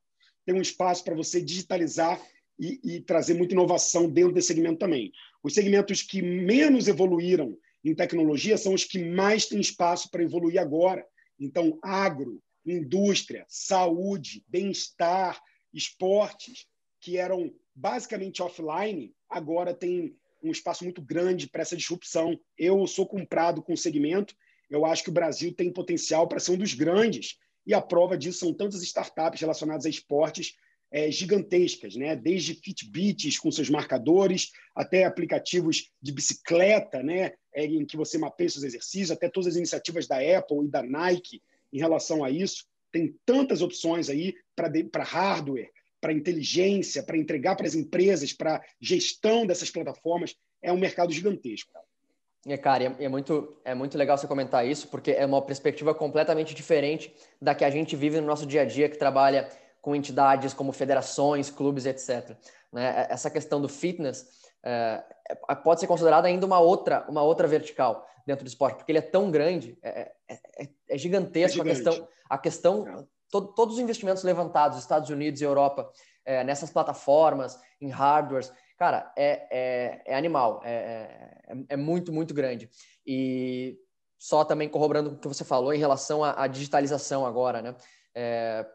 tem 0.46 0.56
um 0.56 0.62
espaço 0.62 1.04
para 1.04 1.16
você 1.16 1.42
digitalizar 1.42 2.20
e, 2.60 2.80
e, 2.84 3.02
trazer 3.02 3.36
muita 3.36 3.54
inovação 3.54 4.10
dentro 4.10 4.34
desse 4.34 4.48
segmento 4.48 4.80
também. 4.80 5.12
Os 5.44 5.54
segmentos 5.54 6.02
que 6.02 6.22
menos 6.22 6.88
evoluíram 6.88 7.58
em 7.84 7.96
tecnologia 7.96 8.58
são 8.58 8.74
os 8.74 8.84
que 8.84 9.04
mais 9.04 9.46
têm 9.46 9.60
espaço 9.60 10.10
para 10.10 10.24
evoluir 10.24 10.60
agora. 10.60 11.06
Então, 11.40 11.78
agro, 11.82 12.42
indústria, 12.66 13.46
saúde, 13.48 14.44
bem-estar, 14.48 15.40
esportes, 15.74 16.66
que 17.00 17.18
eram 17.18 17.54
basicamente 17.74 18.42
offline, 18.42 19.14
agora 19.30 19.74
tem 19.74 20.16
um 20.44 20.52
espaço 20.52 20.84
muito 20.84 21.02
grande 21.02 21.48
para 21.48 21.62
essa 21.62 21.78
disrupção. 21.78 22.40
Eu 22.58 22.86
sou 22.88 23.08
comprado 23.08 23.62
com 23.62 23.74
o 23.74 23.78
segmento, 23.78 24.36
eu 24.70 24.86
acho 24.86 25.04
que 25.04 25.10
o 25.10 25.14
Brasil 25.14 25.54
tem 25.54 25.72
potencial 25.72 26.28
para 26.28 26.40
ser 26.40 26.52
um 26.52 26.58
dos 26.58 26.74
grandes, 26.74 27.38
e 27.66 27.74
a 27.74 27.82
prova 27.82 28.18
disso 28.18 28.40
são 28.40 28.54
tantas 28.54 28.82
startups 28.82 29.40
relacionadas 29.40 29.86
a 29.86 29.90
esportes 29.90 30.56
é, 30.92 31.12
gigantescas, 31.12 31.96
né? 31.96 32.16
desde 32.16 32.56
Fitbits 32.56 33.38
com 33.38 33.52
seus 33.52 33.70
marcadores, 33.70 34.52
até 34.76 35.04
aplicativos 35.04 35.92
de 36.02 36.14
bicicleta, 36.14 37.04
né? 37.04 37.34
É, 37.58 37.66
em 37.66 37.84
que 37.84 37.98
você 37.98 38.20
mapeia 38.20 38.48
seus 38.48 38.64
exercícios, 38.64 39.10
até 39.10 39.28
todas 39.28 39.48
as 39.48 39.56
iniciativas 39.56 40.06
da 40.06 40.18
Apple 40.18 40.66
e 40.66 40.68
da 40.68 40.84
Nike 40.84 41.42
em 41.74 41.80
relação 41.80 42.24
a 42.24 42.30
isso. 42.30 42.68
Tem 42.92 43.16
tantas 43.26 43.64
opções 43.64 44.12
aí 44.12 44.36
para 44.56 45.04
hardware, 45.04 45.72
para 46.00 46.14
inteligência, 46.14 47.02
para 47.02 47.18
entregar 47.18 47.56
para 47.56 47.66
as 47.66 47.74
empresas, 47.74 48.32
para 48.32 48.64
gestão 48.80 49.44
dessas 49.44 49.72
plataformas. 49.72 50.36
É 50.62 50.72
um 50.72 50.78
mercado 50.78 51.12
gigantesco. 51.12 51.74
É, 52.46 52.58
cara, 52.58 52.84
é, 52.84 53.06
é, 53.06 53.10
muito, 53.10 53.58
é 53.66 53.74
muito 53.74 53.98
legal 53.98 54.20
você 54.20 54.28
comentar 54.28 54.64
isso, 54.64 54.88
porque 54.90 55.10
é 55.10 55.26
uma 55.26 55.42
perspectiva 55.42 55.96
completamente 55.96 56.54
diferente 56.54 57.12
da 57.42 57.56
que 57.56 57.66
a 57.66 57.72
gente 57.72 57.96
vive 57.96 58.22
no 58.22 58.28
nosso 58.28 58.46
dia 58.46 58.62
a 58.62 58.66
dia, 58.66 58.88
que 58.88 59.00
trabalha 59.00 59.50
com 59.82 59.96
entidades 59.96 60.54
como 60.54 60.72
federações, 60.72 61.50
clubes, 61.50 61.88
etc. 61.88 62.38
Né? 62.72 63.08
Essa 63.10 63.32
questão 63.32 63.60
do 63.60 63.68
fitness 63.68 64.47
é, 64.64 65.04
é, 65.30 65.56
pode 65.56 65.80
ser 65.80 65.88
considerada 65.88 66.28
ainda 66.28 66.46
uma 66.46 66.60
outra, 66.60 67.06
uma 67.10 67.22
outra 67.22 67.48
vertical 67.48 68.08
dentro 68.26 68.44
do 68.44 68.48
esporte, 68.48 68.78
porque 68.78 68.92
ele 68.92 69.00
é 69.00 69.02
tão 69.02 69.32
grande, 69.32 69.78
é, 69.82 70.12
é, 70.28 70.34
é, 70.60 70.70
é 70.90 70.98
gigantesco 70.98 71.62
a 71.62 71.64
questão, 71.64 72.08
a 72.30 72.38
questão 72.38 73.08
to, 73.32 73.42
todos 73.54 73.76
os 73.76 73.82
investimentos 73.82 74.24
levantados, 74.24 74.78
Estados 74.78 75.10
Unidos 75.10 75.42
e 75.42 75.46
Europa, 75.46 75.90
nessas 76.46 76.70
plataformas, 76.70 77.58
em 77.80 77.88
hardwares, 77.88 78.52
cara, 78.78 79.12
é, 79.18 80.04
é, 80.06 80.16
animal, 80.16 80.62
é, 80.64 81.40
é, 81.70 81.76
muito, 81.76 82.14
muito 82.14 82.34
grande. 82.34 82.70
E 83.06 83.78
só 84.18 84.46
também 84.46 84.70
corroborando 84.70 85.12
o 85.12 85.18
que 85.18 85.28
você 85.28 85.44
falou 85.44 85.74
em 85.74 85.80
relação 85.80 86.24
à, 86.24 86.44
à 86.44 86.48
digitalização 86.48 87.26
agora, 87.26 87.62
né? 87.62 87.76
É, 88.14 88.66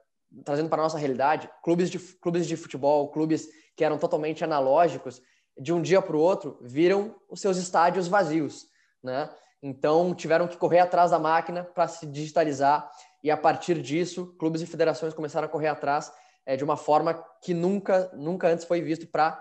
trazendo 0.44 0.68
para 0.68 0.80
a 0.80 0.84
nossa 0.84 0.98
realidade, 0.98 1.48
clubes 1.62 1.90
de, 1.90 1.98
clubes 1.98 2.46
de 2.46 2.56
futebol, 2.56 3.10
clubes 3.10 3.48
que 3.76 3.84
eram 3.84 3.98
totalmente 3.98 4.42
analógicos, 4.42 5.20
de 5.58 5.72
um 5.72 5.82
dia 5.82 6.00
para 6.00 6.16
o 6.16 6.20
outro, 6.20 6.58
viram 6.62 7.14
os 7.28 7.40
seus 7.40 7.56
estádios 7.56 8.08
vazios, 8.08 8.66
né? 9.02 9.30
Então, 9.62 10.12
tiveram 10.14 10.48
que 10.48 10.56
correr 10.56 10.80
atrás 10.80 11.12
da 11.12 11.18
máquina 11.18 11.62
para 11.62 11.86
se 11.86 12.04
digitalizar 12.06 12.90
e, 13.22 13.30
a 13.30 13.36
partir 13.36 13.80
disso, 13.80 14.34
clubes 14.38 14.60
e 14.60 14.66
federações 14.66 15.14
começaram 15.14 15.46
a 15.46 15.50
correr 15.50 15.68
atrás 15.68 16.12
é, 16.44 16.56
de 16.56 16.64
uma 16.64 16.76
forma 16.76 17.14
que 17.40 17.54
nunca, 17.54 18.10
nunca 18.14 18.48
antes 18.48 18.64
foi 18.64 18.80
visto 18.80 19.06
para 19.06 19.40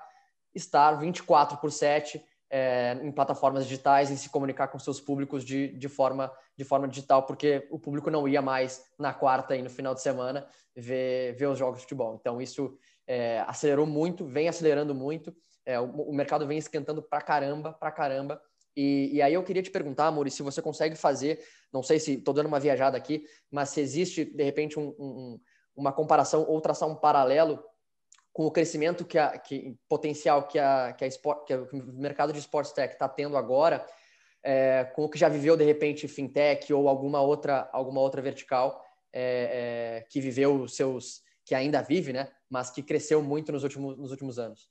estar 0.54 0.92
24 0.94 1.58
por 1.58 1.72
7 1.72 2.24
é, 2.52 3.00
em 3.02 3.12
plataformas 3.12 3.64
digitais 3.64 4.12
e 4.12 4.18
se 4.18 4.30
comunicar 4.30 4.68
com 4.68 4.78
seus 4.78 5.00
públicos 5.00 5.44
de, 5.44 5.70
de, 5.70 5.88
forma, 5.88 6.32
de 6.56 6.66
forma 6.66 6.88
digital, 6.88 7.24
porque 7.24 7.66
o 7.72 7.80
público 7.80 8.12
não 8.12 8.28
ia 8.28 8.42
mais 8.42 8.84
na 9.00 9.14
quarta 9.14 9.56
e 9.56 9.62
no 9.62 9.70
final 9.70 9.96
de 9.96 10.02
semana 10.02 10.46
ver, 10.76 11.34
ver 11.34 11.48
os 11.48 11.58
jogos 11.58 11.78
de 11.78 11.84
futebol. 11.84 12.18
Então, 12.20 12.42
isso 12.42 12.78
é, 13.08 13.40
acelerou 13.48 13.88
muito, 13.88 14.26
vem 14.26 14.50
acelerando 14.50 14.94
muito, 14.94 15.34
é, 15.66 15.80
o, 15.80 15.86
o, 15.86 16.14
mercado 16.14 16.48
vem 16.48 16.58
esquentando 16.58 17.02
pra 17.02 17.22
caramba, 17.22 17.74
pra 17.74 17.92
caramba. 17.92 18.42
E, 18.76 19.12
e 19.14 19.22
aí 19.22 19.34
eu 19.34 19.44
queria 19.44 19.62
te 19.62 19.70
perguntar, 19.70 20.12
Muri, 20.12 20.32
se 20.32 20.42
você 20.42 20.62
consegue 20.62 20.96
fazer, 20.96 21.44
não 21.72 21.84
sei 21.84 22.00
se 22.00 22.14
estou 22.14 22.34
dando 22.34 22.48
uma 22.48 22.60
viajada 22.60 22.98
aqui, 22.98 23.24
mas 23.50 23.70
se 23.70 23.82
existe, 23.82 24.26
de 24.26 24.44
repente, 24.44 24.80
um, 24.80 24.96
um, 24.98 25.40
uma 25.76 25.92
comparação 25.92 26.46
ou 26.48 26.62
traçar 26.62 26.88
um 26.88 26.96
paralelo 26.96 27.64
com 28.34 28.46
o 28.46 28.52
crescimento 28.52 29.06
que, 29.06 29.18
a, 29.18 29.38
que 29.38 29.78
potencial 29.90 30.48
que, 30.48 30.58
a, 30.58 30.94
que, 30.94 31.04
a 31.04 31.08
esport, 31.08 31.46
que 31.46 31.54
o 31.54 31.94
mercado 31.94 32.32
de 32.32 32.40
sports 32.40 32.72
tech 32.72 32.94
está 32.94 33.08
tendo 33.08 33.36
agora, 33.36 33.86
é, 34.44 34.86
com 34.96 35.04
o 35.04 35.10
que 35.10 35.20
já 35.20 35.30
viveu 35.30 35.56
de 35.56 35.64
repente 35.64 36.08
fintech 36.08 36.74
ou 36.74 36.88
alguma 36.88 37.22
outra 37.22 37.70
alguma 37.72 38.02
outra 38.02 38.22
vertical 38.22 38.84
é, 39.14 40.00
é, 40.02 40.08
que 40.10 40.20
viveu 40.20 40.68
seus 40.68 41.22
que 41.46 41.54
ainda 41.54 41.82
vive, 41.82 42.14
né? 42.14 42.32
Mas 42.50 42.72
que 42.72 42.82
cresceu 42.82 43.22
muito 43.22 43.52
nos 43.52 43.64
últimos 43.64 43.98
nos 43.98 44.12
últimos 44.12 44.40
anos. 44.40 44.70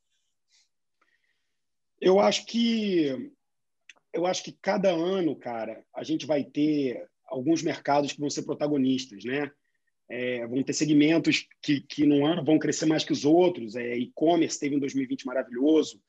Eu 2.00 2.18
acho 2.18 2.46
que 2.46 3.30
eu 4.12 4.26
acho 4.26 4.42
que 4.42 4.52
cada 4.60 4.90
ano, 4.90 5.36
cara, 5.36 5.84
a 5.94 6.02
gente 6.02 6.26
vai 6.26 6.42
ter 6.42 7.06
alguns 7.26 7.62
mercados 7.62 8.12
que 8.12 8.20
vão 8.20 8.28
ser 8.28 8.42
protagonistas, 8.42 9.24
né? 9.24 9.50
É, 10.08 10.44
vão 10.48 10.62
ter 10.64 10.72
segmentos 10.72 11.46
que, 11.62 11.80
que 11.82 12.04
no 12.04 12.26
ano 12.26 12.44
vão 12.44 12.58
crescer 12.58 12.86
mais 12.86 13.04
que 13.04 13.12
os 13.12 13.24
outros. 13.24 13.76
É, 13.76 13.96
e-commerce 13.96 14.58
teve 14.58 14.74
um 14.74 14.80
2020 14.80 15.24
maravilhoso, 15.24 16.02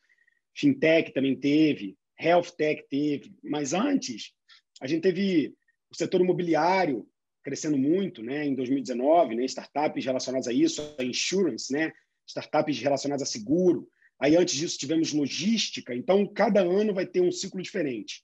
fintech 0.56 1.14
também 1.14 1.36
teve, 1.36 1.96
health 2.20 2.52
tech 2.58 2.84
teve. 2.90 3.36
Mas 3.44 3.74
antes, 3.74 4.34
a 4.82 4.88
gente 4.88 5.04
teve 5.04 5.54
o 5.92 5.96
setor 5.96 6.22
imobiliário 6.22 7.08
crescendo 7.44 7.78
muito 7.78 8.24
né, 8.24 8.46
em 8.46 8.56
2019, 8.56 9.36
né, 9.36 9.46
startups 9.46 10.06
relacionadas 10.06 10.48
a 10.48 10.54
isso, 10.54 10.96
a 10.98 11.04
insurance, 11.04 11.72
né, 11.72 11.92
startups 12.28 12.80
relacionadas 12.80 13.28
a 13.28 13.32
seguro. 13.32 13.88
Aí, 14.22 14.36
antes 14.38 14.56
disso, 14.56 14.78
tivemos 14.78 15.12
logística. 15.14 15.96
Então, 15.96 16.28
cada 16.28 16.62
ano 16.62 16.94
vai 16.94 17.08
ter 17.08 17.22
um 17.22 17.32
ciclo 17.32 17.62
diferente. 17.62 18.24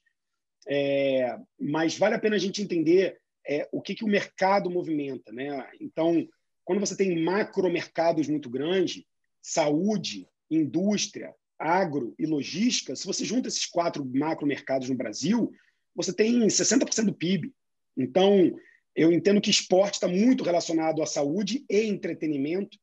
É, 0.68 1.36
mas 1.58 1.98
vale 1.98 2.14
a 2.14 2.18
pena 2.18 2.36
a 2.36 2.38
gente 2.38 2.62
entender 2.62 3.18
é, 3.46 3.68
o 3.72 3.82
que, 3.82 3.94
que 3.96 4.04
o 4.04 4.08
mercado 4.08 4.70
movimenta. 4.70 5.32
Né? 5.32 5.66
Então, 5.80 6.28
quando 6.64 6.78
você 6.78 6.96
tem 6.96 7.20
macromercados 7.20 8.28
muito 8.28 8.48
grandes, 8.48 9.02
saúde, 9.42 10.28
indústria, 10.48 11.34
agro 11.58 12.14
e 12.16 12.26
logística, 12.26 12.94
se 12.94 13.06
você 13.06 13.24
junta 13.24 13.48
esses 13.48 13.66
quatro 13.66 14.04
macromercados 14.04 14.88
no 14.88 14.94
Brasil, 14.94 15.50
você 15.96 16.12
tem 16.12 16.46
60% 16.46 17.06
do 17.06 17.14
PIB. 17.14 17.52
Então, 17.96 18.54
eu 18.94 19.10
entendo 19.10 19.40
que 19.40 19.50
esporte 19.50 19.94
está 19.94 20.06
muito 20.06 20.44
relacionado 20.44 21.02
à 21.02 21.06
saúde 21.06 21.64
e 21.68 21.82
entretenimento. 21.82 22.78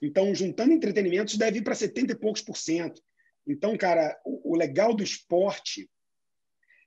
Então, 0.00 0.34
juntando 0.34 0.72
entretenimento, 0.72 1.30
isso 1.30 1.38
deve 1.38 1.58
ir 1.58 1.62
para 1.62 1.74
70 1.74 2.12
e 2.12 2.16
poucos 2.16 2.42
por 2.42 2.56
cento. 2.56 3.02
Então, 3.46 3.76
cara, 3.76 4.18
o, 4.24 4.52
o 4.52 4.56
legal 4.56 4.94
do 4.94 5.02
esporte 5.02 5.88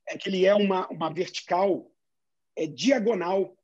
é 0.08 0.18
que 0.18 0.30
ele 0.30 0.46
é 0.46 0.54
uma, 0.54 0.88
uma 0.90 1.14
vertical 1.14 1.90
é 2.56 2.68
diagonal. 2.68 3.56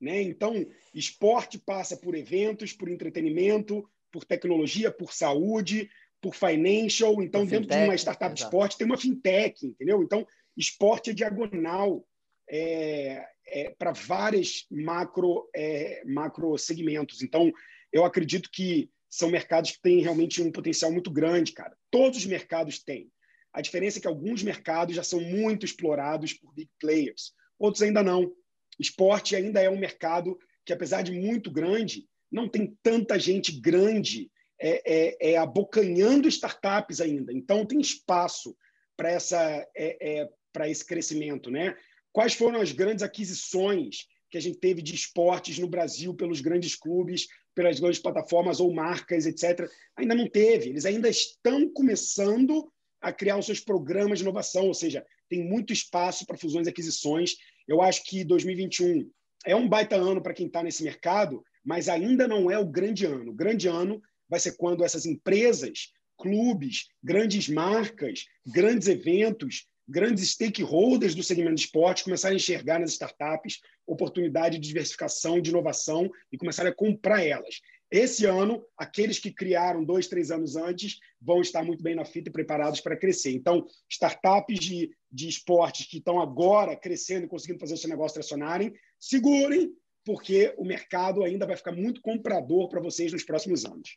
Né? 0.00 0.22
Então, 0.22 0.66
esporte 0.94 1.58
passa 1.58 1.96
por 1.96 2.14
eventos, 2.14 2.72
por 2.72 2.88
entretenimento, 2.88 3.88
por 4.12 4.24
tecnologia, 4.24 4.90
por 4.90 5.12
saúde, 5.12 5.90
por 6.20 6.34
financial. 6.34 7.22
Então, 7.22 7.42
por 7.42 7.50
dentro 7.50 7.64
fintech, 7.64 7.80
de 7.80 7.88
uma 7.88 7.94
startup 7.94 8.34
de 8.34 8.42
esporte 8.42 8.78
tem 8.78 8.86
uma 8.86 8.98
fintech, 8.98 9.66
entendeu? 9.66 10.02
Então, 10.02 10.26
esporte 10.56 11.10
é 11.10 11.14
diagonal 11.14 12.06
é, 12.48 13.26
é, 13.46 13.70
para 13.70 13.92
vários 13.92 14.66
macro, 14.70 15.48
é, 15.54 16.02
macro 16.04 16.56
segmentos. 16.58 17.22
Então, 17.22 17.52
eu 17.92 18.04
acredito 18.04 18.50
que 18.52 18.90
são 19.08 19.30
mercados 19.30 19.72
que 19.72 19.80
têm 19.80 20.00
realmente 20.00 20.42
um 20.42 20.52
potencial 20.52 20.92
muito 20.92 21.10
grande, 21.10 21.52
cara. 21.52 21.76
Todos 21.90 22.18
os 22.18 22.26
mercados 22.26 22.78
têm. 22.82 23.10
A 23.52 23.60
diferença 23.60 23.98
é 23.98 24.02
que 24.02 24.08
alguns 24.08 24.42
mercados 24.42 24.94
já 24.94 25.02
são 25.02 25.20
muito 25.20 25.64
explorados 25.64 26.34
por 26.34 26.52
big 26.52 26.70
players, 26.78 27.32
outros 27.58 27.82
ainda 27.82 28.02
não. 28.02 28.30
Esporte 28.78 29.34
ainda 29.34 29.62
é 29.62 29.70
um 29.70 29.78
mercado 29.78 30.38
que, 30.64 30.72
apesar 30.72 31.02
de 31.02 31.12
muito 31.12 31.50
grande, 31.50 32.06
não 32.30 32.48
tem 32.48 32.76
tanta 32.82 33.18
gente 33.18 33.52
grande 33.58 34.30
é, 34.60 34.82
é, 34.84 35.32
é 35.32 35.36
abocanhando 35.38 36.28
startups 36.28 37.00
ainda. 37.00 37.32
Então, 37.32 37.64
tem 37.64 37.80
espaço 37.80 38.54
para 38.96 39.10
essa 39.10 39.40
é, 39.74 40.20
é 40.20 40.28
para 40.52 40.68
esse 40.68 40.84
crescimento, 40.84 41.50
né? 41.50 41.76
Quais 42.12 42.34
foram 42.34 42.60
as 42.60 42.72
grandes 42.72 43.02
aquisições 43.02 44.06
que 44.30 44.38
a 44.38 44.40
gente 44.40 44.58
teve 44.58 44.80
de 44.80 44.94
esportes 44.94 45.58
no 45.58 45.68
Brasil 45.68 46.14
pelos 46.14 46.40
grandes 46.40 46.74
clubes, 46.74 47.26
pelas 47.56 47.80
grandes 47.80 47.98
plataformas 47.98 48.60
ou 48.60 48.72
marcas, 48.72 49.24
etc. 49.24 49.66
Ainda 49.96 50.14
não 50.14 50.28
teve. 50.28 50.68
Eles 50.68 50.84
ainda 50.84 51.08
estão 51.08 51.68
começando 51.72 52.70
a 53.00 53.10
criar 53.12 53.38
os 53.38 53.46
seus 53.46 53.60
programas 53.60 54.18
de 54.18 54.24
inovação, 54.24 54.66
ou 54.66 54.74
seja, 54.74 55.04
tem 55.28 55.42
muito 55.42 55.72
espaço 55.72 56.26
para 56.26 56.36
fusões 56.36 56.66
e 56.66 56.70
aquisições. 56.70 57.34
Eu 57.66 57.80
acho 57.80 58.04
que 58.04 58.22
2021 58.24 59.10
é 59.46 59.56
um 59.56 59.66
baita 59.68 59.96
ano 59.96 60.22
para 60.22 60.34
quem 60.34 60.46
está 60.46 60.62
nesse 60.62 60.84
mercado, 60.84 61.42
mas 61.64 61.88
ainda 61.88 62.28
não 62.28 62.50
é 62.50 62.58
o 62.58 62.66
grande 62.66 63.06
ano. 63.06 63.30
O 63.30 63.34
grande 63.34 63.68
ano 63.68 64.02
vai 64.28 64.38
ser 64.38 64.56
quando 64.56 64.84
essas 64.84 65.06
empresas, 65.06 65.92
clubes, 66.18 66.88
grandes 67.02 67.48
marcas, 67.48 68.26
grandes 68.46 68.86
eventos, 68.86 69.66
grandes 69.88 70.30
stakeholders 70.30 71.14
do 71.14 71.22
segmento 71.22 71.54
de 71.54 71.62
esporte 71.62 72.04
começarem 72.04 72.36
a 72.36 72.38
enxergar 72.38 72.80
nas 72.80 72.92
startups 72.92 73.60
oportunidade 73.86 74.58
de 74.58 74.66
diversificação, 74.66 75.40
de 75.40 75.50
inovação 75.50 76.10
e 76.32 76.36
começarem 76.36 76.72
a 76.72 76.74
comprar 76.74 77.24
elas. 77.24 77.60
Esse 77.88 78.26
ano, 78.26 78.64
aqueles 78.76 79.18
que 79.20 79.30
criaram 79.30 79.84
dois, 79.84 80.08
três 80.08 80.32
anos 80.32 80.56
antes 80.56 80.98
vão 81.20 81.40
estar 81.40 81.64
muito 81.64 81.84
bem 81.84 81.94
na 81.94 82.04
fita 82.04 82.28
e 82.28 82.32
preparados 82.32 82.80
para 82.80 82.96
crescer. 82.96 83.30
Então, 83.30 83.64
startups 83.88 84.58
de, 84.58 84.90
de 85.10 85.28
esportes 85.28 85.86
que 85.86 85.98
estão 85.98 86.20
agora 86.20 86.74
crescendo 86.74 87.26
e 87.26 87.28
conseguindo 87.28 87.60
fazer 87.60 87.74
o 87.74 87.78
seu 87.78 87.88
negócio 87.88 88.14
tracionarem, 88.14 88.74
segurem, 88.98 89.72
porque 90.04 90.52
o 90.58 90.64
mercado 90.64 91.22
ainda 91.22 91.46
vai 91.46 91.56
ficar 91.56 91.72
muito 91.72 92.00
comprador 92.00 92.68
para 92.68 92.80
vocês 92.80 93.12
nos 93.12 93.22
próximos 93.22 93.64
anos. 93.64 93.96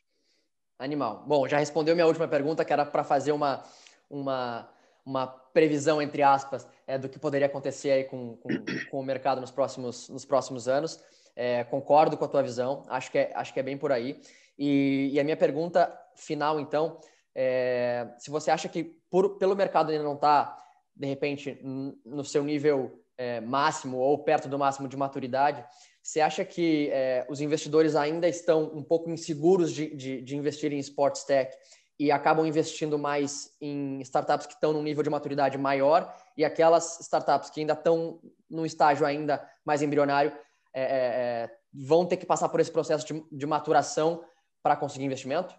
Animal. 0.78 1.24
Bom, 1.26 1.48
já 1.48 1.58
respondeu 1.58 1.94
minha 1.94 2.06
última 2.06 2.28
pergunta, 2.28 2.64
que 2.64 2.72
era 2.72 2.86
para 2.86 3.02
fazer 3.02 3.32
uma, 3.32 3.64
uma 4.08 4.72
uma 5.04 5.26
previsão, 5.26 6.00
entre 6.00 6.22
aspas, 6.22 6.66
é, 6.86 6.98
do 6.98 7.08
que 7.08 7.18
poderia 7.18 7.46
acontecer 7.46 7.90
aí 7.90 8.04
com, 8.04 8.36
com, 8.36 8.48
com 8.90 9.00
o 9.00 9.02
mercado 9.02 9.40
nos 9.40 9.50
próximos, 9.50 10.08
nos 10.08 10.24
próximos 10.24 10.68
anos. 10.68 11.00
É, 11.36 11.64
concordo 11.64 12.16
com 12.16 12.24
a 12.24 12.28
tua 12.28 12.42
visão, 12.42 12.82
acho 12.88 13.10
que 13.10 13.18
é, 13.18 13.32
acho 13.34 13.52
que 13.54 13.60
é 13.60 13.62
bem 13.62 13.78
por 13.78 13.92
aí. 13.92 14.20
E, 14.58 15.10
e 15.12 15.20
a 15.20 15.24
minha 15.24 15.36
pergunta 15.36 15.90
final, 16.14 16.60
então, 16.60 16.98
é, 17.34 18.08
se 18.18 18.30
você 18.30 18.50
acha 18.50 18.68
que 18.68 18.84
por, 19.10 19.38
pelo 19.38 19.56
mercado 19.56 19.90
ainda 19.90 20.04
não 20.04 20.14
está, 20.14 20.58
de 20.94 21.06
repente, 21.06 21.58
no 21.62 22.24
seu 22.24 22.44
nível 22.44 23.00
é, 23.16 23.40
máximo 23.40 23.96
ou 23.98 24.18
perto 24.18 24.48
do 24.48 24.58
máximo 24.58 24.88
de 24.88 24.96
maturidade, 24.96 25.64
você 26.02 26.20
acha 26.20 26.44
que 26.44 26.88
é, 26.90 27.26
os 27.28 27.40
investidores 27.40 27.94
ainda 27.94 28.28
estão 28.28 28.64
um 28.74 28.82
pouco 28.82 29.10
inseguros 29.10 29.72
de, 29.72 29.94
de, 29.94 30.22
de 30.22 30.36
investir 30.36 30.72
em 30.72 30.78
sports 30.78 31.24
tech 31.24 31.54
e 32.00 32.10
acabam 32.10 32.46
investindo 32.46 32.98
mais 32.98 33.54
em 33.60 34.00
startups 34.00 34.46
que 34.46 34.54
estão 34.54 34.72
num 34.72 34.82
nível 34.82 35.02
de 35.02 35.10
maturidade 35.10 35.58
maior 35.58 36.16
e 36.34 36.42
aquelas 36.42 36.98
startups 37.00 37.50
que 37.50 37.60
ainda 37.60 37.74
estão 37.74 38.18
num 38.48 38.64
estágio 38.64 39.04
ainda 39.04 39.46
mais 39.66 39.82
embrionário 39.82 40.32
é, 40.72 40.80
é, 40.80 40.86
é, 40.86 41.56
vão 41.70 42.06
ter 42.06 42.16
que 42.16 42.24
passar 42.24 42.48
por 42.48 42.58
esse 42.58 42.72
processo 42.72 43.06
de, 43.06 43.22
de 43.30 43.46
maturação 43.46 44.24
para 44.62 44.76
conseguir 44.76 45.04
investimento? 45.04 45.54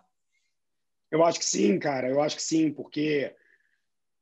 Eu 1.12 1.24
acho 1.24 1.38
que 1.38 1.46
sim, 1.46 1.78
cara. 1.78 2.10
Eu 2.10 2.20
acho 2.20 2.38
que 2.38 2.42
sim, 2.42 2.72
porque 2.72 3.36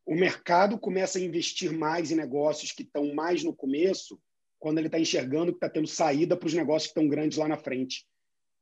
o 0.06 0.14
mercado 0.14 0.78
começa 0.78 1.20
a 1.20 1.22
investir 1.22 1.72
mais 1.72 2.12
em 2.12 2.16
negócios 2.16 2.74
que 2.74 2.84
estão 2.84 3.14
mais 3.14 3.46
no 3.46 3.56
começo, 3.56 4.22
quando 4.60 4.78
ele 4.78 4.88
está 4.88 5.00
enxergando 5.00 5.54
que 5.54 5.58
está 5.58 5.70
tendo 5.70 5.88
saída 5.88 6.36
para 6.36 6.48
os 6.48 6.54
negócios 6.54 6.92
que 6.92 7.00
estão 7.00 7.08
grandes 7.08 7.38
lá 7.38 7.48
na 7.48 7.58
frente. 7.58 8.06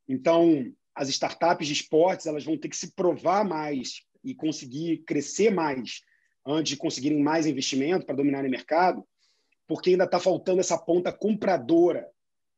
Então, 0.08 0.72
as 0.98 1.10
startups 1.10 1.68
de 1.68 1.74
esportes 1.74 2.26
elas 2.26 2.44
vão 2.44 2.58
ter 2.58 2.70
que 2.70 2.76
se 2.76 2.92
provar 2.94 3.46
mais 3.46 4.02
e 4.24 4.34
conseguir 4.34 5.04
crescer 5.06 5.52
mais 5.52 6.02
antes 6.46 6.72
de 6.72 6.78
conseguirem 6.78 7.22
mais 7.22 7.46
investimento 7.46 8.06
para 8.06 8.16
dominar 8.16 8.44
o 8.44 8.50
mercado, 8.50 9.06
porque 9.68 9.92
ainda 9.92 10.06
está 10.06 10.20
faltando 10.20 10.60
essa 10.60 10.78
ponta 10.78 11.12
compradora. 11.12 12.10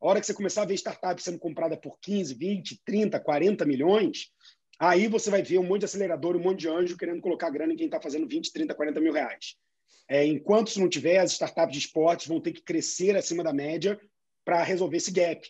A 0.01 0.07
hora 0.07 0.19
que 0.21 0.25
você 0.25 0.33
começar 0.33 0.61
a 0.61 0.65
ver 0.65 0.75
startup 0.75 1.21
sendo 1.21 1.37
comprada 1.37 1.75
por 1.75 1.99
15, 1.99 2.33
20, 2.33 2.81
30, 2.85 3.19
40 3.19 3.65
milhões, 3.65 4.31
aí 4.79 5.07
você 5.09 5.29
vai 5.29 5.43
ver 5.43 5.57
um 5.57 5.63
monte 5.63 5.79
de 5.79 5.85
acelerador, 5.85 6.37
um 6.37 6.41
monte 6.41 6.61
de 6.61 6.69
anjo 6.69 6.95
querendo 6.95 7.21
colocar 7.21 7.49
grana 7.49 7.73
em 7.73 7.75
quem 7.75 7.87
está 7.87 7.99
fazendo 7.99 8.25
20, 8.25 8.53
30, 8.53 8.73
40 8.73 9.01
mil 9.01 9.11
reais. 9.11 9.57
É, 10.07 10.25
enquanto 10.25 10.69
isso 10.69 10.79
não 10.79 10.87
tiver, 10.87 11.17
as 11.17 11.33
startups 11.33 11.73
de 11.73 11.79
esportes 11.79 12.27
vão 12.27 12.39
ter 12.39 12.53
que 12.53 12.61
crescer 12.61 13.17
acima 13.17 13.43
da 13.43 13.51
média 13.51 13.99
para 14.45 14.63
resolver 14.63 14.97
esse 14.97 15.11
gap. 15.11 15.45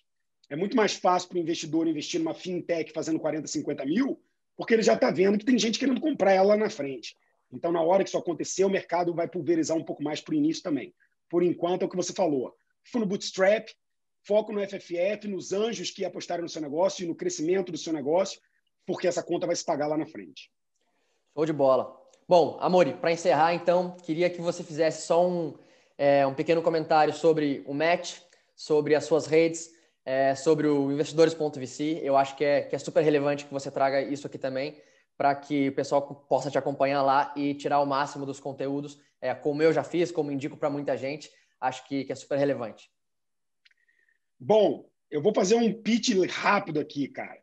É 0.50 0.56
muito 0.56 0.76
mais 0.76 0.94
fácil 0.94 1.30
para 1.30 1.38
o 1.38 1.40
investidor 1.40 1.88
investir 1.88 2.20
numa 2.20 2.34
fintech 2.34 2.92
fazendo 2.92 3.20
40, 3.20 3.48
50 3.48 3.86
mil, 3.86 4.20
porque 4.58 4.74
ele 4.74 4.82
já 4.82 4.96
está 4.96 5.12
vendo 5.12 5.38
que 5.38 5.46
tem 5.46 5.58
gente 5.58 5.78
querendo 5.78 6.02
comprar 6.02 6.34
ela 6.34 6.50
lá 6.50 6.58
na 6.58 6.70
frente. 6.70 7.16
Então, 7.52 7.72
na 7.72 7.82
hora 7.82 8.04
que 8.04 8.10
isso 8.10 8.18
acontecer, 8.18 8.64
o 8.64 8.70
mercado 8.70 9.14
vai 9.14 9.28
pulverizar 9.28 9.78
um 9.78 9.84
pouco 9.84 10.04
mais 10.04 10.22
para 10.22 10.34
o 10.34 10.36
início 10.36 10.64
também. 10.64 10.94
Por 11.30 11.44
enquanto, 11.44 11.84
é 11.84 11.86
o 11.86 11.90
que 11.90 11.96
você 11.96 12.14
falou. 12.14 12.56
Fundo 12.84 13.06
bootstrap, 13.06 13.70
foco 14.24 14.52
no 14.52 14.62
FFF, 14.62 15.28
nos 15.28 15.54
anjos 15.54 15.92
que 15.92 16.04
apostaram 16.06 16.44
no 16.44 16.50
seu 16.50 16.62
negócio 16.62 17.04
e 17.04 17.08
no 17.08 17.16
crescimento 17.16 17.72
do 17.72 17.78
seu 17.78 17.94
negócio, 17.94 18.40
porque 18.86 19.08
essa 19.08 19.24
conta 19.24 19.48
vai 19.48 19.56
se 19.56 19.64
pagar 19.64 19.88
lá 19.88 19.98
na 19.98 20.06
frente. 20.06 20.52
Show 21.34 21.46
de 21.46 21.54
bola. 21.54 21.96
Bom, 22.28 22.58
Amori, 22.60 22.94
para 22.94 23.12
encerrar, 23.12 23.54
então, 23.54 23.96
queria 24.04 24.30
que 24.30 24.42
você 24.42 24.64
fizesse 24.64 25.08
só 25.08 25.28
um, 25.28 25.56
é, 25.98 26.26
um 26.28 26.34
pequeno 26.34 26.62
comentário 26.62 27.14
sobre 27.14 27.64
o 27.66 27.74
match, 27.74 28.20
sobre 28.56 28.94
as 28.94 29.06
suas 29.06 29.26
redes, 29.26 29.72
é, 30.10 30.34
sobre 30.34 30.66
o 30.66 30.92
investidores.vc. 30.92 32.00
Eu 32.02 32.18
acho 32.18 32.36
que 32.36 32.44
é, 32.44 32.64
que 32.64 32.76
é 32.76 32.80
super 32.80 33.04
relevante 33.04 33.46
que 33.46 33.54
você 33.54 33.70
traga 33.70 34.02
isso 34.02 34.26
aqui 34.26 34.40
também, 34.40 34.76
para 35.16 35.36
que 35.36 35.70
o 35.70 35.72
pessoal 35.72 36.02
possa 36.02 36.50
te 36.50 36.58
acompanhar 36.58 37.04
lá 37.04 37.32
e 37.38 37.54
tirar 37.54 37.80
o 37.80 37.86
máximo 37.86 38.26
dos 38.26 38.40
conteúdos, 38.40 39.00
é, 39.22 39.36
como 39.36 39.62
eu 39.62 39.72
já 39.72 39.84
fiz, 39.84 40.12
como 40.12 40.32
indico 40.32 40.58
para 40.58 40.68
muita 40.68 40.98
gente. 40.98 41.30
Acho 41.62 41.88
que, 41.88 42.06
que 42.06 42.12
é 42.12 42.16
super 42.16 42.40
relevante. 42.40 42.90
Bom, 44.40 44.90
eu 45.12 45.22
vou 45.22 45.32
fazer 45.32 45.54
um 45.54 45.72
pitch 45.72 46.10
rápido 46.28 46.80
aqui, 46.80 47.08
cara. 47.08 47.40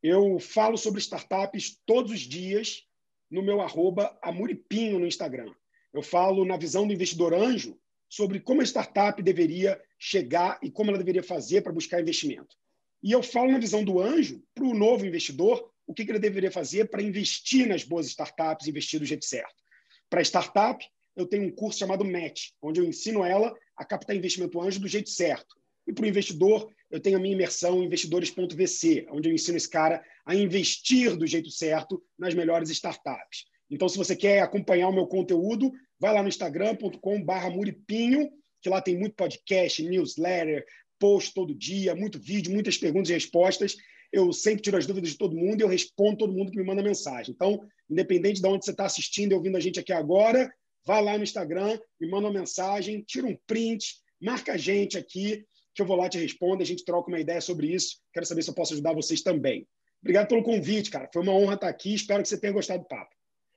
Eu 0.00 0.38
falo 0.38 0.78
sobre 0.78 1.00
startups 1.00 1.82
todos 1.84 2.12
os 2.12 2.20
dias 2.20 2.86
no 3.28 3.42
meu 3.42 3.60
arroba 3.60 4.16
Amuripinho 4.22 5.00
no 5.00 5.08
Instagram. 5.08 5.52
Eu 5.92 6.02
falo 6.02 6.44
na 6.44 6.56
visão 6.56 6.86
do 6.86 6.92
investidor 6.92 7.34
anjo 7.34 7.76
sobre 8.08 8.40
como 8.40 8.60
a 8.60 8.64
startup 8.64 9.20
deveria 9.22 9.80
chegar 9.98 10.58
e 10.62 10.70
como 10.70 10.90
ela 10.90 10.98
deveria 10.98 11.22
fazer 11.22 11.62
para 11.62 11.72
buscar 11.72 12.00
investimento. 12.00 12.56
E 13.02 13.12
eu 13.12 13.22
falo 13.22 13.52
na 13.52 13.58
visão 13.58 13.84
do 13.84 14.00
anjo 14.00 14.42
para 14.54 14.64
o 14.64 14.74
novo 14.74 15.06
investidor 15.06 15.70
o 15.86 15.94
que, 15.94 16.04
que 16.04 16.10
ele 16.10 16.18
deveria 16.18 16.50
fazer 16.50 16.88
para 16.88 17.02
investir 17.02 17.66
nas 17.68 17.84
boas 17.84 18.06
startups, 18.06 18.66
investir 18.66 18.98
do 18.98 19.06
jeito 19.06 19.24
certo. 19.24 19.54
Para 20.10 20.22
startup, 20.22 20.84
eu 21.14 21.26
tenho 21.26 21.44
um 21.44 21.50
curso 21.50 21.78
chamado 21.78 22.04
Match, 22.04 22.50
onde 22.60 22.80
eu 22.80 22.84
ensino 22.84 23.24
ela 23.24 23.54
a 23.76 23.84
captar 23.84 24.16
investimento 24.16 24.60
anjo 24.60 24.80
do 24.80 24.88
jeito 24.88 25.10
certo. 25.10 25.56
E 25.86 25.92
para 25.92 26.04
o 26.04 26.08
investidor, 26.08 26.68
eu 26.90 27.00
tenho 27.00 27.16
a 27.16 27.20
minha 27.20 27.34
imersão 27.34 27.82
investidores.vc, 27.82 29.06
onde 29.10 29.28
eu 29.28 29.34
ensino 29.34 29.56
esse 29.56 29.68
cara 29.68 30.04
a 30.24 30.34
investir 30.34 31.16
do 31.16 31.26
jeito 31.26 31.50
certo 31.50 32.02
nas 32.18 32.34
melhores 32.34 32.70
startups. 32.70 33.44
Então, 33.70 33.88
se 33.88 33.98
você 33.98 34.14
quer 34.14 34.42
acompanhar 34.42 34.88
o 34.88 34.92
meu 34.92 35.06
conteúdo, 35.06 35.72
vai 35.98 36.12
lá 36.12 36.22
no 36.22 36.28
instagram.com.br 36.28 37.50
muripinho 37.52 38.30
que 38.66 38.68
lá 38.68 38.80
tem 38.80 38.98
muito 38.98 39.14
podcast, 39.14 39.80
newsletter, 39.80 40.66
post 40.98 41.32
todo 41.32 41.54
dia, 41.54 41.94
muito 41.94 42.18
vídeo, 42.18 42.52
muitas 42.52 42.76
perguntas 42.76 43.10
e 43.10 43.14
respostas. 43.14 43.76
Eu 44.12 44.32
sempre 44.32 44.62
tiro 44.62 44.76
as 44.76 44.86
dúvidas 44.86 45.10
de 45.10 45.18
todo 45.18 45.36
mundo 45.36 45.60
e 45.60 45.62
eu 45.62 45.68
respondo 45.68 46.18
todo 46.18 46.32
mundo 46.32 46.50
que 46.50 46.58
me 46.58 46.64
manda 46.64 46.82
mensagem. 46.82 47.32
Então, 47.32 47.60
independente 47.88 48.40
de 48.40 48.48
onde 48.48 48.64
você 48.64 48.72
está 48.72 48.84
assistindo 48.84 49.30
e 49.30 49.34
ouvindo 49.36 49.56
a 49.56 49.60
gente 49.60 49.78
aqui 49.78 49.92
agora, 49.92 50.52
vai 50.84 51.00
lá 51.00 51.16
no 51.16 51.22
Instagram, 51.22 51.78
me 52.00 52.08
manda 52.08 52.26
uma 52.26 52.40
mensagem, 52.40 53.04
tira 53.06 53.26
um 53.26 53.36
print, 53.46 53.96
marca 54.20 54.54
a 54.54 54.56
gente 54.56 54.98
aqui, 54.98 55.44
que 55.72 55.82
eu 55.82 55.86
vou 55.86 55.96
lá 55.96 56.08
te 56.08 56.18
responder, 56.18 56.64
a 56.64 56.66
gente 56.66 56.84
troca 56.84 57.08
uma 57.08 57.20
ideia 57.20 57.40
sobre 57.40 57.72
isso. 57.72 57.98
Quero 58.12 58.26
saber 58.26 58.42
se 58.42 58.50
eu 58.50 58.54
posso 58.54 58.72
ajudar 58.72 58.94
vocês 58.94 59.22
também. 59.22 59.64
Obrigado 60.00 60.26
pelo 60.26 60.42
convite, 60.42 60.90
cara. 60.90 61.08
Foi 61.12 61.22
uma 61.22 61.32
honra 61.32 61.54
estar 61.54 61.68
aqui. 61.68 61.94
Espero 61.94 62.22
que 62.22 62.28
você 62.28 62.40
tenha 62.40 62.52
gostado 62.52 62.82
do 62.82 62.88
papo. 62.88 63.14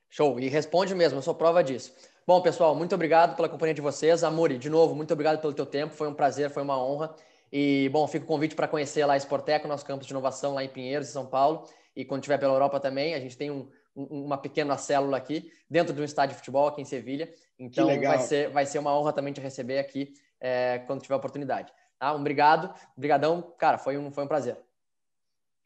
Show. 0.10 0.40
E 0.40 0.48
responde 0.48 0.94
mesmo, 0.96 1.20
eu 1.20 1.22
sou 1.22 1.36
prova 1.36 1.64
disso. 1.64 1.94
Bom, 2.30 2.44
pessoal, 2.44 2.76
muito 2.76 2.94
obrigado 2.94 3.36
pela 3.36 3.50
companhia 3.50 3.74
de 3.74 3.82
vocês. 3.82 4.24
Amori, 4.24 4.60
de 4.60 4.70
novo, 4.70 4.94
muito 4.94 5.12
obrigado 5.12 5.42
pelo 5.42 5.52
teu 5.52 5.66
tempo. 5.66 5.96
Foi 5.96 6.08
um 6.08 6.14
prazer, 6.14 6.52
foi 6.52 6.62
uma 6.62 6.80
honra. 6.80 7.16
E, 7.52 7.90
bom, 7.92 8.08
fica 8.08 8.24
o 8.24 8.28
convite 8.28 8.54
para 8.54 8.68
conhecer 8.68 9.04
lá 9.04 9.16
a 9.16 9.18
Sporteco, 9.18 9.68
nosso 9.68 9.84
campus 9.84 10.06
de 10.06 10.14
inovação 10.14 10.54
lá 10.54 10.64
em 10.64 10.70
Pinheiros, 10.70 11.10
em 11.10 11.12
São 11.12 11.26
Paulo. 11.26 11.68
E 11.96 12.06
quando 12.06 12.22
estiver 12.22 12.38
pela 12.38 12.54
Europa 12.54 12.80
também, 12.80 13.16
a 13.16 13.20
gente 13.20 13.36
tem 13.36 13.50
um, 13.50 13.68
um, 13.96 14.26
uma 14.26 14.38
pequena 14.38 14.78
célula 14.78 15.18
aqui, 15.18 15.52
dentro 15.68 15.92
de 15.92 16.02
um 16.02 16.04
estádio 16.04 16.36
de 16.36 16.38
futebol 16.38 16.68
aqui 16.68 16.84
em 16.84 16.86
Sevilha. 16.86 17.34
Então, 17.58 17.88
vai 18.00 18.20
ser, 18.20 18.52
vai 18.52 18.66
ser 18.68 18.78
uma 18.78 18.96
honra 18.96 19.12
também 19.12 19.34
te 19.34 19.42
receber 19.42 19.80
aqui 19.80 20.14
é, 20.40 20.84
quando 20.86 21.02
tiver 21.02 21.16
oportunidade. 21.16 21.74
Tá? 21.98 22.14
Um 22.14 22.20
obrigado, 22.20 22.72
obrigadão. 22.96 23.42
Cara, 23.58 23.80
foi 23.80 23.98
um, 23.98 24.12
foi 24.12 24.24
um 24.24 24.28
prazer. 24.28 24.56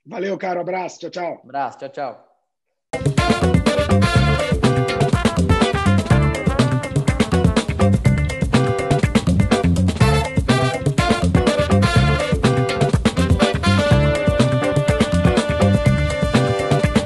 Valeu, 0.06 0.38
cara. 0.38 0.60
Um 0.60 0.62
abraço. 0.62 0.98
Tchau, 0.98 1.10
tchau. 1.10 1.42
Um 1.44 1.50
abraço. 1.50 1.78
Tchau, 1.80 1.90
tchau. 1.90 2.33